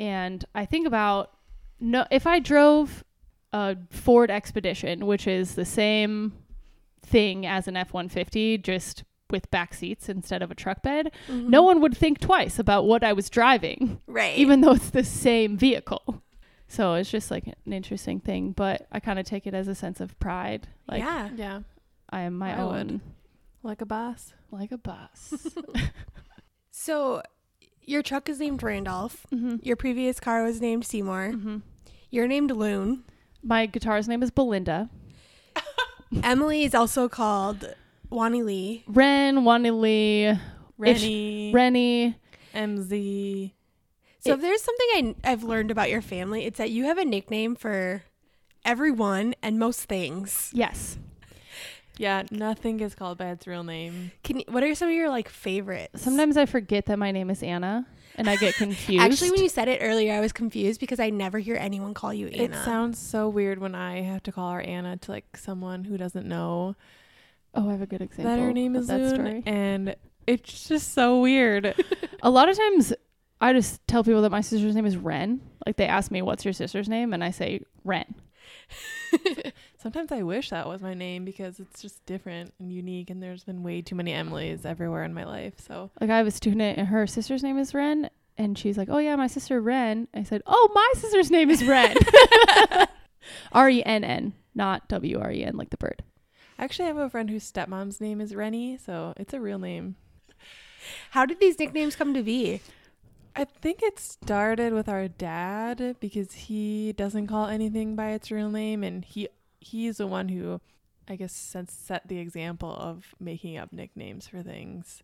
And 0.00 0.44
I 0.54 0.64
think 0.64 0.86
about 0.86 1.30
no, 1.78 2.06
if 2.10 2.26
I 2.26 2.40
drove 2.40 3.04
a 3.52 3.76
Ford 3.90 4.30
Expedition, 4.30 5.06
which 5.06 5.26
is 5.26 5.54
the 5.54 5.64
same 5.64 6.32
thing 7.02 7.46
as 7.46 7.68
an 7.68 7.76
F 7.76 7.92
150, 7.92 8.58
just 8.58 9.04
with 9.30 9.50
back 9.50 9.74
seats 9.74 10.08
instead 10.08 10.42
of 10.42 10.50
a 10.50 10.54
truck 10.54 10.82
bed, 10.82 11.12
no 11.28 11.34
mm-hmm. 11.34 11.66
one 11.66 11.80
would 11.82 11.96
think 11.96 12.18
twice 12.18 12.58
about 12.58 12.86
what 12.86 13.04
I 13.04 13.12
was 13.12 13.30
driving, 13.30 14.00
right. 14.06 14.36
even 14.36 14.60
though 14.62 14.72
it's 14.72 14.90
the 14.90 15.04
same 15.04 15.56
vehicle. 15.56 16.22
So 16.66 16.94
it's 16.94 17.10
just 17.10 17.30
like 17.30 17.46
an 17.46 17.72
interesting 17.72 18.20
thing, 18.20 18.52
but 18.52 18.86
I 18.90 19.00
kind 19.00 19.18
of 19.18 19.26
take 19.26 19.46
it 19.46 19.54
as 19.54 19.68
a 19.68 19.74
sense 19.74 20.00
of 20.00 20.18
pride. 20.18 20.68
Like 20.88 21.00
yeah. 21.00 21.30
Yeah. 21.34 21.60
I 22.10 22.22
am 22.22 22.38
my 22.38 22.56
I 22.56 22.62
own, 22.62 22.72
would. 22.72 23.00
Like 23.62 23.80
a 23.80 23.86
boss. 23.86 24.32
like 24.50 24.72
a 24.72 24.78
boss. 24.78 25.34
So 26.82 27.20
your 27.84 28.02
truck 28.02 28.28
is 28.28 28.38
named 28.40 28.62
Randolph. 28.62 29.26
hmm 29.30 29.56
Your 29.62 29.76
previous 29.76 30.20
car 30.20 30.42
was 30.44 30.60
named 30.60 30.84
Seymour. 30.86 31.30
hmm 31.32 31.56
You're 32.10 32.28
named 32.28 32.50
Loon. 32.50 33.04
My 33.42 33.66
guitar's 33.66 34.06
name 34.08 34.22
is 34.22 34.30
Belinda. 34.30 34.90
Emily 36.22 36.64
is 36.64 36.74
also 36.74 37.08
called 37.08 37.74
Wani 38.10 38.42
Lee. 38.42 38.84
Ren, 38.86 39.38
Wanili, 39.44 40.38
Rennie. 40.76 41.52
Rennie. 41.54 42.16
MZ. 42.54 43.52
So 44.18 44.32
It- 44.32 44.34
if 44.34 44.40
there's 44.40 44.62
something 44.62 45.14
I, 45.24 45.30
I've 45.32 45.44
learned 45.44 45.70
about 45.70 45.88
your 45.90 46.02
family, 46.02 46.44
it's 46.44 46.58
that 46.58 46.70
you 46.70 46.84
have 46.84 46.98
a 46.98 47.04
nickname 47.04 47.54
for 47.54 48.02
everyone 48.64 49.34
and 49.42 49.58
most 49.58 49.84
things. 49.84 50.50
Yes. 50.52 50.98
Yeah, 52.00 52.22
nothing 52.30 52.78
gets 52.78 52.94
called 52.94 53.18
by 53.18 53.26
its 53.26 53.46
real 53.46 53.62
name. 53.62 54.10
Can 54.24 54.42
what 54.48 54.62
are 54.62 54.74
some 54.74 54.88
of 54.88 54.94
your 54.94 55.10
like 55.10 55.28
favorites? 55.28 56.00
Sometimes 56.00 56.38
I 56.38 56.46
forget 56.46 56.86
that 56.86 56.98
my 56.98 57.10
name 57.10 57.28
is 57.28 57.42
Anna 57.42 57.86
and 58.14 58.28
I 58.28 58.36
get 58.36 58.54
confused. 58.54 59.02
Actually, 59.04 59.32
when 59.32 59.42
you 59.42 59.50
said 59.50 59.68
it 59.68 59.80
earlier, 59.82 60.14
I 60.14 60.20
was 60.20 60.32
confused 60.32 60.80
because 60.80 60.98
I 60.98 61.10
never 61.10 61.38
hear 61.38 61.56
anyone 61.56 61.92
call 61.92 62.14
you 62.14 62.28
Anna. 62.28 62.44
It 62.44 62.54
sounds 62.64 62.98
so 62.98 63.28
weird 63.28 63.58
when 63.58 63.74
I 63.74 64.00
have 64.00 64.22
to 64.22 64.32
call 64.32 64.50
her 64.52 64.62
Anna 64.62 64.96
to 64.96 65.10
like 65.10 65.36
someone 65.36 65.84
who 65.84 65.98
doesn't 65.98 66.26
know 66.26 66.74
oh, 67.54 67.68
I 67.68 67.72
have 67.72 67.82
a 67.82 67.86
good 67.86 68.00
example. 68.00 68.34
that 68.34 68.40
her 68.40 68.54
name 68.54 68.76
is 68.76 68.86
that 68.86 68.98
Loon, 68.98 69.14
story. 69.14 69.42
and 69.44 69.94
it's 70.26 70.68
just 70.68 70.94
so 70.94 71.20
weird. 71.20 71.74
A 72.22 72.30
lot 72.30 72.48
of 72.48 72.56
times 72.56 72.94
I 73.42 73.52
just 73.52 73.86
tell 73.86 74.04
people 74.04 74.22
that 74.22 74.30
my 74.30 74.40
sister's 74.40 74.74
name 74.74 74.86
is 74.86 74.96
Ren. 74.96 75.42
Like 75.66 75.76
they 75.76 75.86
ask 75.86 76.10
me, 76.10 76.22
what's 76.22 76.46
your 76.46 76.54
sister's 76.54 76.88
name? 76.88 77.12
And 77.12 77.22
I 77.22 77.30
say 77.30 77.60
Ren. 77.84 78.14
Sometimes 79.78 80.12
I 80.12 80.22
wish 80.22 80.50
that 80.50 80.68
was 80.68 80.80
my 80.82 80.94
name 80.94 81.24
because 81.24 81.58
it's 81.60 81.82
just 81.82 82.04
different 82.06 82.52
and 82.58 82.72
unique, 82.72 83.10
and 83.10 83.22
there's 83.22 83.44
been 83.44 83.62
way 83.62 83.82
too 83.82 83.94
many 83.94 84.12
Emilys 84.12 84.64
everywhere 84.64 85.04
in 85.04 85.14
my 85.14 85.24
life. 85.24 85.54
So 85.66 85.90
Like 86.00 86.10
I 86.10 86.18
have 86.18 86.26
a 86.26 86.30
student 86.30 86.78
and 86.78 86.88
her 86.88 87.06
sister's 87.06 87.42
name 87.42 87.58
is 87.58 87.74
Ren. 87.74 88.10
And 88.38 88.56
she's 88.56 88.78
like, 88.78 88.88
oh, 88.90 88.98
yeah, 88.98 89.16
my 89.16 89.26
sister 89.26 89.60
Ren. 89.60 90.08
I 90.14 90.22
said, 90.22 90.42
oh, 90.46 90.70
my 90.72 90.92
sister's 91.00 91.30
name 91.30 91.50
is 91.50 91.62
Ren. 91.62 91.94
R 93.52 93.68
E 93.68 93.82
N 93.84 94.02
N, 94.02 94.32
not 94.54 94.88
W 94.88 95.20
R 95.20 95.30
E 95.30 95.44
N, 95.44 95.56
like 95.56 95.70
the 95.70 95.76
bird. 95.76 96.02
Actually, 96.58 96.58
I 96.58 96.64
actually 96.64 96.86
have 96.86 96.96
a 96.96 97.10
friend 97.10 97.30
whose 97.30 97.50
stepmom's 97.50 98.00
name 98.00 98.20
is 98.20 98.34
Rennie, 98.34 98.78
so 98.78 99.12
it's 99.16 99.34
a 99.34 99.40
real 99.40 99.58
name. 99.58 99.96
How 101.10 101.26
did 101.26 101.40
these 101.40 101.58
nicknames 101.58 101.96
come 101.96 102.14
to 102.14 102.22
be? 102.22 102.60
I 103.40 103.46
think 103.46 103.82
it 103.82 103.98
started 103.98 104.74
with 104.74 104.86
our 104.86 105.08
dad 105.08 105.96
because 105.98 106.32
he 106.32 106.92
doesn't 106.92 107.26
call 107.28 107.46
anything 107.46 107.96
by 107.96 108.10
its 108.10 108.30
real 108.30 108.50
name, 108.50 108.84
and 108.84 109.02
he 109.02 109.28
he's 109.60 109.96
the 109.96 110.06
one 110.06 110.28
who, 110.28 110.60
I 111.08 111.16
guess, 111.16 111.32
set 111.32 111.70
set 111.70 112.06
the 112.06 112.18
example 112.18 112.70
of 112.76 113.14
making 113.18 113.56
up 113.56 113.72
nicknames 113.72 114.28
for 114.28 114.42
things, 114.42 115.02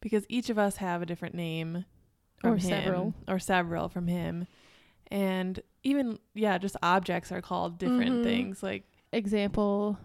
because 0.00 0.26
each 0.28 0.50
of 0.50 0.58
us 0.58 0.78
have 0.78 1.02
a 1.02 1.06
different 1.06 1.36
name, 1.36 1.84
Or 2.42 2.56
him, 2.56 2.60
several. 2.60 3.14
or 3.28 3.38
several 3.38 3.88
from 3.88 4.08
him, 4.08 4.48
and 5.08 5.60
even 5.84 6.18
yeah, 6.34 6.58
just 6.58 6.76
objects 6.82 7.30
are 7.30 7.40
called 7.42 7.78
different 7.78 8.22
Mhm. 8.22 8.24
things. 8.24 8.62
Like 8.62 8.88
Example, 9.12 9.98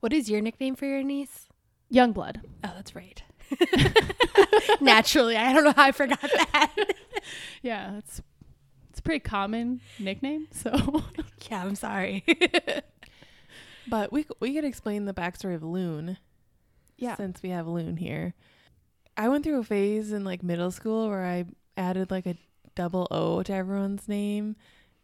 What 0.00 0.12
is 0.12 0.28
your 0.28 0.40
nickname 0.40 0.74
for 0.74 0.86
your 0.86 1.04
niece? 1.04 1.48
Youngblood. 1.92 2.40
Oh, 2.64 2.72
that's 2.74 2.96
right. 2.96 3.22
Naturally, 4.80 5.36
I 5.36 5.52
don't 5.52 5.64
know 5.64 5.72
how 5.76 5.84
I 5.84 5.92
forgot 5.92 6.20
that. 6.20 6.74
Yeah, 7.62 7.98
it's 7.98 8.22
it's 8.88 9.00
a 9.00 9.02
pretty 9.02 9.20
common 9.20 9.80
nickname. 9.98 10.46
So 10.52 10.70
yeah, 11.50 11.62
I'm 11.64 11.74
sorry. 11.74 12.24
But 13.88 14.12
we 14.12 14.24
we 14.40 14.54
could 14.54 14.64
explain 14.64 15.04
the 15.04 15.12
backstory 15.12 15.54
of 15.54 15.62
Loon. 15.62 16.16
Yeah. 16.96 17.16
Since 17.16 17.42
we 17.42 17.50
have 17.50 17.66
Loon 17.66 17.96
here, 17.96 18.34
I 19.16 19.28
went 19.28 19.44
through 19.44 19.58
a 19.58 19.64
phase 19.64 20.12
in 20.12 20.24
like 20.24 20.42
middle 20.42 20.70
school 20.70 21.08
where 21.08 21.24
I 21.24 21.44
added 21.76 22.10
like 22.10 22.26
a 22.26 22.36
double 22.74 23.08
O 23.10 23.42
to 23.42 23.52
everyone's 23.52 24.08
name, 24.08 24.56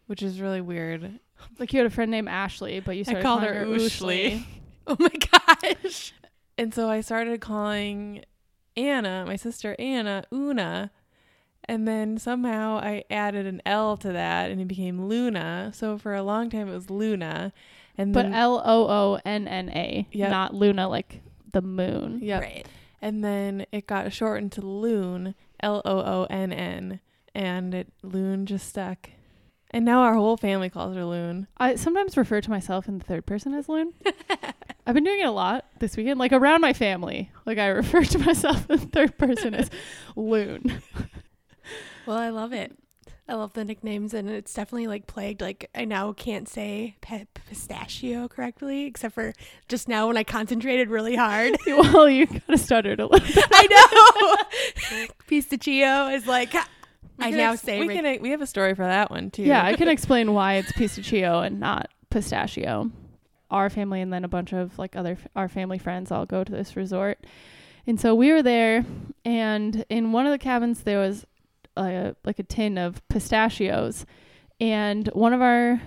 which 0.07 0.23
is 0.23 0.41
really 0.41 0.61
weird. 0.61 1.19
like 1.59 1.73
you 1.73 1.79
had 1.81 1.87
a 1.87 1.91
friend 1.91 2.11
named 2.11 2.29
Ashley, 2.29 2.81
but 2.81 2.97
you 2.97 3.05
started 3.05 3.23
called 3.23 3.41
calling 3.41 3.55
her 3.55 3.67
Ooshley. 3.67 4.45
Oh 4.87 4.97
my 4.99 5.11
gosh. 5.73 6.13
And 6.59 6.73
so 6.75 6.89
I 6.89 7.01
started 7.01 7.41
calling 7.41 8.25
Anna, 8.77 9.25
my 9.27 9.37
sister 9.37 9.77
Anna, 9.79 10.25
Una. 10.33 10.91
And 11.67 11.89
then 11.89 12.19
somehow 12.19 12.77
I 12.79 13.05
added 13.11 13.47
an 13.47 13.63
L 13.65 13.97
to 13.99 14.13
that 14.13 14.51
and 14.51 14.61
it 14.61 14.69
became 14.69 15.07
Luna. 15.09 15.71
So 15.75 15.97
for 15.97 16.15
a 16.15 16.23
long 16.23 16.51
time 16.51 16.69
it 16.69 16.75
was 16.75 16.91
Luna. 16.91 17.53
And 17.97 18.13
But 18.13 18.27
L 18.27 18.61
O 18.65 18.87
O 18.89 19.21
N 19.25 19.49
N 19.49 19.71
A, 19.71 20.07
Yep. 20.13 20.31
not 20.31 20.55
Luna 20.55 20.89
like 20.89 21.23
the 21.53 21.63
moon. 21.63 22.19
Yep. 22.21 22.43
Right. 22.43 22.67
And 23.01 23.25
then 23.25 23.67
it 23.73 23.87
got 23.87 24.13
shortened 24.13 24.53
to 24.53 24.61
Loon, 24.63 25.35
L 25.61 25.81
O 25.85 25.99
O 26.01 26.27
N 26.29 26.53
N, 26.53 27.01
and 27.35 27.75
it 27.75 27.93
Loon 28.03 28.45
just 28.47 28.69
stuck. 28.69 29.11
And 29.75 29.85
now 29.85 30.03
our 30.03 30.15
whole 30.15 30.37
family 30.37 30.71
calls 30.71 30.95
her 30.95 31.05
Loon. 31.05 31.49
I 31.59 31.75
sometimes 31.75 32.17
refer 32.17 32.41
to 32.41 32.49
myself 32.49 32.87
in 32.87 32.99
the 32.99 33.05
third 33.05 33.27
person 33.27 33.53
as 33.55 33.69
Loon. 33.69 33.93
I've 34.87 34.95
been 34.95 35.03
doing 35.03 35.19
it 35.19 35.27
a 35.27 35.33
lot 35.33 35.65
this 35.81 35.97
weekend, 35.97 36.21
like 36.21 36.33
around 36.33 36.61
my 36.61 36.73
family. 36.73 37.33
Like 37.45 37.59
I 37.59 37.67
refer 37.71 38.05
to 38.05 38.19
myself 38.19 38.71
in 38.71 38.79
third 38.79 39.19
person 39.19 39.53
as 39.53 39.71
Loon. 40.15 40.81
Well, 42.07 42.19
I 42.19 42.29
love 42.29 42.53
it. 42.53 42.77
I 43.27 43.33
love 43.33 43.55
the 43.55 43.65
nicknames, 43.65 44.13
and 44.13 44.29
it's 44.29 44.53
definitely 44.53 44.87
like 44.87 45.07
plagued. 45.07 45.41
Like 45.41 45.71
I 45.75 45.87
now 45.87 46.13
can't 46.13 46.47
say 46.47 46.97
pe- 47.01 47.25
pistachio 47.49 48.29
correctly, 48.29 48.85
except 48.85 49.15
for 49.15 49.33
just 49.67 49.89
now 49.89 50.09
when 50.09 50.19
I 50.19 50.25
concentrated 50.25 50.91
really 50.91 51.17
hard. 51.17 51.57
well, 51.67 52.07
you 52.07 52.27
kind 52.27 52.43
of 52.51 52.61
stuttered 52.61 53.01
a 53.01 53.07
little. 53.07 53.27
bit. 53.27 53.45
I 53.51 54.37
know 55.01 55.07
pistachio 55.27 56.09
is 56.09 56.27
like 56.27 56.53
We 56.53 56.61
I 57.19 57.31
can 57.31 57.39
now 57.39 57.53
ex- 57.53 57.63
say 57.63 57.81
we 57.81 57.89
reg- 57.89 58.03
can 58.03 58.23
we 58.23 58.31
have 58.31 58.41
a 58.43 58.47
story 58.47 58.75
for 58.75 58.85
that 58.85 59.11
one 59.11 59.31
too. 59.31 59.43
Yeah, 59.43 59.65
I 59.65 59.75
can 59.75 59.89
explain 59.97 60.33
why 60.33 60.55
it's 60.55 60.73
pistachio 60.73 61.41
and 61.41 61.61
not 61.61 61.89
pistachio. 62.11 62.91
Our 63.51 63.71
family 63.71 64.01
and 64.01 64.13
then 64.13 64.25
a 64.25 64.29
bunch 64.29 64.53
of 64.53 64.79
like 64.79 64.97
other 64.97 65.13
f- 65.13 65.29
our 65.37 65.49
family 65.49 65.79
friends 65.79 66.11
all 66.11 66.27
go 66.27 66.43
to 66.43 66.51
this 66.53 66.77
resort, 66.77 67.25
and 67.87 68.01
so 68.01 68.15
we 68.15 68.33
were 68.33 68.43
there, 68.43 68.85
and 69.25 69.85
in 69.89 70.13
one 70.13 70.27
of 70.27 70.33
the 70.33 70.39
cabins 70.39 70.83
there 70.83 70.99
was 70.99 71.25
a, 71.77 72.15
like 72.25 72.39
a 72.39 72.43
tin 72.43 72.79
of 72.79 73.07
pistachios, 73.09 74.07
and 74.61 75.07
one 75.09 75.33
of 75.33 75.41
our 75.43 75.81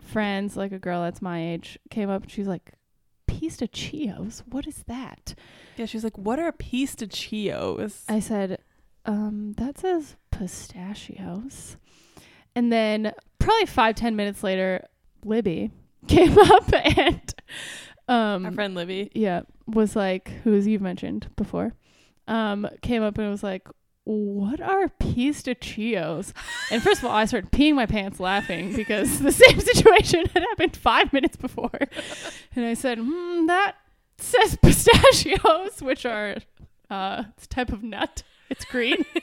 friends, 0.00 0.56
like 0.56 0.72
a 0.72 0.78
girl 0.78 1.02
that's 1.02 1.22
my 1.22 1.52
age, 1.52 1.78
came 1.90 2.10
up 2.10 2.22
and 2.22 2.30
she's 2.32 2.48
like, 2.48 2.72
"Pistachios? 3.26 4.42
What 4.50 4.66
is 4.66 4.82
that?" 4.88 5.34
yeah. 5.76 5.86
She's 5.86 6.02
like, 6.04 6.18
"What 6.18 6.38
are 6.40 6.50
pistachios?" 6.52 8.04
I 8.08 8.20
said, 8.20 8.58
um, 9.08 9.54
that 9.56 9.78
says 9.78 10.16
pistachios. 10.30 11.76
And 12.54 12.72
then 12.72 13.12
probably 13.38 13.66
five, 13.66 13.94
ten 13.94 14.14
minutes 14.16 14.42
later, 14.42 14.86
Libby 15.24 15.70
came 16.08 16.38
up 16.38 16.72
and 16.72 17.34
um 18.06 18.46
Our 18.46 18.52
friend 18.52 18.74
Libby. 18.74 19.10
yeah, 19.14 19.42
was 19.66 19.96
like, 19.96 20.28
who 20.44 20.54
as 20.54 20.66
you've 20.66 20.82
mentioned 20.82 21.28
before, 21.36 21.74
um, 22.26 22.68
came 22.82 23.02
up 23.02 23.18
and 23.18 23.30
was 23.30 23.42
like, 23.42 23.66
What 24.04 24.60
are 24.60 24.88
pistachios? 24.88 26.32
And 26.70 26.82
first 26.82 27.00
of 27.00 27.06
all, 27.06 27.12
I 27.12 27.24
started 27.24 27.50
peeing 27.50 27.74
my 27.74 27.86
pants 27.86 28.20
laughing 28.20 28.74
because 28.74 29.18
the 29.20 29.32
same 29.44 29.60
situation 29.60 30.26
had 30.26 30.42
happened 30.42 30.76
five 30.76 31.12
minutes 31.12 31.36
before. 31.36 31.78
And 32.54 32.64
I 32.64 32.74
said, 32.74 32.98
hmm, 32.98 33.46
that 33.46 33.76
says 34.18 34.56
pistachios, 34.62 35.80
which 35.80 36.04
are 36.04 36.36
uh 36.90 37.24
it's 37.36 37.44
a 37.46 37.48
type 37.48 37.72
of 37.72 37.82
nut. 37.82 38.22
It's 38.50 38.64
green. 38.64 39.04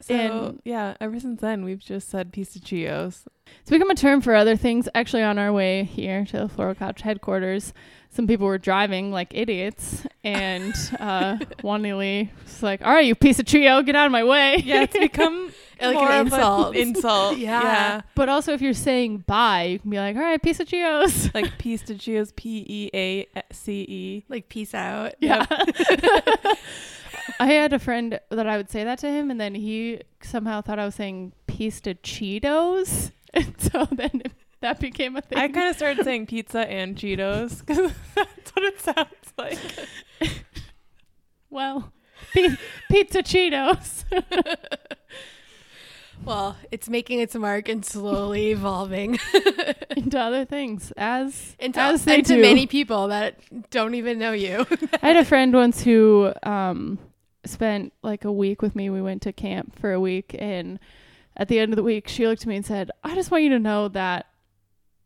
So 0.00 0.14
And- 0.14 0.62
yeah, 0.64 0.94
ever 1.02 1.20
since 1.20 1.40
then 1.42 1.64
we've 1.64 1.80
just 1.80 2.08
said 2.08 2.32
pistachios. 2.32 3.24
It's 3.60 3.68
become 3.68 3.90
a 3.90 3.94
term 3.94 4.22
for 4.22 4.34
other 4.34 4.56
things. 4.56 4.88
Actually, 4.94 5.22
on 5.22 5.38
our 5.38 5.52
way 5.52 5.84
here 5.84 6.24
to 6.26 6.38
the 6.38 6.48
Floral 6.48 6.74
Couch 6.76 7.02
headquarters, 7.02 7.74
some 8.08 8.26
people 8.26 8.46
were 8.46 8.56
driving 8.56 9.10
like 9.10 9.28
idiots, 9.34 10.06
and 10.24 10.72
uh, 11.00 11.36
Wanili 11.62 12.30
was 12.42 12.62
like, 12.62 12.80
"All 12.86 12.92
right, 12.94 13.04
you 13.04 13.14
piece 13.16 13.38
of 13.38 13.44
trio, 13.44 13.82
get 13.82 13.96
out 13.96 14.06
of 14.06 14.12
my 14.12 14.24
way." 14.24 14.62
Yeah, 14.64 14.82
it's 14.84 14.96
become 14.98 15.52
Like 15.80 15.94
more 15.94 16.10
an 16.10 16.20
of 16.20 16.26
insult. 16.28 16.74
An 16.76 16.80
insult. 16.80 17.36
Yeah. 17.36 17.62
yeah. 17.62 18.00
But 18.14 18.28
also, 18.30 18.54
if 18.54 18.62
you're 18.62 18.72
saying 18.72 19.24
bye, 19.26 19.64
you 19.64 19.78
can 19.78 19.90
be 19.90 19.98
like, 19.98 20.16
"All 20.16 20.22
right, 20.22 20.40
piece 20.40 20.60
of 20.60 20.68
trios." 20.68 21.34
Like 21.34 21.58
piece 21.58 21.82
of 21.82 21.88
pistachios, 21.88 22.32
P 22.32 22.64
E 22.66 22.90
A 22.94 23.26
C 23.52 23.82
E. 23.82 24.24
like 24.30 24.48
peace 24.48 24.72
out. 24.74 25.16
Yeah. 25.20 25.44
I 27.40 27.46
had 27.46 27.72
a 27.72 27.78
friend 27.78 28.18
that 28.30 28.46
I 28.46 28.56
would 28.56 28.70
say 28.70 28.84
that 28.84 28.98
to 29.00 29.08
him, 29.08 29.30
and 29.30 29.40
then 29.40 29.54
he 29.54 30.00
somehow 30.22 30.60
thought 30.60 30.78
I 30.78 30.84
was 30.84 30.96
saying 30.96 31.32
piece 31.46 31.78
of 31.86 32.02
Cheetos, 32.02 33.12
and 33.34 33.54
so 33.60 33.86
then 33.92 34.22
that 34.60 34.80
became 34.80 35.16
a 35.16 35.20
thing. 35.20 35.38
I 35.38 35.48
kind 35.48 35.68
of 35.68 35.76
started 35.76 36.04
saying 36.04 36.26
pizza 36.26 36.60
and 36.68 36.96
Cheetos 36.96 37.60
because 37.60 37.92
that's 38.14 38.50
what 38.54 38.64
it 38.64 38.80
sounds 38.80 39.32
like. 39.36 39.58
well, 41.50 41.92
pi- 42.34 42.58
pizza 42.90 43.22
Cheetos. 43.22 44.04
Well, 46.24 46.56
it's 46.72 46.88
making 46.88 47.20
its 47.20 47.36
mark 47.36 47.68
and 47.68 47.84
slowly 47.84 48.50
evolving 48.50 49.18
into 49.96 50.18
other 50.18 50.44
things 50.44 50.92
as 50.96 51.56
into, 51.60 51.80
as 51.80 52.04
they 52.04 52.16
into 52.16 52.34
do. 52.34 52.42
many 52.42 52.66
people 52.66 53.08
that 53.08 53.36
don't 53.70 53.94
even 53.94 54.18
know 54.18 54.32
you. 54.32 54.66
I 55.00 55.06
had 55.06 55.16
a 55.16 55.24
friend 55.24 55.54
once 55.54 55.82
who 55.82 56.32
um 56.42 56.98
spent 57.48 57.92
like 58.02 58.24
a 58.24 58.32
week 58.32 58.62
with 58.62 58.74
me. 58.76 58.90
We 58.90 59.02
went 59.02 59.22
to 59.22 59.32
camp 59.32 59.78
for 59.78 59.92
a 59.92 60.00
week 60.00 60.34
and 60.38 60.78
at 61.36 61.48
the 61.48 61.58
end 61.58 61.72
of 61.72 61.76
the 61.76 61.82
week 61.82 62.08
she 62.08 62.26
looked 62.26 62.42
at 62.42 62.48
me 62.48 62.56
and 62.56 62.66
said, 62.66 62.90
"I 63.04 63.14
just 63.14 63.30
want 63.30 63.44
you 63.44 63.50
to 63.50 63.58
know 63.58 63.88
that 63.88 64.26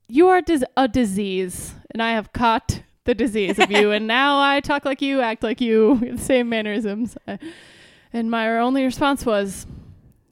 you 0.08 0.28
are 0.28 0.40
dis- 0.40 0.64
a 0.76 0.88
disease 0.88 1.74
and 1.90 2.02
I 2.02 2.12
have 2.12 2.32
caught 2.32 2.82
the 3.04 3.14
disease 3.14 3.58
of 3.58 3.70
you 3.70 3.90
and 3.90 4.06
now 4.06 4.40
I 4.40 4.60
talk 4.60 4.84
like 4.84 5.02
you, 5.02 5.20
act 5.20 5.42
like 5.42 5.60
you, 5.60 5.96
the 6.12 6.18
same 6.18 6.48
mannerisms." 6.48 7.16
Uh, 7.26 7.36
And 8.14 8.30
my 8.30 8.58
only 8.58 8.84
response 8.84 9.24
was, 9.24 9.66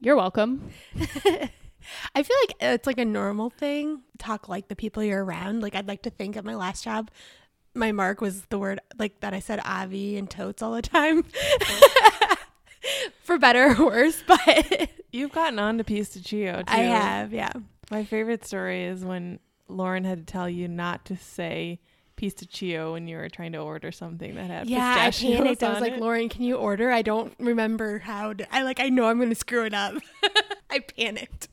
"You're 0.00 0.16
welcome." 0.16 0.70
I 2.14 2.22
feel 2.22 2.36
like 2.42 2.54
it's 2.60 2.86
like 2.86 2.98
a 2.98 3.04
normal 3.04 3.50
thing. 3.50 4.02
Talk 4.18 4.48
like 4.48 4.68
the 4.68 4.76
people 4.76 5.02
you're 5.02 5.24
around. 5.24 5.62
Like 5.62 5.74
I'd 5.74 5.88
like 5.88 6.02
to 6.02 6.10
think 6.10 6.36
at 6.36 6.44
my 6.44 6.54
last 6.54 6.84
job, 6.84 7.10
my 7.74 7.92
mark 7.92 8.20
was 8.20 8.42
the 8.46 8.58
word 8.58 8.80
like 8.98 9.20
that. 9.20 9.34
I 9.34 9.40
said 9.40 9.60
Avi 9.64 10.16
and 10.16 10.28
totes 10.28 10.62
all 10.62 10.72
the 10.72 10.82
time, 10.82 11.24
for 13.22 13.38
better 13.38 13.74
or 13.78 13.86
worse. 13.86 14.22
But 14.26 14.90
You've 15.12 15.32
gotten 15.32 15.58
on 15.58 15.78
to 15.78 15.84
pistachio 15.84 16.58
too. 16.58 16.64
I 16.68 16.78
have, 16.78 17.32
yeah. 17.32 17.52
My 17.90 18.04
favorite 18.04 18.44
story 18.44 18.84
is 18.84 19.04
when 19.04 19.40
Lauren 19.68 20.04
had 20.04 20.26
to 20.26 20.32
tell 20.32 20.48
you 20.48 20.68
not 20.68 21.04
to 21.06 21.16
say 21.16 21.80
pistachio 22.14 22.92
when 22.92 23.08
you 23.08 23.16
were 23.16 23.28
trying 23.28 23.52
to 23.52 23.58
order 23.58 23.90
something 23.90 24.34
that 24.36 24.50
had 24.50 24.68
Yeah, 24.68 24.94
I 24.96 25.06
pistachios 25.06 25.38
panicked. 25.38 25.62
I 25.62 25.72
was 25.72 25.80
like, 25.80 25.92
it. 25.94 26.00
Lauren, 26.00 26.28
can 26.28 26.42
you 26.42 26.56
order? 26.56 26.92
I 26.92 27.02
don't 27.02 27.34
remember 27.40 27.98
how. 27.98 28.34
To, 28.34 28.54
I 28.54 28.62
like. 28.62 28.78
I 28.78 28.88
know 28.88 29.06
I'm 29.06 29.16
going 29.16 29.30
to 29.30 29.34
screw 29.34 29.64
it 29.64 29.74
up. 29.74 29.94
I 30.70 30.80
panicked. 30.80 31.48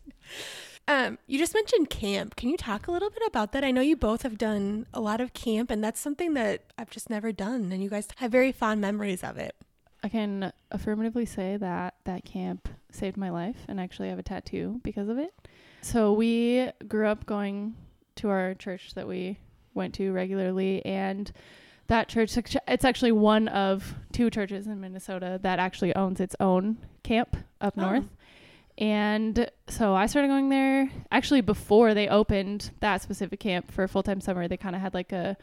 Um, 0.90 1.18
you 1.28 1.38
just 1.38 1.54
mentioned 1.54 1.90
camp. 1.90 2.36
Can 2.38 2.48
you 2.50 2.56
talk 2.58 2.88
a 2.88 2.92
little 2.92 3.10
bit 3.10 3.22
about 3.28 3.52
that? 3.52 3.64
I 3.64 3.72
know 3.72 3.82
you 3.82 3.98
both 3.98 4.22
have 4.22 4.38
done 4.38 4.86
a 4.94 5.02
lot 5.02 5.20
of 5.20 5.34
camp, 5.34 5.70
and 5.70 5.84
that's 5.84 6.00
something 6.00 6.34
that 6.36 6.62
I've 6.78 6.90
just 6.90 7.10
never 7.10 7.32
done, 7.34 7.72
and 7.74 7.84
you 7.84 7.90
guys 7.90 8.08
have 8.18 8.32
very 8.32 8.52
fond 8.54 8.80
memories 8.80 9.24
of 9.24 9.38
it. 9.38 9.56
I 10.04 10.10
can 10.10 10.54
affirmatively 10.72 11.26
say 11.26 11.58
that 11.58 11.96
that 12.06 12.24
camp 12.24 12.70
saved 12.92 13.18
my 13.18 13.30
life 13.32 13.58
and 13.68 13.80
actually 13.80 14.08
I 14.08 14.12
have 14.12 14.20
a 14.20 14.24
tattoo 14.24 14.80
because 14.84 15.10
of 15.10 15.18
it. 15.18 15.34
So 15.82 16.14
we 16.14 16.70
grew 16.88 17.08
up 17.08 17.26
going 17.26 17.76
to 18.18 18.30
our 18.30 18.54
church 18.54 18.94
that 18.94 19.08
we 19.08 19.40
went 19.74 19.96
to 19.96 20.12
regularly 20.14 20.86
and 20.86 21.32
that 21.88 22.10
church 22.10 22.38
it's 22.68 22.86
actually 22.86 23.12
one 23.12 23.48
of 23.48 23.96
two 24.14 24.30
churches 24.30 24.68
in 24.68 24.80
Minnesota 24.80 25.40
that 25.42 25.58
actually 25.60 25.96
owns 25.96 26.20
its 26.20 26.36
own 26.40 26.78
camp 27.04 27.36
up 27.60 27.74
Oh. 27.78 27.82
north. 27.82 28.16
And 28.78 29.50
so 29.68 29.96
I 29.96 30.06
started 30.06 30.28
going 30.28 30.50
there 30.50 30.92
actually 31.12 31.42
before 31.42 31.94
they 31.94 32.08
opened 32.08 32.72
that 32.80 33.02
specific 33.02 33.40
camp 33.40 33.72
for 33.72 33.88
full 33.88 34.04
time 34.04 34.22
summer. 34.22 34.48
They 34.48 34.58
kind 34.58 34.76
of 34.76 34.82
had 34.82 34.94
like 34.94 35.12
a 35.12 35.38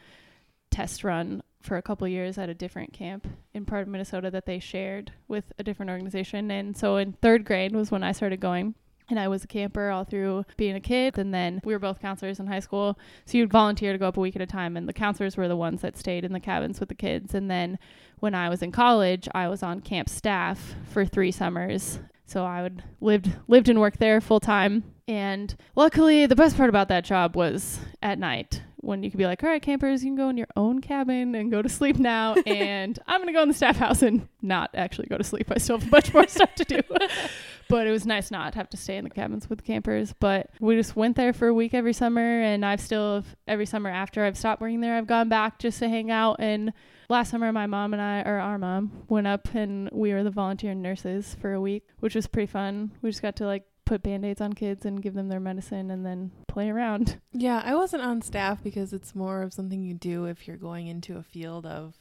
test 0.71 1.03
run 1.03 1.43
for 1.61 1.77
a 1.77 1.81
couple 1.81 2.07
years 2.07 2.37
at 2.37 2.49
a 2.49 2.53
different 2.53 2.93
camp 2.93 3.27
in 3.53 3.65
part 3.65 3.81
of 3.81 3.87
Minnesota 3.87 4.29
that 4.31 4.45
they 4.45 4.59
shared 4.59 5.11
with 5.27 5.51
a 5.57 5.63
different 5.63 5.89
organization. 5.89 6.51
And 6.51 6.77
so 6.77 6.97
in 6.97 7.13
third 7.13 7.43
grade 7.43 7.73
was 7.73 7.91
when 7.91 8.03
I 8.03 8.11
started 8.11 8.39
going. 8.39 8.75
And 9.07 9.19
I 9.19 9.27
was 9.27 9.43
a 9.43 9.47
camper 9.47 9.91
all 9.91 10.03
through 10.03 10.45
being 10.57 10.75
a 10.75 10.79
kid. 10.79 11.19
And 11.19 11.31
then 11.31 11.61
we 11.63 11.73
were 11.73 11.79
both 11.79 12.01
counselors 12.01 12.39
in 12.39 12.47
high 12.47 12.59
school. 12.59 12.97
So 13.25 13.37
you'd 13.37 13.51
volunteer 13.51 13.91
to 13.91 13.99
go 13.99 14.07
up 14.07 14.17
a 14.17 14.19
week 14.19 14.35
at 14.35 14.41
a 14.41 14.47
time. 14.47 14.75
And 14.75 14.89
the 14.89 14.93
counselors 14.93 15.37
were 15.37 15.47
the 15.47 15.55
ones 15.55 15.81
that 15.81 15.95
stayed 15.95 16.25
in 16.25 16.33
the 16.33 16.39
cabins 16.39 16.79
with 16.79 16.89
the 16.89 16.95
kids. 16.95 17.35
And 17.35 17.51
then 17.51 17.77
when 18.19 18.33
I 18.33 18.49
was 18.49 18.63
in 18.63 18.71
college, 18.71 19.27
I 19.35 19.47
was 19.47 19.61
on 19.61 19.81
camp 19.81 20.09
staff 20.09 20.73
for 20.89 21.05
three 21.05 21.31
summers. 21.31 21.99
So 22.25 22.43
I 22.43 22.63
would 22.63 22.83
lived 23.01 23.31
lived 23.47 23.69
and 23.69 23.79
worked 23.79 23.99
there 23.99 24.19
full 24.19 24.39
time. 24.39 24.83
And 25.07 25.55
luckily, 25.75 26.25
the 26.25 26.35
best 26.35 26.57
part 26.57 26.69
about 26.69 26.87
that 26.89 27.05
job 27.05 27.35
was 27.35 27.79
at 28.01 28.17
night 28.17 28.63
when 28.77 29.03
you 29.03 29.11
could 29.11 29.19
be 29.19 29.25
like, 29.25 29.43
"All 29.43 29.49
right, 29.49 29.61
campers, 29.61 30.03
you 30.03 30.09
can 30.09 30.15
go 30.15 30.29
in 30.29 30.37
your 30.37 30.47
own 30.55 30.81
cabin 30.81 31.35
and 31.35 31.51
go 31.51 31.61
to 31.61 31.69
sleep 31.69 31.97
now." 31.97 32.33
and 32.45 32.97
I'm 33.07 33.21
gonna 33.21 33.33
go 33.33 33.43
in 33.43 33.47
the 33.47 33.53
staff 33.53 33.77
house 33.77 34.01
and 34.01 34.27
not 34.41 34.71
actually 34.73 35.07
go 35.07 35.17
to 35.17 35.23
sleep. 35.23 35.51
I 35.51 35.59
still 35.59 35.77
have 35.77 35.87
a 35.87 35.91
bunch 35.91 36.13
more 36.13 36.27
stuff 36.27 36.55
to 36.55 36.65
do. 36.65 36.81
but 37.69 37.87
it 37.87 37.91
was 37.91 38.05
nice 38.05 38.31
not 38.31 38.53
to 38.53 38.59
have 38.59 38.69
to 38.69 38.77
stay 38.77 38.97
in 38.97 39.03
the 39.03 39.09
cabins 39.09 39.49
with 39.49 39.59
the 39.59 39.65
campers. 39.65 40.13
But 40.19 40.49
we 40.59 40.75
just 40.75 40.95
went 40.95 41.15
there 41.15 41.33
for 41.33 41.47
a 41.47 41.53
week 41.53 41.75
every 41.75 41.93
summer, 41.93 42.41
and 42.41 42.65
I've 42.65 42.81
still 42.81 43.23
every 43.47 43.67
summer 43.67 43.91
after 43.91 44.23
I've 44.23 44.37
stopped 44.37 44.61
working 44.61 44.81
there, 44.81 44.97
I've 44.97 45.07
gone 45.07 45.29
back 45.29 45.59
just 45.59 45.77
to 45.79 45.89
hang 45.89 46.09
out 46.09 46.37
and 46.39 46.73
last 47.09 47.31
summer 47.31 47.51
my 47.51 47.67
mom 47.67 47.93
and 47.93 48.01
I 48.01 48.21
or 48.21 48.39
our 48.39 48.57
mom 48.57 49.03
went 49.09 49.27
up 49.27 49.53
and 49.53 49.89
we 49.91 50.13
were 50.13 50.23
the 50.23 50.31
volunteer 50.31 50.73
nurses 50.73 51.35
for 51.39 51.53
a 51.53 51.61
week, 51.61 51.87
which 51.99 52.15
was 52.15 52.27
pretty 52.27 52.51
fun. 52.51 52.91
We 53.01 53.09
just 53.09 53.21
got 53.21 53.35
to 53.37 53.45
like 53.45 53.63
put 53.85 54.01
band-aids 54.01 54.41
on 54.41 54.53
kids 54.53 54.85
and 54.85 55.01
give 55.01 55.13
them 55.13 55.29
their 55.29 55.39
medicine 55.39 55.91
and 55.91 56.05
then 56.05 56.31
play 56.47 56.69
around. 56.69 57.19
Yeah, 57.37 57.61
I 57.65 57.75
wasn't 57.75 58.01
on 58.01 58.21
staff 58.21 58.63
because 58.63 58.93
it's 58.93 59.13
more 59.13 59.41
of 59.41 59.53
something 59.53 59.83
you 59.83 59.93
do 59.93 60.23
if 60.23 60.47
you're 60.47 60.55
going 60.55 60.87
into 60.87 61.17
a 61.17 61.21
field 61.21 61.65
of 61.65 61.95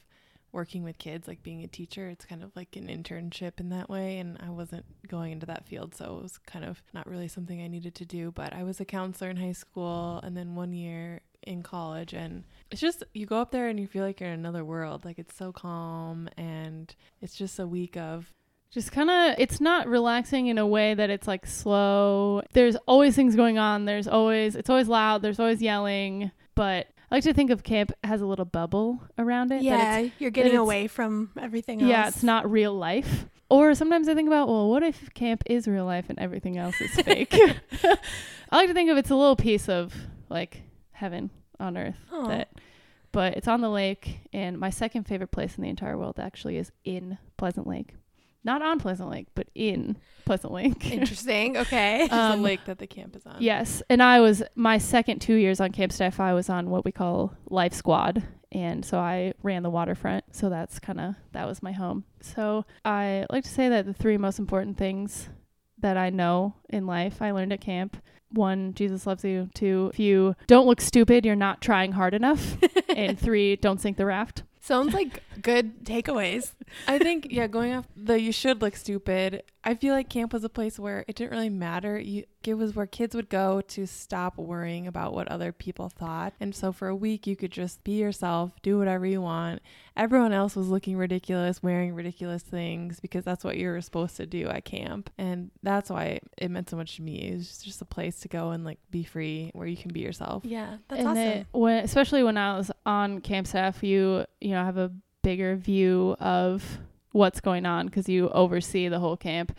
working 0.53 0.85
with 0.85 0.97
kids, 0.97 1.27
like 1.27 1.43
being 1.43 1.65
a 1.65 1.67
teacher. 1.67 2.09
It's 2.09 2.25
kind 2.25 2.43
of 2.43 2.55
like 2.55 2.77
an 2.77 2.87
internship 2.87 3.59
in 3.59 3.71
that 3.71 3.91
way. 3.91 4.19
And 4.19 4.39
I 4.41 4.51
wasn't 4.51 4.87
going 5.09 5.33
into 5.33 5.47
that 5.47 5.67
field, 5.67 5.95
so 5.97 6.17
it 6.19 6.23
was 6.23 6.39
kind 6.39 6.65
of 6.65 6.83
not 6.95 7.09
really 7.09 7.27
something 7.27 7.61
I 7.61 7.67
needed 7.67 7.97
to 7.97 8.05
do. 8.05 8.31
But 8.31 8.55
I 8.55 8.63
was 8.63 8.81
a 8.81 8.85
counselor 8.85 9.29
in 9.29 9.37
high 9.37 9.53
school 9.53 10.21
and 10.23 10.37
then 10.37 10.55
one 10.55 10.73
year 10.73 11.23
in 11.47 11.63
college. 11.63 12.13
And 12.13 12.45
it's 12.71 12.81
just, 12.81 13.05
you 13.15 13.27
go 13.27 13.41
up 13.41 13.51
there 13.53 13.69
and 13.69 13.79
you 13.79 13.87
feel 13.87 14.05
like 14.05 14.21
you're 14.21 14.29
in 14.31 14.39
another 14.39 14.65
world. 14.65 15.05
Like 15.05 15.19
it's 15.19 15.35
so 15.37 15.53
calm 15.53 16.29
and 16.37 16.95
it's 17.21 17.35
just 17.35 17.59
a 17.59 17.67
week 17.67 17.97
of 17.97 18.33
just 18.71 18.91
kind 18.91 19.09
of 19.09 19.37
it's 19.39 19.61
not 19.61 19.87
relaxing 19.87 20.49
in 20.49 20.59
a 20.59 20.67
way 20.67 20.95
that 20.95 21.09
it's 21.09 21.29
like 21.29 21.47
slow 21.47 22.43
there's 22.55 22.75
always 22.89 23.15
things 23.15 23.37
going 23.37 23.57
on 23.57 23.85
there's 23.85 24.09
always 24.09 24.57
it's 24.57 24.69
always 24.69 24.89
loud 24.89 25.23
there's 25.23 25.39
always 25.39 25.63
yelling 25.63 26.33
but 26.57 26.89
i 27.09 27.15
like 27.15 27.23
to 27.23 27.33
think 27.33 27.51
of 27.53 27.63
camp 27.63 27.93
as 28.03 28.21
a 28.21 28.27
little 28.27 28.45
bubble 28.45 29.01
around 29.17 29.53
it 29.53 29.57
that 29.59 29.63
Yeah, 29.63 29.99
it's, 29.99 30.15
you're 30.19 30.33
getting 30.33 30.55
it's- 30.55 30.61
away 30.61 30.89
from 30.89 31.31
everything 31.41 31.83
else. 31.83 31.89
yeah 31.89 32.09
it's 32.09 32.25
not 32.25 32.51
real 32.51 32.75
life 32.75 33.27
or 33.49 33.77
sometimes 33.77 34.09
i 34.09 34.15
think 34.17 34.27
about 34.27 34.49
well 34.49 34.69
what 34.69 34.83
if 34.83 35.15
camp 35.15 35.45
is 35.47 35.69
real 35.69 35.85
life 35.85 36.07
and 36.09 36.19
everything 36.19 36.59
else 36.59 36.81
is 36.81 36.91
fake 36.97 37.33
i 38.51 38.57
like 38.57 38.67
to 38.67 38.75
think 38.75 38.91
of 38.91 38.97
it's 38.97 39.11
a 39.11 39.15
little 39.15 39.37
piece 39.37 39.69
of 39.69 39.95
like 40.29 40.63
heaven 40.95 41.31
on 41.61 41.77
earth 41.77 41.97
Aw. 42.13 42.27
that 42.29 42.49
but 43.13 43.35
it's 43.37 43.47
on 43.47 43.61
the 43.61 43.69
lake 43.71 44.19
and 44.33 44.59
my 44.59 44.71
second 44.71 45.05
favorite 45.05 45.31
place 45.31 45.57
in 45.57 45.63
the 45.63 45.69
entire 45.71 45.97
world 45.97 46.19
actually 46.19 46.57
is 46.57 46.73
in 46.85 47.19
pleasant 47.37 47.67
lake 47.67 47.95
not 48.43 48.61
on 48.63 48.79
pleasant 48.81 49.09
lake 49.11 49.29
but 49.35 49.47
in 49.55 49.97
pleasant 50.25 50.53
lake 50.53 50.91
Interesting. 50.93 51.57
Okay. 51.57 52.07
the 52.11 52.17
Um, 52.17 52.43
lake 52.43 52.65
that 52.67 52.79
the 52.79 52.87
camp 52.87 53.15
is 53.17 53.25
on. 53.27 53.37
yes 53.41 53.83
and 53.89 54.03
i 54.03 54.21
was 54.21 54.43
my 54.55 54.79
second 54.79 55.21
two 55.21 55.35
years 55.35 55.61
on 55.61 55.71
camp 55.71 55.93
staff 55.93 56.19
i 56.21 56.33
was 56.35 56.49
on 56.51 56.71
what 56.71 56.85
we 56.85 56.91
call 56.93 57.35
life 57.49 57.73
squad 57.73 58.23
and 58.53 58.85
so 58.85 58.99
i 58.99 59.33
ran 59.43 59.63
the 59.63 59.71
waterfront 59.71 60.25
so 60.33 60.49
that's 60.49 60.79
kind 60.79 61.01
of 61.01 61.15
that 61.33 61.47
was 61.47 61.63
my 61.63 61.73
home 61.73 62.05
so 62.21 62.65
i 62.85 63.25
like 63.31 63.45
to 63.45 63.51
say 63.51 63.69
that 63.69 63.87
the 63.87 63.95
three 63.95 64.17
most 64.17 64.39
important 64.39 64.77
things 64.77 65.29
that 65.79 65.97
i 65.97 66.11
know 66.11 66.55
in 66.71 66.87
life 66.87 67.21
i 67.23 67.31
learned 67.31 67.53
at 67.53 67.61
camp 67.61 67.97
one 68.35 68.75
jesus 68.75 69.07
loves 69.07 69.25
you 69.25 69.49
two 69.55 69.91
if 69.93 69.99
you 69.99 70.35
don't 70.47 70.67
look 70.67 70.81
stupid 70.81 71.25
you're 71.25 71.35
not 71.37 71.61
trying 71.61 71.93
hard 71.93 72.15
enough 72.15 72.57
and 72.97 73.19
three 73.19 73.57
don't 73.57 73.81
sink 73.81 73.97
the 73.97 74.07
raft 74.07 74.43
Sounds 74.65 74.95
like 74.95 75.23
good 75.43 75.85
takeaways. 75.85 76.53
I 76.89 76.99
think 76.99 77.29
yeah, 77.31 77.47
going 77.47 77.73
off 77.75 77.87
the 77.97 78.21
you 78.21 78.33
should 78.33 78.61
look 78.63 78.77
stupid. 78.77 79.43
I 79.67 79.75
feel 79.75 79.95
like 79.95 80.11
camp 80.11 80.33
was 80.35 80.45
a 80.45 80.49
place 80.49 80.79
where 80.79 81.05
it 81.09 81.17
didn't 81.17 81.31
really 81.33 81.49
matter. 81.49 81.99
You 81.99 82.25
it 82.45 82.55
was 82.55 82.75
where 82.75 82.87
kids 82.87 83.15
would 83.15 83.31
go 83.31 83.63
to 83.63 83.87
stop 83.87 84.37
worrying 84.37 84.87
about 84.87 85.15
what 85.15 85.29
other 85.29 85.51
people 85.53 85.89
thought. 85.89 86.35
And 86.39 86.55
so 86.55 86.73
for 86.73 86.89
a 86.89 86.95
week 86.97 87.27
you 87.27 87.37
could 87.37 87.51
just 87.51 87.83
be 87.85 87.93
yourself, 87.93 88.53
do 88.63 88.77
whatever 88.79 89.07
you 89.07 89.23
want. 89.23 89.63
Everyone 89.97 90.33
else 90.35 90.55
was 90.55 90.69
looking 90.69 90.97
ridiculous, 90.99 91.63
wearing 91.63 91.95
ridiculous 91.95 92.43
things 92.43 93.01
because 93.01 93.25
that's 93.25 93.45
what 93.45 93.57
you 93.57 93.69
were 93.69 93.81
supposed 93.81 94.17
to 94.17 94.27
do 94.27 94.49
at 94.49 94.67
camp. 94.67 95.09
And 95.17 95.51
that's 95.63 95.89
why 95.89 96.21
it 96.37 96.51
meant 96.51 96.69
so 96.69 96.77
much 96.77 96.97
to 96.97 97.03
me. 97.03 97.31
It 97.31 97.37
was 97.37 97.59
just 97.63 97.81
a 97.81 97.87
place 97.87 98.21
to 98.21 98.29
go 98.29 98.51
and 98.51 98.65
like 98.65 98.79
be 98.91 99.05
free 99.05 99.51
where 99.55 99.67
you 99.67 99.77
can 99.77 99.93
be 99.93 100.01
yourself. 100.01 100.45
Yeah, 100.45 100.77
that's 100.89 101.01
and 101.01 101.09
awesome. 101.09 101.19
it- 101.23 101.47
when, 101.53 101.83
especially 101.85 102.23
when 102.23 102.37
I 102.37 102.59
was 102.59 102.71
on 102.85 103.21
camp 103.23 103.47
staff, 103.47 103.83
you 103.83 104.27
you 104.41 104.51
know 104.51 104.63
have 104.65 104.77
a 104.77 104.93
bigger 105.25 105.57
view 105.57 106.15
of 106.21 106.79
what's 107.11 107.41
going 107.41 107.67
on 107.67 107.87
because 107.87 108.09
you 108.09 108.29
oversee 108.29 108.87
the 108.87 109.01
whole 109.01 109.17
camp. 109.17 109.57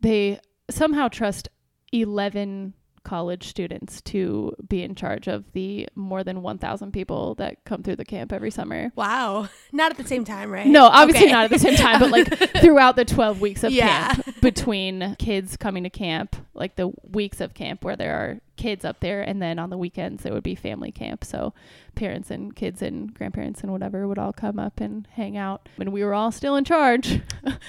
They 0.00 0.38
somehow 0.70 1.08
trust 1.08 1.48
eleven 1.92 2.74
college 3.06 3.46
students 3.46 4.00
to 4.02 4.52
be 4.68 4.82
in 4.82 4.94
charge 4.96 5.28
of 5.28 5.44
the 5.52 5.88
more 5.94 6.24
than 6.24 6.42
1000 6.42 6.90
people 6.92 7.36
that 7.36 7.64
come 7.64 7.82
through 7.84 7.94
the 7.96 8.04
camp 8.04 8.32
every 8.32 8.50
summer. 8.50 8.90
wow. 8.96 9.48
Not 9.72 9.92
at 9.92 9.96
the 9.96 10.06
same 10.06 10.24
time, 10.24 10.50
right? 10.50 10.66
No, 10.66 10.86
obviously 10.86 11.26
Okay. 11.26 11.32
not 11.32 11.44
at 11.44 11.50
the 11.50 11.58
same 11.58 11.76
time, 11.76 12.00
but 12.00 12.10
like 12.10 12.26
throughout 12.60 12.96
the 12.96 13.04
12 13.04 13.40
weeks 13.40 13.62
of 13.62 13.70
Yeah. 13.72 14.12
camp 14.14 14.40
between 14.40 15.14
kids 15.20 15.56
coming 15.56 15.84
to 15.84 15.90
camp, 15.90 16.34
like 16.52 16.74
the 16.76 16.92
weeks 17.08 17.40
of 17.40 17.54
camp 17.54 17.84
where 17.84 17.94
there 17.96 18.14
are 18.16 18.40
kids 18.56 18.84
up 18.84 19.00
there, 19.00 19.22
and 19.22 19.40
then 19.40 19.58
on 19.58 19.70
the 19.70 19.78
weekends 19.78 20.24
it 20.26 20.32
would 20.32 20.42
be 20.42 20.54
family 20.56 20.90
camp. 20.90 21.24
So 21.24 21.54
parents 21.94 22.30
and 22.30 22.56
kids 22.56 22.82
and 22.82 23.14
grandparents 23.14 23.60
and 23.62 23.70
whatever 23.70 24.08
would 24.08 24.18
all 24.18 24.32
come 24.32 24.58
up 24.58 24.80
and 24.80 25.06
hang 25.12 25.36
out, 25.36 25.68
and 25.78 25.92
we 25.92 26.02
were 26.02 26.14
all 26.14 26.32
still 26.32 26.56
in 26.56 26.64
charge. 26.64 27.20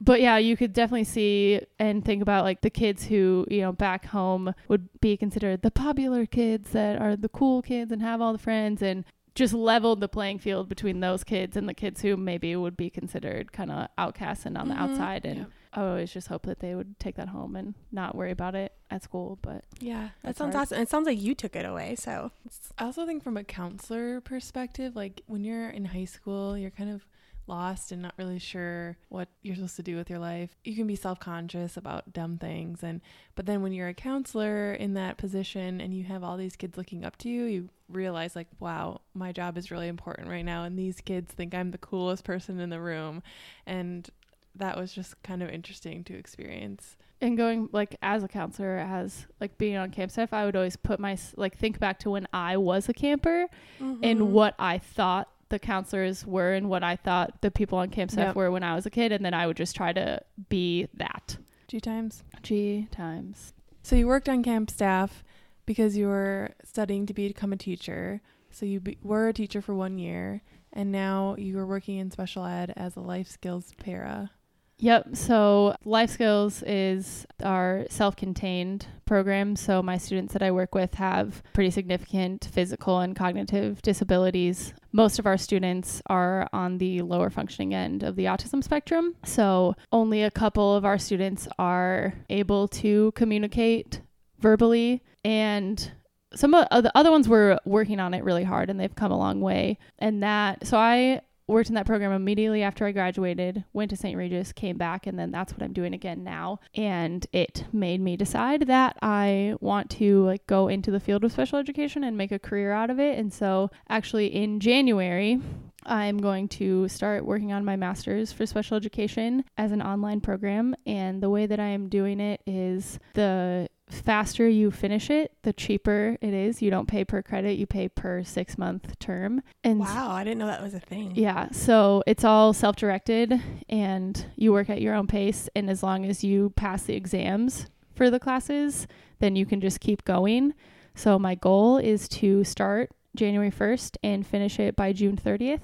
But 0.00 0.20
yeah, 0.20 0.36
you 0.36 0.56
could 0.56 0.72
definitely 0.72 1.04
see 1.04 1.60
and 1.78 2.04
think 2.04 2.20
about 2.22 2.44
like 2.44 2.60
the 2.60 2.70
kids 2.70 3.06
who, 3.06 3.46
you 3.50 3.62
know, 3.62 3.72
back 3.72 4.06
home 4.06 4.54
would 4.68 4.88
be 5.00 5.16
considered 5.16 5.62
the 5.62 5.70
popular 5.70 6.26
kids 6.26 6.70
that 6.70 7.00
are 7.00 7.16
the 7.16 7.28
cool 7.30 7.62
kids 7.62 7.90
and 7.92 8.02
have 8.02 8.20
all 8.20 8.32
the 8.32 8.38
friends 8.38 8.82
and 8.82 9.04
just 9.34 9.52
leveled 9.54 10.00
the 10.00 10.08
playing 10.08 10.38
field 10.38 10.68
between 10.68 11.00
those 11.00 11.22
kids 11.24 11.56
and 11.56 11.68
the 11.68 11.74
kids 11.74 12.00
who 12.02 12.16
maybe 12.16 12.54
would 12.56 12.76
be 12.76 12.88
considered 12.90 13.52
kind 13.52 13.70
of 13.70 13.88
outcasts 13.98 14.46
and 14.46 14.56
on 14.56 14.66
Mhm. 14.66 14.74
the 14.74 14.80
outside. 14.80 15.24
And 15.26 15.38
Yeah. 15.40 15.44
I 15.74 15.80
always 15.82 16.10
just 16.12 16.28
hope 16.28 16.44
that 16.46 16.60
they 16.60 16.74
would 16.74 16.98
take 16.98 17.16
that 17.16 17.28
home 17.28 17.54
and 17.54 17.74
not 17.92 18.14
worry 18.14 18.30
about 18.30 18.54
it 18.54 18.72
at 18.90 19.02
school. 19.02 19.38
But 19.42 19.64
Yeah, 19.78 20.10
that 20.22 20.36
sounds 20.38 20.54
hard. 20.54 20.62
awesome. 20.68 20.80
It 20.82 20.88
sounds 20.88 21.06
like 21.06 21.20
you 21.20 21.34
took 21.34 21.54
it 21.54 21.66
away. 21.66 21.96
So 21.96 22.32
I 22.78 22.84
also 22.84 23.04
think 23.04 23.22
from 23.22 23.36
a 23.36 23.44
counselor 23.44 24.22
perspective, 24.22 24.96
like 24.96 25.22
when 25.26 25.44
you're 25.44 25.68
in 25.68 25.86
high 25.86 26.06
school, 26.06 26.56
you're 26.56 26.70
kind 26.70 26.88
of 26.90 27.06
lost 27.48 27.92
and 27.92 28.02
not 28.02 28.14
really 28.16 28.38
sure 28.38 28.96
what 29.08 29.28
you're 29.42 29.54
supposed 29.54 29.76
to 29.76 29.82
do 29.82 29.96
with 29.96 30.08
your 30.10 30.18
life. 30.18 30.50
You 30.64 30.74
can 30.74 30.86
be 30.86 30.96
self-conscious 30.96 31.76
about 31.76 32.12
dumb 32.12 32.38
things 32.38 32.82
and 32.82 33.00
but 33.34 33.46
then 33.46 33.62
when 33.62 33.72
you're 33.72 33.88
a 33.88 33.94
counselor 33.94 34.72
in 34.72 34.94
that 34.94 35.16
position 35.18 35.80
and 35.80 35.94
you 35.94 36.04
have 36.04 36.22
all 36.24 36.36
these 36.36 36.56
kids 36.56 36.76
looking 36.76 37.04
up 37.04 37.16
to 37.18 37.28
you, 37.28 37.44
you 37.44 37.68
realize 37.88 38.34
like, 38.34 38.48
wow, 38.58 39.00
my 39.14 39.30
job 39.32 39.56
is 39.56 39.70
really 39.70 39.88
important 39.88 40.28
right 40.28 40.44
now 40.44 40.64
and 40.64 40.78
these 40.78 41.00
kids 41.00 41.32
think 41.32 41.54
I'm 41.54 41.70
the 41.70 41.78
coolest 41.78 42.24
person 42.24 42.58
in 42.60 42.70
the 42.70 42.80
room. 42.80 43.22
And 43.66 44.08
that 44.54 44.76
was 44.76 44.92
just 44.92 45.22
kind 45.22 45.42
of 45.42 45.50
interesting 45.50 46.02
to 46.04 46.14
experience. 46.14 46.96
and 47.20 47.36
going 47.36 47.68
like 47.72 47.96
as 48.02 48.22
a 48.22 48.28
counselor, 48.28 48.76
as 48.76 49.26
like 49.40 49.56
being 49.58 49.76
on 49.76 49.90
camp 49.90 50.10
staff, 50.10 50.32
I 50.34 50.44
would 50.44 50.56
always 50.56 50.76
put 50.76 50.98
my 51.00 51.16
like 51.36 51.56
think 51.56 51.78
back 51.78 51.98
to 52.00 52.10
when 52.10 52.26
I 52.32 52.56
was 52.58 52.88
a 52.88 52.94
camper 52.94 53.48
Mhm. 53.80 54.00
and 54.02 54.32
what 54.32 54.54
I 54.58 54.76
thought 54.78 55.28
the 55.48 55.58
counselors 55.58 56.26
were 56.26 56.52
and 56.52 56.68
what 56.68 56.82
I 56.82 56.96
thought 56.96 57.40
the 57.40 57.50
people 57.50 57.78
on 57.78 57.90
camp 57.90 58.10
staff 58.10 58.28
Yep. 58.28 58.36
were 58.36 58.50
when 58.50 58.62
I 58.62 58.74
was 58.74 58.86
a 58.86 58.90
kid, 58.90 59.12
and 59.12 59.24
then 59.24 59.34
I 59.34 59.46
would 59.46 59.56
just 59.56 59.76
try 59.76 59.92
to 59.92 60.20
be 60.48 60.88
that. 60.94 61.38
G 61.68 61.80
times. 61.80 62.24
G 62.42 62.88
times. 62.90 63.52
So 63.82 63.96
you 63.96 64.06
worked 64.06 64.28
on 64.28 64.42
camp 64.42 64.70
staff 64.70 65.22
because 65.64 65.96
you 65.96 66.08
were 66.08 66.50
studying 66.64 67.06
to 67.06 67.14
become 67.14 67.52
a 67.52 67.56
teacher. 67.56 68.20
So 68.50 68.66
you 68.66 68.80
be, 68.80 68.98
were 69.02 69.28
a 69.28 69.32
teacher 69.32 69.60
for 69.60 69.74
one 69.74 69.98
year, 69.98 70.42
and 70.72 70.90
now 70.90 71.34
you 71.38 71.58
are 71.58 71.66
working 71.66 71.98
in 71.98 72.10
special 72.10 72.44
ed 72.44 72.72
as 72.76 72.96
a 72.96 73.00
life 73.00 73.28
skills 73.28 73.72
para. 73.78 74.30
Yep. 74.78 75.16
So 75.16 75.74
Life 75.86 76.10
Skills 76.10 76.62
is 76.66 77.26
our 77.42 77.86
self 77.88 78.14
contained 78.14 78.86
program. 79.06 79.56
So 79.56 79.82
my 79.82 79.96
students 79.96 80.34
that 80.34 80.42
I 80.42 80.50
work 80.50 80.74
with 80.74 80.94
have 80.94 81.42
pretty 81.54 81.70
significant 81.70 82.44
physical 82.52 83.00
and 83.00 83.16
cognitive 83.16 83.80
disabilities. 83.80 84.74
Most 84.96 85.18
of 85.18 85.26
our 85.26 85.36
students 85.36 86.00
are 86.06 86.48
on 86.54 86.78
the 86.78 87.02
lower 87.02 87.28
functioning 87.28 87.74
end 87.74 88.02
of 88.02 88.16
the 88.16 88.24
autism 88.24 88.64
spectrum. 88.64 89.14
So 89.26 89.76
only 89.92 90.22
a 90.22 90.30
couple 90.30 90.74
of 90.74 90.86
our 90.86 90.96
students 90.96 91.46
are 91.58 92.14
able 92.30 92.66
to 92.68 93.12
communicate 93.12 94.00
verbally 94.38 95.02
and 95.22 95.92
some 96.34 96.54
of 96.54 96.82
the 96.82 96.90
other 96.96 97.10
ones 97.10 97.28
were 97.28 97.58
working 97.66 98.00
on 98.00 98.14
it 98.14 98.24
really 98.24 98.44
hard 98.44 98.70
and 98.70 98.80
they've 98.80 98.94
come 98.94 99.12
a 99.12 99.18
long 99.18 99.42
way 99.42 99.78
and 99.98 100.22
that 100.22 100.66
so 100.66 100.76
i 100.76 101.20
worked 101.48 101.68
in 101.68 101.74
that 101.74 101.86
program 101.86 102.12
immediately 102.12 102.62
after 102.62 102.86
I 102.86 102.92
graduated, 102.92 103.64
went 103.72 103.90
to 103.90 103.96
St. 103.96 104.16
Regis, 104.16 104.52
came 104.52 104.76
back, 104.76 105.06
and 105.06 105.18
then 105.18 105.30
that's 105.30 105.52
what 105.52 105.62
I'm 105.62 105.72
doing 105.72 105.94
again 105.94 106.24
now. 106.24 106.60
And 106.74 107.26
it 107.32 107.64
made 107.72 108.00
me 108.00 108.16
decide 108.16 108.62
that 108.62 108.96
I 109.02 109.54
want 109.60 109.90
to 109.90 110.24
like 110.24 110.46
go 110.46 110.68
into 110.68 110.90
the 110.90 111.00
field 111.00 111.24
of 111.24 111.32
special 111.32 111.58
education 111.58 112.04
and 112.04 112.16
make 112.16 112.32
a 112.32 112.38
career 112.38 112.72
out 112.72 112.90
of 112.90 112.98
it. 112.98 113.18
And 113.18 113.32
so 113.32 113.70
actually 113.88 114.34
in 114.34 114.60
January, 114.60 115.40
I'm 115.84 116.18
going 116.18 116.48
to 116.48 116.88
start 116.88 117.24
working 117.24 117.52
on 117.52 117.64
my 117.64 117.76
master's 117.76 118.32
for 118.32 118.44
special 118.44 118.76
education 118.76 119.44
as 119.56 119.70
an 119.70 119.80
online 119.80 120.20
program. 120.20 120.74
And 120.84 121.22
the 121.22 121.30
way 121.30 121.46
that 121.46 121.60
I 121.60 121.68
am 121.68 121.88
doing 121.88 122.18
it 122.18 122.40
is 122.46 122.98
the 123.14 123.68
faster 123.88 124.48
you 124.48 124.70
finish 124.70 125.10
it, 125.10 125.32
the 125.42 125.52
cheaper 125.52 126.16
it 126.20 126.34
is. 126.34 126.60
You 126.60 126.70
don't 126.70 126.88
pay 126.88 127.04
per 127.04 127.22
credit, 127.22 127.56
you 127.56 127.66
pay 127.66 127.88
per 127.88 128.24
six 128.24 128.58
month 128.58 128.98
term. 128.98 129.42
And 129.62 129.80
wow, 129.80 130.10
I 130.10 130.24
didn't 130.24 130.38
know 130.38 130.46
that 130.46 130.62
was 130.62 130.74
a 130.74 130.80
thing. 130.80 131.12
yeah, 131.14 131.50
so 131.52 132.02
it's 132.06 132.24
all 132.24 132.52
self 132.52 132.76
directed 132.76 133.40
and 133.68 134.26
you 134.36 134.52
work 134.52 134.70
at 134.70 134.80
your 134.80 134.94
own 134.94 135.06
pace. 135.06 135.48
And 135.54 135.70
as 135.70 135.82
long 135.82 136.04
as 136.04 136.24
you 136.24 136.50
pass 136.56 136.82
the 136.84 136.94
exams 136.94 137.66
for 137.94 138.10
the 138.10 138.20
classes, 138.20 138.86
then 139.18 139.36
you 139.36 139.46
can 139.46 139.60
just 139.60 139.80
keep 139.80 140.04
going. 140.04 140.54
So 140.94 141.18
my 141.18 141.34
goal 141.34 141.78
is 141.78 142.08
to 142.08 142.42
start 142.44 142.90
January 143.14 143.50
1st 143.50 143.96
and 144.02 144.26
finish 144.26 144.58
it 144.58 144.76
by 144.76 144.92
June 144.92 145.16
30th 145.16 145.60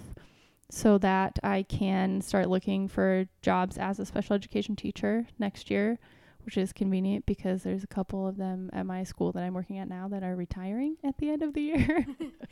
so 0.71 0.97
that 0.99 1.39
I 1.43 1.65
can 1.65 2.23
start 2.23 2.49
looking 2.49 2.89
for 2.89 3.27
jobs 3.43 3.77
as 3.77 3.99
a 3.99 4.07
special 4.07 4.35
education 4.35 4.75
teacher 4.75 5.27
next 5.39 5.71
year, 5.71 5.99
which 6.45 6.57
is 6.57 6.73
convenient 6.73 7.27
because 7.27 7.63
there's 7.63 7.85
a 7.85 7.89
couple 7.89 8.27
of 8.27 8.37
them 8.37 8.71
at 8.73 8.87
my 8.87 9.05
school 9.05 9.33
that 9.33 9.43
I'm 9.43 9.55
working 9.55 9.79
at 9.79 9.89
now 9.89 10.09
that 10.09 10.23
are 10.23 10.35
retiring 10.37 10.97
at 11.05 11.19
the 11.19 11.31
end 11.31 11.43
of 11.43 11.55
the 11.55 11.61
year. 11.63 12.07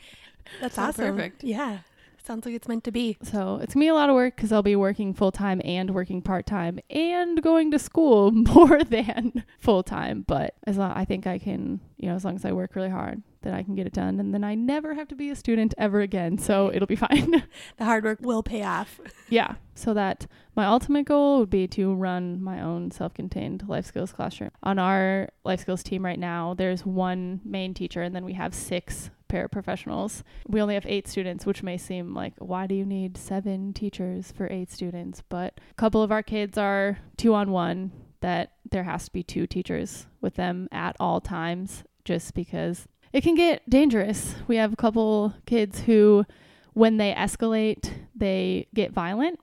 That's 0.61 0.75
So 0.75 0.83
awesome. 0.83 1.15
perfect. 1.15 1.43
Yeah. 1.43 1.79
Sounds 2.23 2.45
like 2.45 2.53
it's 2.53 2.67
meant 2.67 2.83
to 2.83 2.91
be. 2.91 3.17
So 3.23 3.57
it's 3.61 3.73
gonna 3.73 3.83
be 3.83 3.87
a 3.87 3.95
lot 3.95 4.09
of 4.09 4.15
work 4.15 4.35
because 4.35 4.51
I'll 4.51 4.61
be 4.61 4.75
working 4.75 5.13
full 5.13 5.31
time 5.31 5.59
and 5.65 5.89
working 5.89 6.21
part 6.21 6.45
time 6.45 6.79
and 6.89 7.41
going 7.41 7.71
to 7.71 7.79
school 7.79 8.29
more 8.31 8.83
than 8.83 9.43
full 9.59 9.81
time. 9.81 10.23
But 10.27 10.53
as 10.67 10.77
long 10.77 10.91
I 10.91 11.03
think 11.03 11.25
I 11.25 11.39
can, 11.39 11.79
you 11.97 12.07
know, 12.09 12.15
as 12.15 12.23
long 12.23 12.35
as 12.35 12.45
I 12.45 12.51
work 12.51 12.75
really 12.75 12.89
hard, 12.89 13.23
that 13.41 13.53
I 13.53 13.63
can 13.63 13.75
get 13.75 13.87
it 13.87 13.93
done 13.93 14.19
and 14.19 14.33
then 14.33 14.43
I 14.43 14.55
never 14.55 14.93
have 14.93 15.07
to 15.09 15.15
be 15.15 15.29
a 15.29 15.35
student 15.35 15.73
ever 15.77 16.01
again. 16.01 16.37
So 16.37 16.71
it'll 16.73 16.87
be 16.87 16.95
fine. 17.07 17.43
The 17.77 17.85
hard 17.85 18.03
work 18.03 18.19
will 18.21 18.43
pay 18.43 18.63
off. 18.63 18.99
yeah. 19.29 19.55
So 19.75 19.93
that 19.93 20.27
my 20.55 20.65
ultimate 20.65 21.05
goal 21.05 21.39
would 21.39 21.49
be 21.49 21.67
to 21.69 21.93
run 21.93 22.41
my 22.41 22.61
own 22.61 22.91
self-contained 22.91 23.67
life 23.67 23.85
skills 23.85 24.11
classroom. 24.11 24.51
On 24.63 24.77
our 24.77 25.29
life 25.43 25.61
skills 25.61 25.83
team 25.83 26.05
right 26.05 26.19
now, 26.19 26.53
there's 26.53 26.85
one 26.85 27.41
main 27.43 27.73
teacher 27.73 28.01
and 28.01 28.15
then 28.15 28.25
we 28.25 28.33
have 28.33 28.53
six 28.53 29.09
paraprofessionals. 29.29 30.23
We 30.47 30.61
only 30.61 30.73
have 30.73 30.85
8 30.85 31.07
students, 31.07 31.45
which 31.45 31.63
may 31.63 31.77
seem 31.77 32.13
like 32.13 32.33
why 32.37 32.67
do 32.67 32.75
you 32.75 32.85
need 32.85 33.17
7 33.17 33.73
teachers 33.73 34.31
for 34.31 34.47
8 34.51 34.69
students? 34.69 35.23
But 35.29 35.59
a 35.71 35.73
couple 35.75 36.03
of 36.03 36.11
our 36.11 36.21
kids 36.21 36.57
are 36.57 36.99
2 37.17 37.33
on 37.33 37.51
1 37.51 37.91
that 38.21 38.53
there 38.69 38.83
has 38.83 39.05
to 39.05 39.11
be 39.11 39.23
two 39.23 39.45
teachers 39.47 40.07
with 40.21 40.35
them 40.35 40.69
at 40.71 40.95
all 40.99 41.19
times 41.19 41.83
just 42.05 42.33
because 42.33 42.87
it 43.13 43.21
can 43.21 43.35
get 43.35 43.69
dangerous. 43.69 44.35
We 44.47 44.55
have 44.57 44.73
a 44.73 44.77
couple 44.77 45.33
kids 45.45 45.81
who 45.81 46.25
when 46.73 46.97
they 46.97 47.13
escalate, 47.13 47.91
they 48.15 48.67
get 48.73 48.91
violent 48.91 49.39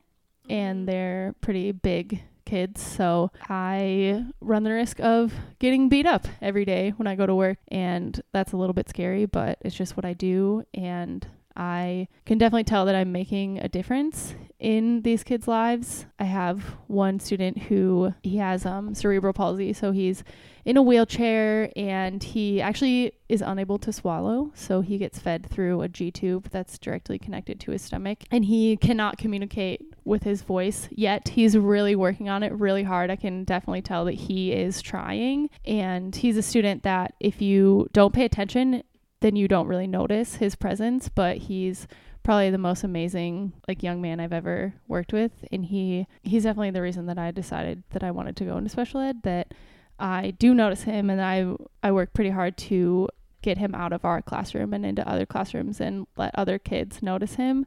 and 0.49 0.89
they're 0.89 1.35
pretty 1.41 1.73
big 1.73 2.23
kids. 2.45 2.81
So 2.81 3.31
I 3.49 4.25
run 4.41 4.63
the 4.63 4.73
risk 4.73 4.99
of 5.01 5.35
getting 5.59 5.89
beat 5.89 6.07
up 6.07 6.27
every 6.41 6.65
day 6.65 6.95
when 6.97 7.07
I 7.07 7.15
go 7.15 7.27
to 7.27 7.35
work. 7.35 7.59
And 7.69 8.21
that's 8.33 8.53
a 8.53 8.57
little 8.57 8.73
bit 8.73 8.89
scary, 8.89 9.27
but 9.27 9.59
it's 9.61 9.77
just 9.77 9.97
what 9.97 10.07
I 10.07 10.15
do. 10.15 10.65
And 10.73 11.27
I 11.59 12.07
can 12.25 12.39
definitely 12.39 12.65
tell 12.65 12.87
that 12.87 12.95
I'm 12.95 13.13
making 13.13 13.59
a 13.59 13.69
difference 13.69 14.35
in 14.61 15.03
these 15.03 15.25
kids' 15.25 15.49
lives. 15.49 16.07
I 16.19 16.25
have 16.25 16.63
one 16.87 17.21
student 17.21 17.59
who 17.59 18.15
he 18.23 18.39
has 18.39 18.65
um, 18.65 18.95
cerebral 18.95 19.33
palsy, 19.33 19.73
so 19.73 19.93
he's 19.93 20.25
in 20.65 20.77
a 20.77 20.83
wheelchair 20.83 21.73
and 21.77 22.23
he 22.23 22.61
actually 22.61 23.13
is 23.29 23.41
unable 23.41 23.79
to 23.79 23.93
swallow. 23.93 24.51
So 24.55 24.81
he 24.81 24.99
gets 24.99 25.19
fed 25.19 25.49
through 25.49 25.83
a 25.83 25.89
G 25.89 26.11
tube 26.11 26.49
that's 26.51 26.79
directly 26.79 27.19
connected 27.19 27.61
to 27.61 27.73
his 27.73 27.83
stomach, 27.83 28.19
and 28.31 28.45
he 28.45 28.77
cannot 28.77 29.19
communicate 29.19 29.95
with 30.05 30.23
his 30.23 30.43
voice 30.43 30.89
yet. 30.91 31.29
He's 31.29 31.57
really 31.57 31.97
working 31.97 32.29
on 32.29 32.43
it 32.43 32.53
really 32.53 32.85
hard. 32.85 33.11
I 33.11 33.17
can 33.17 33.45
definitely 33.45 33.83
tell 33.83 34.05
that 34.05 34.15
he 34.15 34.53
is 34.53 34.81
trying, 34.81 35.51
and 35.65 36.15
he's 36.15 36.37
a 36.37 36.43
student 36.43 36.85
that 36.85 37.15
if 37.21 37.43
you 37.43 37.89
don't 37.93 38.15
pay 38.15 38.25
attention 38.25 38.83
then 39.21 39.37
you 39.37 39.49
don't 39.49 39.67
really 39.67 39.87
notice 39.87 40.37
his 40.37 40.55
presence, 40.55 41.09
but 41.09 41.39
he's 41.39 41.87
probably 42.23 42.51
the 42.51 42.59
most 42.59 42.85
amazing 42.85 43.53
like 43.67 43.83
young 43.83 44.03
man 44.03 44.21
I've 44.21 44.35
ever 44.35 44.75
worked 44.87 45.15
with 45.15 45.33
and 45.51 45.65
he 45.65 46.07
he's 46.23 46.43
definitely 46.43 46.73
the 46.73 46.83
reason 46.83 47.07
that 47.07 47.17
I 47.17 47.31
decided 47.31 47.85
that 47.91 48.03
I 48.03 48.11
wanted 48.11 48.37
to 48.37 48.45
go 48.45 48.59
into 48.59 48.69
special 48.69 49.01
ed 49.01 49.23
that 49.23 49.55
I 49.99 50.33
do 50.33 50.53
notice 50.53 50.83
him 50.83 51.09
and 51.09 51.23
I 51.23 51.55
I 51.83 51.91
work 51.91 52.13
pretty 52.13 52.29
hard 52.29 52.59
to 52.59 53.09
get 53.41 53.57
him 53.57 53.75
out 53.75 53.95
of 53.95 54.05
our 54.05 54.21
classroom 54.21 54.75
and 54.75 54.85
into 54.85 55.09
other 55.09 55.25
classrooms 55.25 55.81
and 55.81 56.07
let 56.19 56.35
other 56.35 56.59
kids 56.59 57.03
notice 57.03 57.37
him 57.37 57.65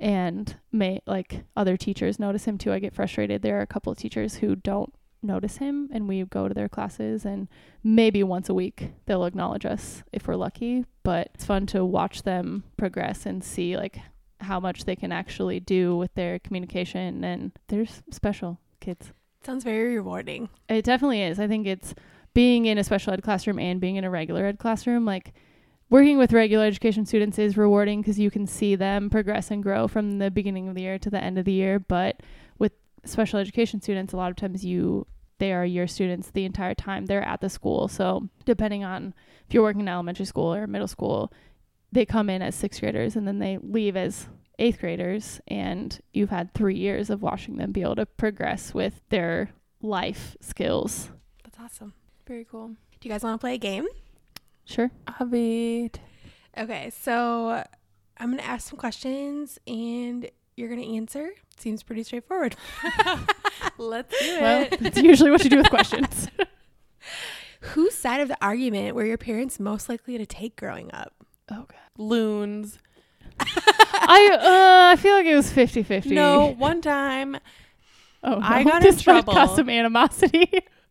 and 0.00 0.56
may 0.72 1.00
like 1.06 1.44
other 1.56 1.76
teachers 1.76 2.18
notice 2.18 2.46
him 2.46 2.58
too. 2.58 2.72
I 2.72 2.78
get 2.78 2.94
frustrated. 2.94 3.42
There 3.42 3.58
are 3.58 3.62
a 3.62 3.66
couple 3.66 3.92
of 3.92 3.98
teachers 3.98 4.36
who 4.36 4.56
don't 4.56 4.92
notice 5.22 5.58
him 5.58 5.88
and 5.92 6.08
we 6.08 6.24
go 6.24 6.48
to 6.48 6.54
their 6.54 6.68
classes 6.68 7.24
and 7.24 7.48
maybe 7.84 8.22
once 8.22 8.48
a 8.48 8.54
week 8.54 8.92
they'll 9.06 9.24
acknowledge 9.24 9.66
us 9.66 10.02
if 10.12 10.26
we're 10.26 10.34
lucky 10.36 10.84
but 11.02 11.28
it's 11.34 11.44
fun 11.44 11.66
to 11.66 11.84
watch 11.84 12.22
them 12.22 12.64
progress 12.76 13.26
and 13.26 13.44
see 13.44 13.76
like 13.76 13.98
how 14.40 14.58
much 14.58 14.84
they 14.84 14.96
can 14.96 15.12
actually 15.12 15.60
do 15.60 15.94
with 15.96 16.12
their 16.14 16.38
communication 16.38 17.22
and 17.22 17.52
they're 17.68 17.84
special 18.10 18.58
kids 18.80 19.12
Sounds 19.42 19.64
very 19.64 19.94
rewarding. 19.96 20.48
it 20.68 20.84
definitely 20.84 21.22
is 21.22 21.38
i 21.38 21.46
think 21.46 21.66
it's 21.66 21.94
being 22.32 22.66
in 22.66 22.78
a 22.78 22.84
special 22.84 23.12
ed 23.12 23.22
classroom 23.22 23.58
and 23.58 23.80
being 23.80 23.96
in 23.96 24.04
a 24.04 24.10
regular 24.10 24.46
ed 24.46 24.58
classroom 24.58 25.04
like 25.04 25.34
working 25.90 26.16
with 26.18 26.32
regular 26.32 26.64
education 26.64 27.04
students 27.04 27.38
is 27.38 27.56
rewarding 27.56 28.00
because 28.00 28.18
you 28.18 28.30
can 28.30 28.46
see 28.46 28.74
them 28.76 29.10
progress 29.10 29.50
and 29.50 29.62
grow 29.62 29.88
from 29.88 30.18
the 30.18 30.30
beginning 30.30 30.68
of 30.68 30.74
the 30.74 30.82
year 30.82 30.98
to 30.98 31.10
the 31.10 31.22
end 31.22 31.38
of 31.38 31.44
the 31.44 31.52
year 31.52 31.78
but 31.78 32.20
special 33.04 33.38
education 33.38 33.80
students 33.80 34.12
a 34.12 34.16
lot 34.16 34.30
of 34.30 34.36
times 34.36 34.64
you 34.64 35.06
they 35.38 35.52
are 35.52 35.64
your 35.64 35.86
students 35.86 36.30
the 36.30 36.44
entire 36.44 36.74
time 36.74 37.06
they're 37.06 37.26
at 37.26 37.40
the 37.40 37.48
school 37.48 37.88
so 37.88 38.28
depending 38.44 38.84
on 38.84 39.14
if 39.46 39.54
you're 39.54 39.62
working 39.62 39.80
in 39.80 39.88
elementary 39.88 40.26
school 40.26 40.52
or 40.52 40.66
middle 40.66 40.88
school 40.88 41.32
they 41.92 42.04
come 42.04 42.30
in 42.30 42.42
as 42.42 42.54
sixth 42.54 42.80
graders 42.80 43.16
and 43.16 43.26
then 43.26 43.38
they 43.38 43.58
leave 43.62 43.96
as 43.96 44.28
eighth 44.58 44.80
graders 44.80 45.40
and 45.48 46.00
you've 46.12 46.30
had 46.30 46.52
three 46.52 46.76
years 46.76 47.08
of 47.10 47.22
watching 47.22 47.56
them 47.56 47.72
be 47.72 47.82
able 47.82 47.96
to 47.96 48.04
progress 48.06 48.74
with 48.74 49.00
their 49.08 49.50
life 49.80 50.36
skills 50.40 51.10
That's 51.42 51.58
awesome. 51.58 51.94
Very 52.26 52.44
cool. 52.44 52.68
Do 52.68 53.08
you 53.08 53.10
guys 53.10 53.22
want 53.22 53.40
to 53.40 53.42
play 53.42 53.54
a 53.54 53.58
game? 53.58 53.86
sure 54.66 54.90
Abid. 55.06 55.96
Okay, 56.56 56.90
so 56.90 57.64
I'm 58.18 58.26
going 58.30 58.38
to 58.38 58.44
ask 58.46 58.68
some 58.68 58.78
questions 58.78 59.58
and 59.66 60.30
you're 60.60 60.68
going 60.68 60.80
to 60.82 60.96
answer. 60.96 61.30
Seems 61.58 61.82
pretty 61.82 62.02
straightforward. 62.04 62.54
Let's 63.78 64.18
do 64.20 64.38
well 64.40 64.62
it. 64.70 64.78
that's 64.80 64.98
usually 65.02 65.30
what 65.30 65.42
you 65.44 65.50
do 65.50 65.56
with 65.58 65.70
questions 65.70 66.28
Whose 67.60 67.94
side 67.94 68.20
of 68.20 68.28
the 68.28 68.36
argument 68.40 68.94
were 68.94 69.04
your 69.04 69.18
parents 69.18 69.58
most 69.60 69.88
likely 69.88 70.16
to 70.18 70.24
take 70.26 70.56
growing 70.56 70.90
up? 70.94 71.12
oh 71.50 71.66
god 71.66 71.76
Loons. 71.98 72.78
i 73.40 74.30
uh, 74.32 74.92
i 74.92 74.96
feel 75.00 75.14
like 75.14 75.26
it 75.26 75.34
was 75.34 75.50
50-50 75.52 76.06
No, 76.12 76.54
one 76.58 76.80
time, 76.80 77.36
oh 78.22 78.36
no. 78.36 78.40
I 78.40 78.62
got 78.64 78.76
in 78.76 78.82
this 78.82 78.96
cause 79.04 79.24
trouble. 79.24 79.56
some 79.56 79.68
animosity 79.68 80.50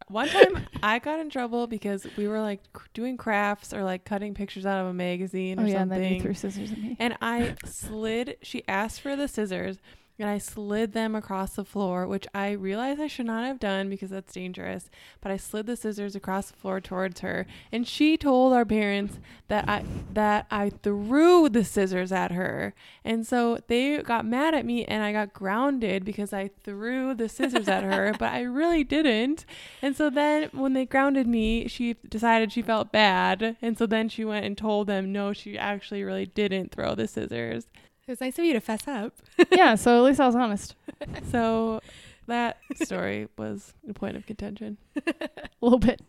one 0.09 0.27
time 0.27 0.67
I 0.83 0.99
got 0.99 1.19
in 1.19 1.29
trouble 1.29 1.67
because 1.67 2.05
we 2.17 2.27
were 2.27 2.41
like 2.41 2.61
doing 2.93 3.15
crafts 3.15 3.73
or 3.73 3.83
like 3.83 4.03
cutting 4.05 4.33
pictures 4.33 4.65
out 4.65 4.81
of 4.81 4.87
a 4.87 4.93
magazine 4.93 5.59
oh 5.59 5.63
or 5.63 5.67
yeah 5.67 5.81
and 5.81 5.91
then 5.91 6.01
you 6.01 6.07
something. 6.09 6.21
threw 6.21 6.33
scissors 6.33 6.71
at 6.71 6.77
me 6.77 6.97
And 6.99 7.15
I 7.21 7.55
slid, 7.65 8.37
she 8.41 8.63
asked 8.67 9.01
for 9.01 9.15
the 9.15 9.27
scissors, 9.27 9.77
and 10.19 10.29
I 10.29 10.37
slid 10.37 10.93
them 10.93 11.15
across 11.15 11.55
the 11.55 11.63
floor, 11.63 12.05
which 12.05 12.27
I 12.33 12.51
realized 12.51 12.99
I 12.99 13.07
should 13.07 13.25
not 13.25 13.45
have 13.45 13.59
done 13.59 13.89
because 13.89 14.09
that's 14.09 14.33
dangerous. 14.33 14.89
But 15.21 15.31
I 15.31 15.37
slid 15.37 15.65
the 15.65 15.75
scissors 15.75 16.15
across 16.15 16.51
the 16.51 16.57
floor 16.57 16.81
towards 16.81 17.21
her, 17.21 17.45
and 17.71 17.87
she 17.87 18.17
told 18.17 18.53
our 18.53 18.65
parents 18.65 19.19
that 19.47 19.67
I 19.67 19.83
that 20.13 20.45
I 20.51 20.69
threw 20.69 21.49
the 21.49 21.63
scissors 21.63 22.11
at 22.11 22.31
her. 22.31 22.73
And 23.03 23.25
so 23.25 23.59
they 23.67 23.97
got 24.01 24.25
mad 24.25 24.53
at 24.53 24.65
me 24.65 24.85
and 24.85 25.03
I 25.03 25.11
got 25.11 25.33
grounded 25.33 26.05
because 26.05 26.33
I 26.33 26.49
threw 26.63 27.13
the 27.13 27.29
scissors 27.29 27.67
at 27.67 27.83
her, 27.83 28.13
but 28.19 28.31
I 28.31 28.41
really 28.41 28.83
didn't. 28.83 29.45
And 29.81 29.95
so 29.95 30.09
then 30.09 30.49
when 30.51 30.73
they 30.73 30.85
grounded 30.85 31.27
me, 31.27 31.67
she 31.67 31.95
decided 32.07 32.51
she 32.51 32.61
felt 32.61 32.91
bad. 32.91 33.57
And 33.61 33.77
so 33.77 33.85
then 33.85 34.09
she 34.09 34.25
went 34.25 34.45
and 34.45 34.57
told 34.57 34.87
them, 34.87 35.11
no, 35.11 35.33
she 35.33 35.57
actually 35.57 36.03
really 36.03 36.25
didn't 36.25 36.71
throw 36.71 36.95
the 36.95 37.07
scissors. 37.07 37.67
It 38.09 38.13
was 38.13 38.21
nice 38.21 38.39
of 38.39 38.45
you 38.45 38.53
to 38.53 38.59
fess 38.59 38.87
up. 38.87 39.13
yeah 39.51 39.75
so 39.75 39.95
at 39.99 40.03
least 40.03 40.19
i 40.19 40.25
was 40.25 40.35
honest 40.35 40.73
So 41.31 41.79
that 42.25 42.57
story 42.81 43.27
was 43.37 43.73
a 43.87 43.93
point 43.93 44.15
of 44.17 44.25
contention. 44.25 44.77
a 45.07 45.29
little 45.61 45.77
bit 45.77 46.01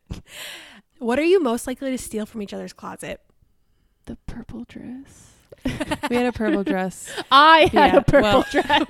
What 0.98 1.18
are 1.18 1.22
you 1.24 1.42
most 1.42 1.66
likely 1.66 1.90
to 1.90 1.98
steal 1.98 2.24
from 2.24 2.40
each 2.40 2.54
other's 2.54 2.72
closet? 2.72 3.20
the 4.06 4.16
purple 4.26 4.64
dress 4.66 5.32
We 6.08 6.16
had 6.16 6.24
a 6.24 6.32
purple 6.32 6.64
dress. 6.64 7.10
i 7.30 7.68
had 7.70 7.92
Yeah, 7.92 7.96
a 7.96 8.00
purple 8.02 8.22
well- 8.22 8.46
dress 8.50 8.86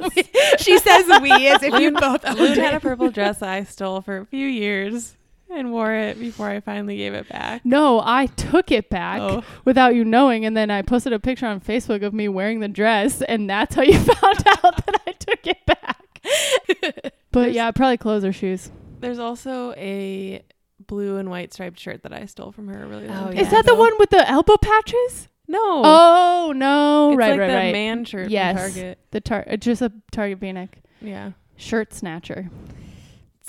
she 0.61 0.79
says 0.79 1.07
we 1.21 1.49
as 1.49 1.65
if 1.65 1.81
you 1.81 1.91
both 1.91 2.25
owned 2.25 2.57
had 2.59 2.75
a 2.75 2.81
purple 2.81 3.11
dress 3.11 3.43
I 3.43 3.65
stole 3.65 4.03
for 4.03 4.19
a 4.19 4.27
few 4.27 4.47
years 4.47 5.17
and 5.53 5.73
wore 5.73 5.93
it 5.93 6.19
before 6.19 6.49
I 6.49 6.61
finally 6.61 6.97
gave 6.97 7.13
it 7.15 7.29
back. 7.29 7.65
no 7.65 8.01
i 8.05 8.27
took 8.27 8.71
it 8.71 8.89
back 8.91 9.21
Oh. 9.21 9.43
without 9.65 9.95
you 9.95 10.05
knowing 10.05 10.45
and 10.45 10.57
then 10.57 10.71
i 10.71 10.83
posted 10.83 11.13
a 11.13 11.19
picture 11.19 11.47
on 11.47 11.61
facebook 11.61 12.05
of 12.05 12.15
me 12.15 12.29
wearing 12.29 12.61
the 12.61 12.69
dress 12.69 13.21
and 13.23 13.49
that's 13.51 13.75
how 13.75 13.83
you 13.83 13.99
found 13.99 14.43
out 14.47 14.87
that 14.87 15.01
i 15.07 15.13
took 15.13 15.47
it 15.47 15.59
back 15.67 17.13
but 17.33 17.53
yeah 17.53 17.71
probably 17.71 17.97
clothes 17.97 18.25
or 18.25 18.33
shoes 18.33 18.71
There's 19.01 19.19
also 19.19 19.73
a 19.77 20.43
blue 20.87 21.17
and 21.19 21.31
white 21.31 21.53
striped 21.53 21.79
shirt 21.79 22.03
that 22.03 22.13
I 22.13 22.25
stole 22.27 22.51
from 22.53 22.69
her 22.69 22.87
really 22.87 23.07
Oh, 23.09 23.31
yeah. 23.33 23.41
is 23.43 23.51
that 23.51 23.65
the 23.65 23.75
one 23.75 23.93
with 23.99 24.11
the 24.11 24.29
elbow 24.29 24.57
patches 24.57 25.29
No. 25.49 25.59
oh 25.85 26.53
no 26.57 27.11
it's 27.11 27.19
right 27.19 27.31
like 27.33 27.41
right 27.41 27.47
the 27.49 27.55
right 27.55 27.73
man 27.73 28.05
shirt 28.05 28.29
Yes. 28.31 28.61
from 28.61 28.73
Target. 28.83 28.99
the 29.13 29.21
tar 29.21 29.45
uh, 29.51 29.57
just 29.57 29.83
a 29.83 29.93
target 30.11 30.39
v-neck 30.39 30.79
Yeah. 31.01 31.33
shirt 31.57 31.93
snatcher 31.95 32.51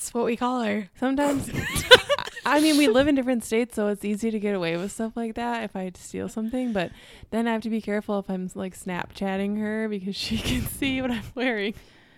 It's 0.02 0.16
what 0.16 0.26
we 0.26 0.36
call 0.36 0.64
her. 0.64 0.90
Sometimes 1.00 1.48
I 2.46 2.60
mean 2.60 2.76
we 2.76 2.88
live 2.88 3.08
in 3.08 3.14
different 3.14 3.44
states 3.44 3.76
so 3.76 3.88
it's 3.90 4.04
easy 4.04 4.32
to 4.32 4.40
get 4.40 4.56
away 4.56 4.76
with 4.76 4.92
stuff 4.92 5.16
like 5.16 5.36
that 5.36 5.64
if 5.64 5.76
I 5.76 5.92
steal 5.94 6.28
something, 6.28 6.74
but 6.74 6.90
then 7.30 7.48
I 7.48 7.52
have 7.52 7.62
to 7.62 7.70
be 7.70 7.82
careful 7.82 8.18
if 8.18 8.28
I'm 8.28 8.50
like 8.56 8.76
Snapchatting 8.76 9.60
her 9.60 9.88
because 9.88 10.16
she 10.16 10.38
can 10.50 10.62
see 10.64 11.04
what 11.04 11.12
I'm 11.12 11.22
wearing. 11.36 11.76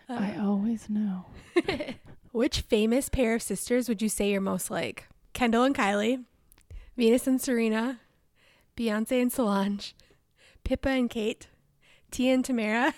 i 0.08 0.38
always 0.40 0.90
know 0.90 1.26
Which 2.32 2.62
famous 2.62 3.10
pair 3.10 3.36
of 3.36 3.42
sisters 3.42 3.90
would 3.90 4.02
you 4.02 4.08
say 4.08 4.32
you're 4.32 4.40
most 4.40 4.72
like? 4.72 5.10
Kendall 5.34 5.66
and 5.66 5.76
Kylie, 5.76 6.24
Venus 6.96 7.28
and 7.28 7.42
Serena, 7.42 8.00
Beyonce 8.78 9.22
and 9.22 9.32
Solange, 9.32 9.94
Pippa 10.64 10.88
and 10.90 11.10
Kate, 11.10 11.48
Tia 12.12 12.34
and 12.34 12.46
Tamara, 12.46 12.94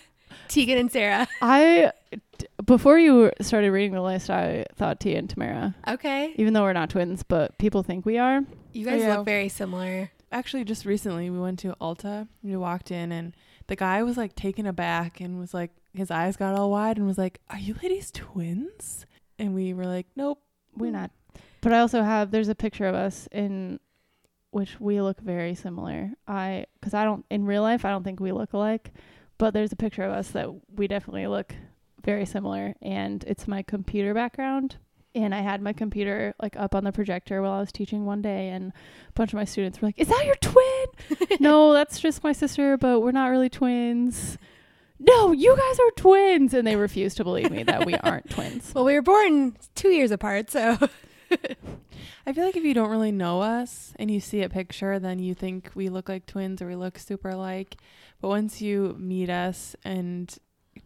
Tegan 0.48 0.78
and 0.78 0.92
Sara. 0.92 1.28
i 1.42 1.92
d- 1.92 1.92
before 2.66 2.98
you 3.00 3.32
started 3.42 3.72
reading 3.72 3.94
the 3.94 4.02
list 4.02 4.30
i 4.30 4.66
thought 4.76 5.00
tia 5.00 5.18
and 5.18 5.30
tamara 5.30 5.76
Okay. 5.88 6.34
even 6.38 6.54
though 6.54 6.64
we're 6.64 6.74
not 6.74 6.90
twins 6.90 7.24
but 7.24 7.58
people 7.58 7.84
think 7.84 8.06
we 8.06 8.18
are 8.18 8.42
You 8.74 8.86
guys 8.86 9.02
Yeah. 9.02 9.18
look 9.18 9.26
very 9.26 9.50
similar. 9.50 10.12
actually 10.32 10.64
just 10.64 10.86
recently 10.86 11.30
we 11.30 11.40
went 11.40 11.60
to 11.60 11.76
Ulta. 11.80 12.28
We 12.44 12.56
walked 12.58 12.92
in 12.92 13.12
and 13.12 13.34
the 13.68 13.76
guy 13.76 14.04
was 14.04 14.18
like 14.18 14.36
taken 14.36 14.66
aback 14.66 15.22
and 15.22 15.40
was 15.40 15.54
like 15.54 15.72
his 15.94 16.12
eyes 16.12 16.36
got 16.38 16.56
all 16.56 16.70
wide 16.72 16.98
and 16.98 17.08
was 17.08 17.18
like, 17.18 17.40
"Are 17.50 17.58
you 17.58 17.74
ladies 17.82 18.12
twins?" 18.12 19.06
And 19.40 19.56
we 19.56 19.74
were 19.74 19.86
like, 19.86 20.08
"Nope." 20.16 20.42
We're 20.76 20.92
not. 20.92 21.10
But 21.62 21.72
I 21.72 21.80
also 21.80 22.04
have 22.04 22.32
there's 22.32 22.50
a 22.50 22.56
picture 22.56 22.86
of 22.86 22.96
us 22.96 23.28
in 23.32 23.80
which 24.52 24.78
we 24.80 25.02
look 25.02 25.20
very 25.22 25.56
similar. 25.56 26.12
I 26.28 26.66
cuz 26.82 26.94
I 26.94 27.06
don't 27.06 27.26
in 27.30 27.46
real 27.46 27.62
life 27.62 27.86
I 27.86 27.92
don't 27.92 28.04
think 28.04 28.20
we 28.20 28.32
look 28.34 28.52
alike, 28.54 28.92
but 29.38 29.54
there's 29.54 29.72
a 29.72 29.78
picture 29.78 30.04
of 30.04 30.12
us 30.12 30.32
that 30.32 30.50
we 30.76 30.88
definitely 30.88 31.28
look 31.28 31.56
very 32.06 32.26
similar 32.26 32.76
and 32.82 33.24
it's 33.26 33.48
my 33.48 33.62
computer 33.64 34.14
background 34.14 34.78
and 35.16 35.34
I 35.34 35.40
had 35.40 35.62
my 35.62 35.74
computer 35.74 36.36
like 36.42 36.56
up 36.58 36.76
on 36.76 36.84
the 36.84 36.92
projector 36.92 37.42
while 37.42 37.54
I 37.54 37.60
was 37.62 37.72
teaching 37.72 38.06
one 38.06 38.22
day 38.22 38.50
and 38.50 38.72
a 39.10 39.12
bunch 39.14 39.32
of 39.32 39.38
my 39.38 39.46
students 39.46 39.82
were 39.82 39.88
like, 39.88 39.98
"Is 39.98 40.10
that 40.10 40.26
your 40.26 40.36
twin?" 40.36 41.38
no, 41.40 41.72
that's 41.74 42.00
just 42.00 42.24
my 42.24 42.34
sister, 42.34 42.78
but 42.78 43.00
we're 43.00 43.12
not 43.12 43.28
really 43.28 43.50
twins. 43.50 44.38
No, 45.00 45.32
you 45.32 45.56
guys 45.56 45.80
are 45.80 45.92
twins 45.92 46.54
and 46.54 46.68
they 46.68 46.76
refused 46.76 47.18
to 47.18 47.24
believe 47.24 47.50
me 47.50 47.64
that 47.64 47.86
we 47.86 47.94
aren't 48.04 48.30
twins. 48.30 48.74
Well, 48.76 48.86
we 48.86 48.94
were 48.94 49.02
born 49.02 49.56
two 49.74 49.90
years 49.90 50.12
apart, 50.12 50.52
so 50.52 50.78
I 52.28 52.34
feel 52.34 52.46
like 52.46 52.56
if 52.56 52.64
you 52.64 52.74
don't 52.74 52.90
really 52.90 53.12
know 53.12 53.42
us 53.42 53.94
and 53.98 54.12
you 54.12 54.20
see 54.20 54.42
a 54.42 54.50
picture, 54.50 55.00
then 55.00 55.20
you 55.20 55.34
think 55.34 55.72
we 55.76 55.90
look 55.90 56.10
like 56.10 56.26
twins 56.26 56.62
or 56.62 56.68
we 56.68 56.76
look 56.76 56.98
super 56.98 57.30
alike. 57.30 57.78
But 58.22 58.30
once 58.30 58.62
you 58.62 58.96
meet 59.00 59.30
us 59.30 59.76
and 59.84 60.36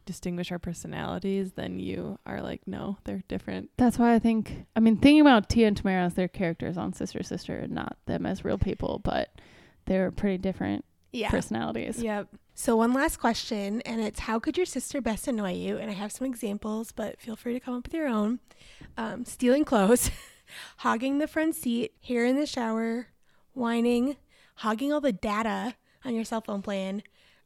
distinguish 0.05 0.51
our 0.51 0.59
personalities, 0.59 1.53
then 1.53 1.79
you 1.79 2.17
are 2.25 2.41
like, 2.41 2.61
no, 2.65 2.97
they're 3.03 3.23
different. 3.27 3.69
That's 3.77 3.97
why 3.97 4.13
I 4.13 4.19
think 4.19 4.65
I 4.75 4.79
mean 4.79 4.97
thinking 4.97 5.21
about 5.21 5.49
Tia 5.49 5.67
and 5.67 5.77
Tamara 5.77 6.03
as 6.03 6.13
their 6.13 6.27
characters 6.27 6.77
on 6.77 6.93
Sister 6.93 7.23
Sister 7.23 7.57
and 7.57 7.73
not 7.73 7.97
them 8.05 8.25
as 8.25 8.45
real 8.45 8.57
people, 8.57 8.99
but 9.03 9.29
they're 9.85 10.11
pretty 10.11 10.37
different 10.37 10.85
yeah. 11.11 11.29
personalities. 11.29 12.01
Yep. 12.01 12.29
So 12.53 12.75
one 12.75 12.93
last 12.93 13.17
question, 13.17 13.81
and 13.81 14.01
it's 14.01 14.19
how 14.19 14.39
could 14.39 14.57
your 14.57 14.65
sister 14.65 15.01
best 15.01 15.27
annoy 15.27 15.53
you? 15.53 15.77
And 15.77 15.89
I 15.89 15.93
have 15.93 16.11
some 16.11 16.27
examples, 16.27 16.91
but 16.91 17.19
feel 17.19 17.35
free 17.35 17.53
to 17.53 17.59
come 17.59 17.75
up 17.75 17.85
with 17.85 17.93
your 17.93 18.07
own. 18.07 18.39
Um, 18.97 19.25
stealing 19.25 19.63
clothes, 19.63 20.11
hogging 20.77 21.19
the 21.19 21.27
front 21.27 21.55
seat, 21.55 21.93
hair 22.03 22.25
in 22.25 22.35
the 22.35 22.45
shower, 22.45 23.07
whining, 23.53 24.17
hogging 24.55 24.91
all 24.91 25.01
the 25.01 25.13
data 25.13 25.75
on 26.03 26.15
your 26.15 26.25
cell 26.25 26.41
phone 26.41 26.61
plan, 26.61 27.01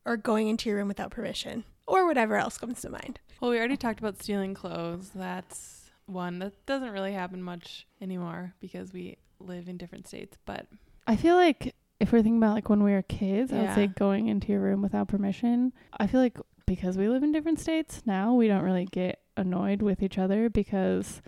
or 0.05 0.17
going 0.17 0.47
into 0.47 0.69
your 0.69 0.79
room 0.79 0.87
without 0.87 1.11
permission, 1.11 1.63
or 1.87 2.05
whatever 2.05 2.35
else 2.35 2.57
comes 2.57 2.81
to 2.81 2.89
mind. 2.89 3.19
Well, 3.41 3.51
we 3.51 3.57
already 3.57 3.77
talked 3.77 3.99
about 3.99 4.21
stealing 4.21 4.53
clothes. 4.53 5.11
That's 5.13 5.91
one 6.05 6.39
that 6.39 6.65
doesn't 6.65 6.91
really 6.91 7.13
happen 7.13 7.41
much 7.41 7.87
anymore 8.01 8.53
because 8.59 8.93
we 8.93 9.17
live 9.39 9.67
in 9.67 9.77
different 9.77 10.07
states. 10.07 10.37
But 10.45 10.67
I 11.07 11.15
feel 11.15 11.35
like 11.35 11.75
if 11.99 12.11
we're 12.11 12.21
thinking 12.21 12.37
about 12.37 12.55
like 12.55 12.69
when 12.69 12.83
we 12.83 12.91
were 12.91 13.01
kids, 13.01 13.51
I 13.51 13.61
would 13.61 13.75
say 13.75 13.87
going 13.87 14.27
into 14.27 14.51
your 14.51 14.61
room 14.61 14.81
without 14.81 15.07
permission. 15.07 15.73
I 15.97 16.07
feel 16.07 16.19
like 16.19 16.37
because 16.65 16.97
we 16.97 17.09
live 17.09 17.23
in 17.23 17.31
different 17.31 17.59
states 17.59 18.01
now, 18.05 18.33
we 18.33 18.47
don't 18.47 18.63
really 18.63 18.85
get 18.85 19.19
annoyed 19.35 19.81
with 19.81 20.01
each 20.01 20.17
other 20.17 20.49
because 20.49 21.21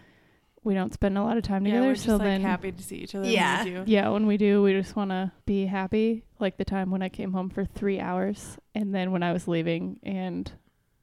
we 0.65 0.73
don't 0.73 0.93
spend 0.93 1.17
a 1.17 1.23
lot 1.23 1.37
of 1.37 1.43
time 1.43 1.65
yeah, 1.65 1.73
together. 1.73 1.87
we're 1.87 1.93
just 1.93 2.05
so 2.05 2.17
like 2.17 2.23
then 2.23 2.41
happy 2.41 2.71
to 2.71 2.83
see 2.83 2.97
each 2.97 3.15
other. 3.15 3.29
Yeah. 3.29 3.63
When 3.63 3.65
we 3.65 3.71
do. 3.85 3.91
Yeah, 3.91 4.09
when 4.09 4.27
we 4.27 4.37
do, 4.37 4.61
we 4.61 4.73
just 4.73 4.95
want 4.95 5.11
to 5.11 5.31
be 5.45 5.65
happy. 5.67 6.23
Like 6.39 6.57
the 6.57 6.65
time 6.65 6.91
when 6.91 7.01
I 7.01 7.09
came 7.09 7.31
home 7.31 7.49
for 7.49 7.63
three 7.63 7.99
hours, 7.99 8.57
and 8.73 8.93
then 8.93 9.11
when 9.11 9.23
I 9.23 9.31
was 9.31 9.47
leaving, 9.47 9.99
and 10.03 10.51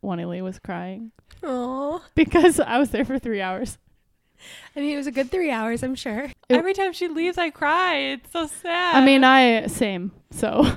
Wani 0.03 0.25
Lee 0.27 0.43
was 0.43 0.59
crying 0.59 1.13
Oh, 1.43 2.05
because 2.15 2.61
I 2.61 2.79
was 2.79 2.91
there 2.91 3.05
for 3.05 3.19
three 3.19 3.41
hours. 3.41 3.79
I 4.75 4.81
mean, 4.81 4.93
it 4.95 4.97
was 4.97 5.07
a 5.07 5.13
good 5.13 5.31
three 5.31 5.51
hours, 5.51 5.83
I'm 5.85 5.95
sure. 5.95 6.25
It- 6.25 6.35
Every 6.51 6.75
time 6.75 6.93
she 6.93 7.07
leaves, 7.09 7.39
I 7.39 7.51
cry. 7.51 7.95
It's 7.97 8.33
so 8.33 8.49
sad. 8.49 8.97
I 8.97 9.07
mean, 9.07 9.23
I 9.23 9.69
same. 9.69 10.11
So 10.33 10.77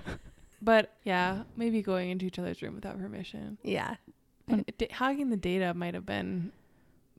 but 0.66 0.92
yeah, 1.04 1.44
maybe 1.56 1.82
going 1.82 2.10
into 2.10 2.26
each 2.26 2.40
other's 2.40 2.62
room 2.62 2.76
without 2.76 3.00
permission. 3.00 3.58
Yeah. 3.64 3.96
Hogging 4.92 5.30
the 5.30 5.38
data 5.38 5.74
might 5.74 5.94
have 5.94 6.06
been 6.06 6.52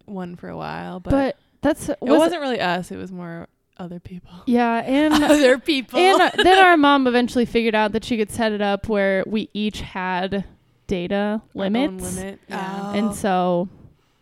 one 0.05 0.37
for 0.37 0.49
a 0.49 0.57
while, 0.57 1.01
but, 1.01 1.11
but, 1.11 1.37
that's 1.63 1.89
it 1.89 1.99
was- 2.01 2.19
wasn't 2.19 2.41
really 2.41 2.61
us. 2.61 2.91
It 2.91 2.97
was 2.97 3.13
more 3.13 3.49
other 3.79 4.01
people. 4.01 4.31
Yeah, 4.47 4.79
and 4.79 5.13
Other 5.25 5.59
people. 5.73 5.99
and 5.99 6.21
uh, 6.21 6.31
then 6.43 6.59
our 6.65 6.77
mom 6.77 7.07
eventually 7.07 7.45
figured 7.45 7.75
out 7.75 7.93
that 7.93 8.05
she 8.05 8.17
could 8.17 8.31
set 8.31 8.53
it 8.53 8.63
up 8.63 8.89
where 8.89 9.23
we 9.27 9.51
each 9.53 9.81
had 9.83 10.45
data 10.87 11.43
Our 11.55 11.63
limits, 11.63 12.17
limit. 12.17 12.41
Yeah, 12.49 12.81
Oh. 12.83 12.93
and 12.95 13.15
so 13.15 13.69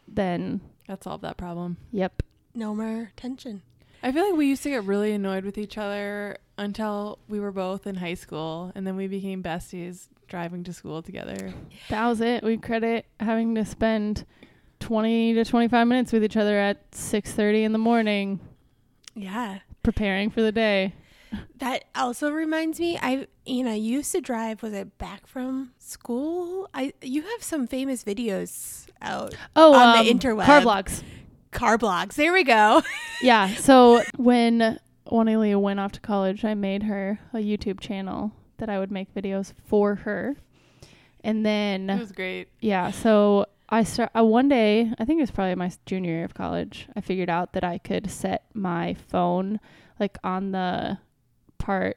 then 0.08 0.60
that 0.88 1.04
solved 1.04 1.22
that 1.24 1.36
problem. 1.36 1.76
yep. 1.92 2.22
no 2.54 2.74
more 2.74 3.12
tension. 3.16 3.62
I 4.02 4.12
feel 4.12 4.24
like 4.28 4.36
we 4.36 4.46
used 4.48 4.62
to 4.64 4.70
get 4.70 4.84
really 4.84 5.12
annoyed 5.12 5.44
with 5.44 5.56
each 5.56 5.78
other 5.78 6.36
until 6.58 7.18
we 7.28 7.40
were 7.40 7.52
both 7.52 7.86
in 7.86 7.94
high 7.96 8.14
school, 8.14 8.70
and 8.74 8.86
then 8.86 8.96
we 8.96 9.06
became 9.06 9.42
besties 9.42 10.08
driving 10.28 10.62
to 10.64 10.72
school 10.72 11.00
together. 11.02 11.54
That 11.88 12.06
was 12.08 12.20
it. 12.20 12.42
We 12.44 12.56
credit 12.58 13.06
having 13.20 13.54
to 13.54 13.64
spend 13.64 14.24
20 14.80 15.34
to 15.34 15.44
25 15.44 15.86
minutes 15.86 16.12
with 16.12 16.24
each 16.24 16.36
other 16.36 16.58
at 16.58 16.90
6:30 16.92 17.64
in 17.64 17.72
the 17.72 17.78
morning 17.78 18.40
Yeah. 19.14 19.60
preparing 19.82 20.30
for 20.30 20.42
the 20.42 20.52
day. 20.52 20.94
That 21.58 21.84
also 21.96 22.30
reminds 22.30 22.78
me, 22.78 22.96
I 23.00 23.26
you 23.44 23.64
know, 23.64 23.72
I 23.72 23.74
used 23.74 24.12
to 24.12 24.20
drive, 24.20 24.62
was 24.62 24.72
it 24.72 24.96
back 24.98 25.26
from 25.26 25.72
school? 25.78 26.68
I 26.72 26.92
you 27.02 27.22
have 27.22 27.42
some 27.42 27.66
famous 27.66 28.04
videos 28.04 28.86
out. 29.02 29.34
Oh, 29.56 29.74
On 29.74 30.04
the 30.04 30.10
um, 30.10 30.18
interweb. 30.18 30.44
car 30.46 30.60
blogs. 30.60 31.02
Car 31.50 31.76
blogs. 31.78 32.14
There 32.14 32.32
we 32.32 32.44
go. 32.44 32.82
Yeah. 33.22 33.48
So 33.54 34.02
when 34.16 34.78
Juanilea 35.06 35.58
went 35.60 35.80
off 35.80 35.92
to 35.92 36.00
college, 36.00 36.44
I 36.44 36.54
made 36.54 36.82
her 36.82 37.18
a 37.32 37.38
YouTube 37.38 37.80
channel 37.80 38.32
that 38.58 38.68
I 38.68 38.78
would 38.78 38.90
make 38.90 39.14
videos 39.14 39.52
for 39.66 39.94
her. 39.96 40.36
And 41.22 41.44
then 41.46 41.88
It 41.88 41.98
was 42.00 42.12
great. 42.12 42.48
Yeah, 42.60 42.90
so 42.90 43.46
I 43.68 43.82
start 43.84 44.10
uh, 44.16 44.24
one 44.24 44.48
day. 44.48 44.92
I 44.98 45.04
think 45.04 45.18
it 45.18 45.22
was 45.22 45.30
probably 45.30 45.54
my 45.54 45.70
junior 45.86 46.12
year 46.12 46.24
of 46.24 46.34
college. 46.34 46.86
I 46.94 47.00
figured 47.00 47.30
out 47.30 47.52
that 47.54 47.64
I 47.64 47.78
could 47.78 48.10
set 48.10 48.44
my 48.54 48.94
phone 49.08 49.58
like 49.98 50.18
on 50.22 50.52
the 50.52 50.98
part, 51.58 51.96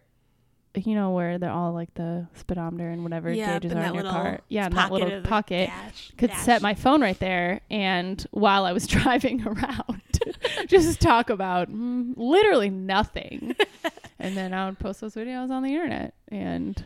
you 0.75 0.95
know, 0.95 1.11
where 1.11 1.37
they're 1.37 1.51
all 1.51 1.73
like 1.73 1.93
the 1.95 2.27
speedometer 2.35 2.89
and 2.89 3.03
whatever 3.03 3.31
Yep, 3.33 3.61
gauges 3.63 3.77
are 3.77 3.83
in 3.83 3.93
your 3.95 4.03
car. 4.03 4.39
Yeah, 4.47 4.67
in 4.67 4.73
that 4.73 4.91
little 4.91 5.21
pocket. 5.23 5.67
dash- 5.69 6.11
Could 6.17 6.29
dash. 6.29 6.39
set 6.45 6.61
my 6.61 6.73
phone 6.73 7.01
right 7.01 7.19
there, 7.19 7.61
and 7.69 8.25
while 8.31 8.65
I 8.65 8.71
was 8.71 8.87
driving 8.87 9.45
around, 9.45 10.01
just 10.67 11.01
talk 11.01 11.29
about 11.29 11.69
mm, 11.69 12.13
literally 12.15 12.69
nothing, 12.69 13.55
and 14.19 14.37
then 14.37 14.53
I 14.53 14.65
would 14.67 14.79
post 14.79 15.01
those 15.01 15.15
videos 15.15 15.49
on 15.49 15.63
the 15.63 15.69
internet. 15.73 16.13
And 16.29 16.81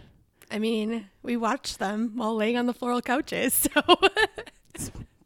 I 0.49 0.57
mean, 0.57 1.07
we 1.21 1.37
watched 1.37 1.77
them 1.79 2.13
while 2.15 2.35
laying 2.35 2.57
on 2.57 2.65
the 2.65 2.73
floral 2.73 3.01
couches. 3.01 3.53
So 3.53 3.81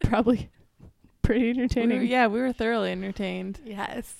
probably 0.05 0.49
pretty 1.21 1.41
We 1.41 1.53
were- 1.53 1.63
entertaining. 1.63 2.07
yeah, 2.07 2.27
we 2.27 2.39
were 2.39 2.53
thoroughly 2.53 2.91
entertained. 2.91 3.59
yes. 3.65 4.13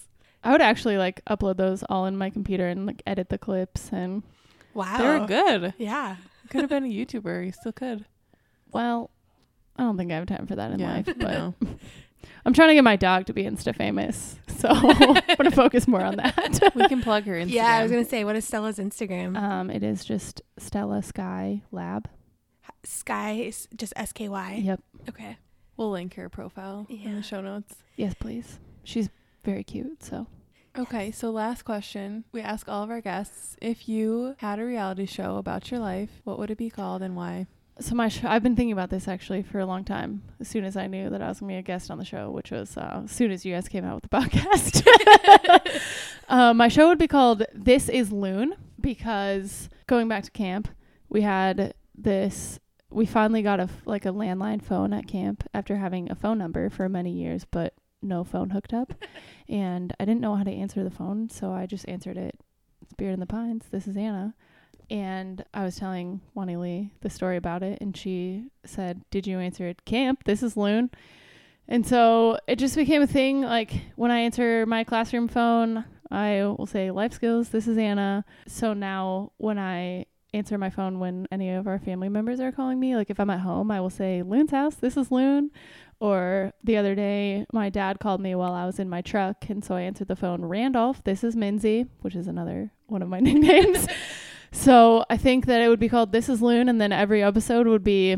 I 0.43 0.51
would 0.51 0.61
actually 0.61 0.97
like 0.97 1.25
upload 1.25 1.57
those 1.57 1.83
all 1.89 2.05
in 2.05 2.17
my 2.17 2.29
computer 2.29 2.67
and 2.67 2.85
like 2.85 3.01
edit 3.07 3.29
the 3.29 3.37
clips 3.39 3.89
and 3.91 4.21
Wow. 4.75 4.97
They 4.97 5.07
were 5.07 5.25
good. 5.25 5.73
Yeah. 5.79 6.17
Could 6.49 6.61
have 6.61 6.69
been 6.69 6.83
a 6.83 6.87
YouTuber. 6.87 7.45
You 7.45 7.51
still 7.51 7.71
could. 7.71 8.05
well, 8.71 9.09
I 9.77 9.83
don't 9.83 9.97
think 9.97 10.11
I 10.11 10.15
have 10.15 10.27
time 10.27 10.45
for 10.45 10.55
that 10.55 10.71
in 10.71 10.79
yeah, 10.79 10.93
life, 10.93 11.05
but 11.05 11.17
no. 11.17 11.53
I'm 12.45 12.53
trying 12.53 12.67
to 12.69 12.75
get 12.75 12.83
my 12.83 12.95
dog 12.95 13.25
to 13.27 13.33
be 13.33 13.43
Insta 13.43 13.75
famous. 13.75 14.37
So 14.55 14.69
I'm 14.69 15.21
gonna 15.37 15.51
focus 15.51 15.85
more 15.87 16.01
on 16.01 16.15
that. 16.15 16.71
we 16.75 16.87
can 16.87 17.01
plug 17.01 17.25
her 17.25 17.33
Instagram. 17.33 17.51
Yeah, 17.51 17.67
I 17.75 17.81
was 17.83 17.91
gonna 17.91 18.05
say, 18.05 18.23
what 18.23 18.35
is 18.37 18.45
Stella's 18.45 18.77
Instagram? 18.77 19.37
Um, 19.37 19.69
it 19.69 19.83
is 19.83 20.05
just 20.05 20.41
Stella 20.57 21.03
Sky 21.03 21.61
Lab. 21.73 22.07
Sky 22.85 23.33
is 23.33 23.67
just 23.75 23.91
S 23.97 24.13
K 24.13 24.29
Y. 24.29 24.61
Yep. 24.63 24.79
Okay. 25.09 25.37
We'll 25.77 25.91
link 25.91 26.13
her 26.15 26.29
profile 26.29 26.87
in 26.89 27.15
the 27.15 27.23
show 27.23 27.41
notes. 27.41 27.75
Yes, 27.95 28.13
please. 28.13 28.59
She's 28.83 29.09
very 29.43 29.63
cute. 29.63 30.03
So 30.03 30.27
Okay, 30.77 31.11
so 31.11 31.31
last 31.31 31.63
question. 31.63 32.25
We 32.33 32.41
ask 32.41 32.67
all 32.67 32.83
of 32.83 32.89
our 32.89 32.99
guests 33.01 33.55
if 33.61 33.87
you 33.87 34.35
had 34.39 34.59
a 34.59 34.65
reality 34.65 35.05
show 35.05 35.37
about 35.37 35.71
your 35.71 35.79
life, 35.79 36.09
what 36.25 36.37
would 36.37 36.51
it 36.51 36.57
be 36.57 36.69
called 36.69 37.01
and 37.01 37.15
why? 37.15 37.47
so 37.79 37.93
my 37.93 38.07
sh- 38.07 38.23
I've 38.23 38.41
been 38.43 38.55
thinking 38.55 38.71
about 38.71 38.89
this 38.89 39.05
actually 39.05 39.43
for 39.43 39.59
a 39.59 39.65
long 39.65 39.83
time. 39.83 40.23
As 40.39 40.47
soon 40.47 40.63
as 40.63 40.77
I 40.77 40.87
knew 40.87 41.09
that 41.09 41.21
I 41.21 41.27
was 41.27 41.41
gonna 41.41 41.51
be 41.53 41.57
a 41.57 41.61
guest 41.61 41.91
on 41.91 41.97
the 41.97 42.05
show, 42.05 42.31
which 42.31 42.51
was 42.51 42.77
uh, 42.77 43.01
as 43.03 43.11
soon 43.11 43.31
as 43.31 43.45
you 43.45 43.53
guys 43.53 43.67
came 43.67 43.83
out 43.83 43.95
with 44.01 44.09
the 44.09 44.17
podcast. 44.17 45.81
uh, 46.29 46.53
my 46.53 46.69
show 46.69 46.87
would 46.87 46.97
be 46.99 47.07
called 47.07 47.43
"This 47.53 47.89
Is 47.89 48.11
Loon" 48.13 48.55
because 48.79 49.69
going 49.87 50.07
back 50.07 50.23
to 50.23 50.31
camp, 50.31 50.69
we 51.09 51.21
had 51.21 51.73
this. 51.97 52.59
We 52.95 53.05
finally 53.05 53.41
got 53.41 53.59
a 53.59 53.67
like 53.83 54.05
a 54.05 54.13
landline 54.13 54.63
phone 54.63 54.93
at 54.93 55.05
camp 55.05 55.43
after 55.53 55.75
having 55.75 56.09
a 56.09 56.15
phone 56.15 56.37
number 56.37 56.69
for 56.69 56.87
many 56.87 57.11
years, 57.11 57.43
but 57.43 57.73
no 58.01 58.23
phone 58.23 58.51
hooked 58.51 58.73
up, 58.73 58.93
and 59.49 59.93
I 59.99 60.05
didn't 60.05 60.21
know 60.21 60.35
how 60.35 60.45
to 60.45 60.51
answer 60.51 60.81
the 60.81 60.89
phone, 60.89 61.29
so 61.29 61.51
I 61.51 61.65
just 61.65 61.89
answered 61.89 62.15
it. 62.15 62.39
Spirit 62.89 63.11
in 63.11 63.19
the 63.19 63.25
Pines. 63.25 63.65
This 63.69 63.85
is 63.85 63.97
Anna. 63.97 64.33
And 64.89 65.43
I 65.53 65.65
was 65.65 65.75
telling 65.75 66.21
Wani 66.35 66.55
Lee 66.55 66.93
the 67.01 67.09
story 67.09 67.35
about 67.35 67.63
it, 67.63 67.79
and 67.81 67.97
she 67.97 68.45
said, 68.63 69.01
Did 69.11 69.27
you 69.27 69.39
answer 69.39 69.67
at 69.67 69.83
camp? 69.83 70.23
This 70.23 70.41
is 70.41 70.55
Loon. 70.55 70.89
And 71.67 71.85
so 71.85 72.39
it 72.47 72.55
just 72.59 72.77
became 72.77 73.01
a 73.01 73.07
thing. 73.07 73.41
Like 73.41 73.73
when 73.97 74.11
I 74.11 74.19
answer 74.19 74.65
my 74.65 74.85
classroom 74.85 75.27
phone, 75.27 75.83
I 76.09 76.43
will 76.43 76.65
say 76.65 76.91
life 76.91 77.11
skills. 77.11 77.49
This 77.49 77.67
is 77.67 77.77
Anna. 77.77 78.23
So 78.47 78.73
now 78.73 79.33
when 79.35 79.59
I 79.59 80.05
answer 80.35 80.57
my 80.57 80.69
phone 80.69 80.99
when 80.99 81.27
any 81.31 81.49
of 81.51 81.67
our 81.67 81.79
family 81.79 82.09
members 82.09 82.39
are 82.39 82.51
calling 82.51 82.79
me, 82.79 82.95
like 82.95 83.09
if 83.09 83.19
I'm 83.19 83.29
at 83.29 83.39
home, 83.39 83.71
I 83.71 83.79
will 83.79 83.89
say 83.89 84.21
Loon's 84.21 84.51
house. 84.51 84.75
This 84.75 84.97
is 84.97 85.11
Loon. 85.11 85.51
Or 85.99 86.51
the 86.63 86.75
other 86.75 86.93
day, 86.93 87.45
my 87.53 87.69
dad 87.69 87.99
called 87.99 88.19
me 88.19 88.35
while 88.35 88.53
I 88.53 88.65
was 88.65 88.79
in 88.79 88.89
my 88.89 89.01
truck, 89.01 89.49
and 89.49 89.63
so 89.63 89.75
I 89.75 89.81
answered 89.81 90.09
the 90.09 90.15
phone. 90.15 90.43
Randolph, 90.43 91.03
this 91.05 91.23
is 91.23 91.35
Minzy, 91.35 91.87
which 92.01 92.15
is 92.15 92.27
another 92.27 92.71
one 92.87 93.01
of 93.01 93.07
my 93.07 93.19
nicknames. 93.21 93.87
so 94.51 95.05
I 95.09 95.15
think 95.15 95.45
that 95.45 95.61
it 95.61 95.69
would 95.69 95.79
be 95.79 95.89
called 95.89 96.11
This 96.11 96.27
is 96.27 96.41
Loon, 96.41 96.67
and 96.67 96.81
then 96.81 96.91
every 96.91 97.23
episode 97.23 97.65
would 97.65 97.83
be 97.83 98.17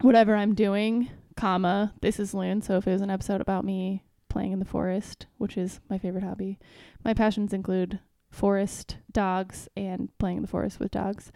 whatever 0.00 0.34
I'm 0.34 0.54
doing, 0.54 1.10
comma, 1.36 1.92
This 2.00 2.18
is 2.18 2.32
Loon. 2.32 2.62
So 2.62 2.78
if 2.78 2.86
it 2.86 2.92
was 2.92 3.02
an 3.02 3.10
episode 3.10 3.42
about 3.42 3.64
me 3.64 4.02
playing 4.30 4.52
in 4.52 4.58
the 4.58 4.64
forest, 4.64 5.26
which 5.36 5.58
is 5.58 5.80
my 5.90 5.98
favorite 5.98 6.24
hobby, 6.24 6.58
my 7.04 7.12
passions 7.12 7.52
include 7.52 8.00
forest, 8.34 8.96
dogs, 9.12 9.68
and 9.76 10.10
playing 10.18 10.38
in 10.38 10.42
the 10.42 10.48
forest 10.48 10.80
with 10.80 10.90
dogs. 10.90 11.32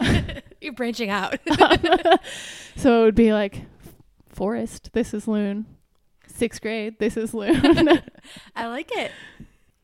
You're 0.60 0.72
branching 0.72 1.10
out. 1.10 1.38
so 2.76 3.02
it 3.02 3.04
would 3.04 3.14
be 3.14 3.32
like 3.32 3.62
forest, 4.28 4.90
this 4.92 5.12
is 5.12 5.28
Loon. 5.28 5.66
Sixth 6.26 6.62
grade, 6.62 6.98
this 6.98 7.16
is 7.16 7.34
Loon. 7.34 8.00
I 8.56 8.66
like 8.66 8.90
it. 8.96 9.10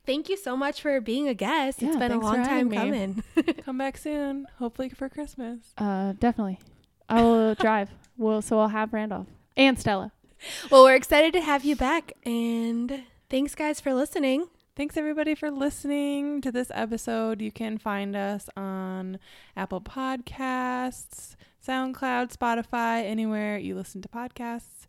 Thank 0.06 0.30
you 0.30 0.38
so 0.38 0.56
much 0.56 0.80
for 0.80 1.00
being 1.02 1.28
a 1.28 1.34
guest. 1.34 1.82
It's 1.82 1.96
been 1.96 2.10
a 2.10 2.20
thanks 2.20 2.24
long 2.24 2.44
time 2.44 2.68
me. 2.68 2.76
coming. 2.76 3.22
Come 3.64 3.76
back 3.76 3.98
soon, 3.98 4.46
hopefully 4.58 4.88
for 4.88 5.08
Christmas. 5.10 5.74
uh, 5.76 6.14
definitely. 6.18 6.58
I 7.10 7.22
will 7.22 7.54
drive. 7.54 7.90
Well, 8.16 8.40
so 8.42 8.58
I'll 8.58 8.68
have 8.68 8.92
Randolph 8.92 9.26
and 9.56 9.78
Stella. 9.78 10.12
Well, 10.70 10.84
we're 10.84 10.94
excited 10.94 11.32
to 11.34 11.40
have 11.40 11.64
you 11.64 11.76
back. 11.76 12.12
And 12.24 13.02
thanks, 13.28 13.54
guys, 13.54 13.80
for 13.80 13.92
listening. 13.92 14.48
Thanks 14.78 14.96
everybody 14.96 15.34
for 15.34 15.50
listening 15.50 16.40
to 16.40 16.52
this 16.52 16.70
episode. 16.72 17.42
You 17.42 17.50
can 17.50 17.78
find 17.78 18.14
us 18.14 18.48
on 18.56 19.18
Apple 19.56 19.80
Podcasts, 19.80 21.34
SoundCloud, 21.66 22.32
Spotify, 22.32 23.04
anywhere 23.04 23.58
you 23.58 23.74
listen 23.74 24.02
to 24.02 24.08
podcasts. 24.08 24.86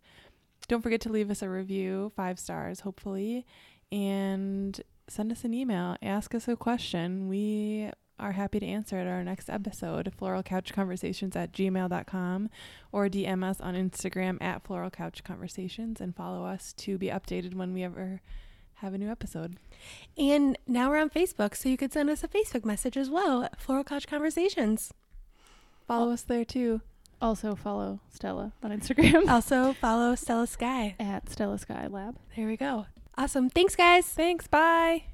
Don't 0.68 0.80
forget 0.80 1.00
to 1.00 1.08
leave 1.08 1.28
us 1.28 1.42
a 1.42 1.50
review, 1.50 2.12
five 2.14 2.38
stars, 2.38 2.78
hopefully, 2.78 3.44
and 3.90 4.80
send 5.08 5.32
us 5.32 5.42
an 5.42 5.54
email. 5.54 5.96
Ask 6.00 6.36
us 6.36 6.46
a 6.46 6.54
question. 6.54 7.28
We 7.28 7.90
are 8.20 8.30
happy 8.30 8.60
to 8.60 8.66
answer 8.66 8.96
it 8.96 9.08
at 9.08 9.08
our 9.08 9.24
next 9.24 9.50
episode, 9.50 10.12
floralcouchconversations 10.16 11.34
at 11.34 11.50
gmail.com, 11.50 12.48
or 12.92 13.08
DM 13.08 13.42
us 13.42 13.60
on 13.60 13.74
Instagram 13.74 14.40
at 14.40 14.62
floralcouchconversations 14.62 16.00
and 16.00 16.14
follow 16.14 16.44
us 16.44 16.72
to 16.74 16.96
be 16.96 17.08
updated 17.08 17.54
when 17.54 17.72
we 17.72 17.82
ever 17.82 18.22
have 18.80 18.94
a 18.94 18.98
new 18.98 19.10
episode. 19.10 19.56
And 20.18 20.58
now 20.66 20.90
we're 20.90 20.98
on 21.00 21.10
Facebook, 21.10 21.54
so 21.56 21.68
you 21.68 21.76
could 21.76 21.92
send 21.92 22.10
us 22.10 22.22
a 22.24 22.28
Facebook 22.28 22.64
message 22.64 22.96
as 22.96 23.08
well 23.10 23.44
at 23.44 23.60
Floral 23.60 23.84
Couch 23.84 24.06
Conversations. 24.06 24.92
Follow 25.86 26.10
us 26.12 26.22
there 26.22 26.44
too. 26.44 26.80
Also 27.22 27.54
follow 27.54 28.00
Stella 28.10 28.52
on 28.62 28.70
Instagram 28.70 29.28
Also, 29.28 29.74
follow 29.74 30.14
Stella 30.14 30.46
Sky. 30.46 30.94
at 30.98 31.28
Stella 31.30 31.58
Sky 31.58 31.86
Lab. 31.86 32.16
There 32.36 32.46
we 32.46 32.56
go. 32.56 32.86
Awesome. 33.18 33.50
Thanks, 33.50 33.76
guys. 33.76 34.06
Thanks. 34.06 34.46
Bye. 34.46 35.04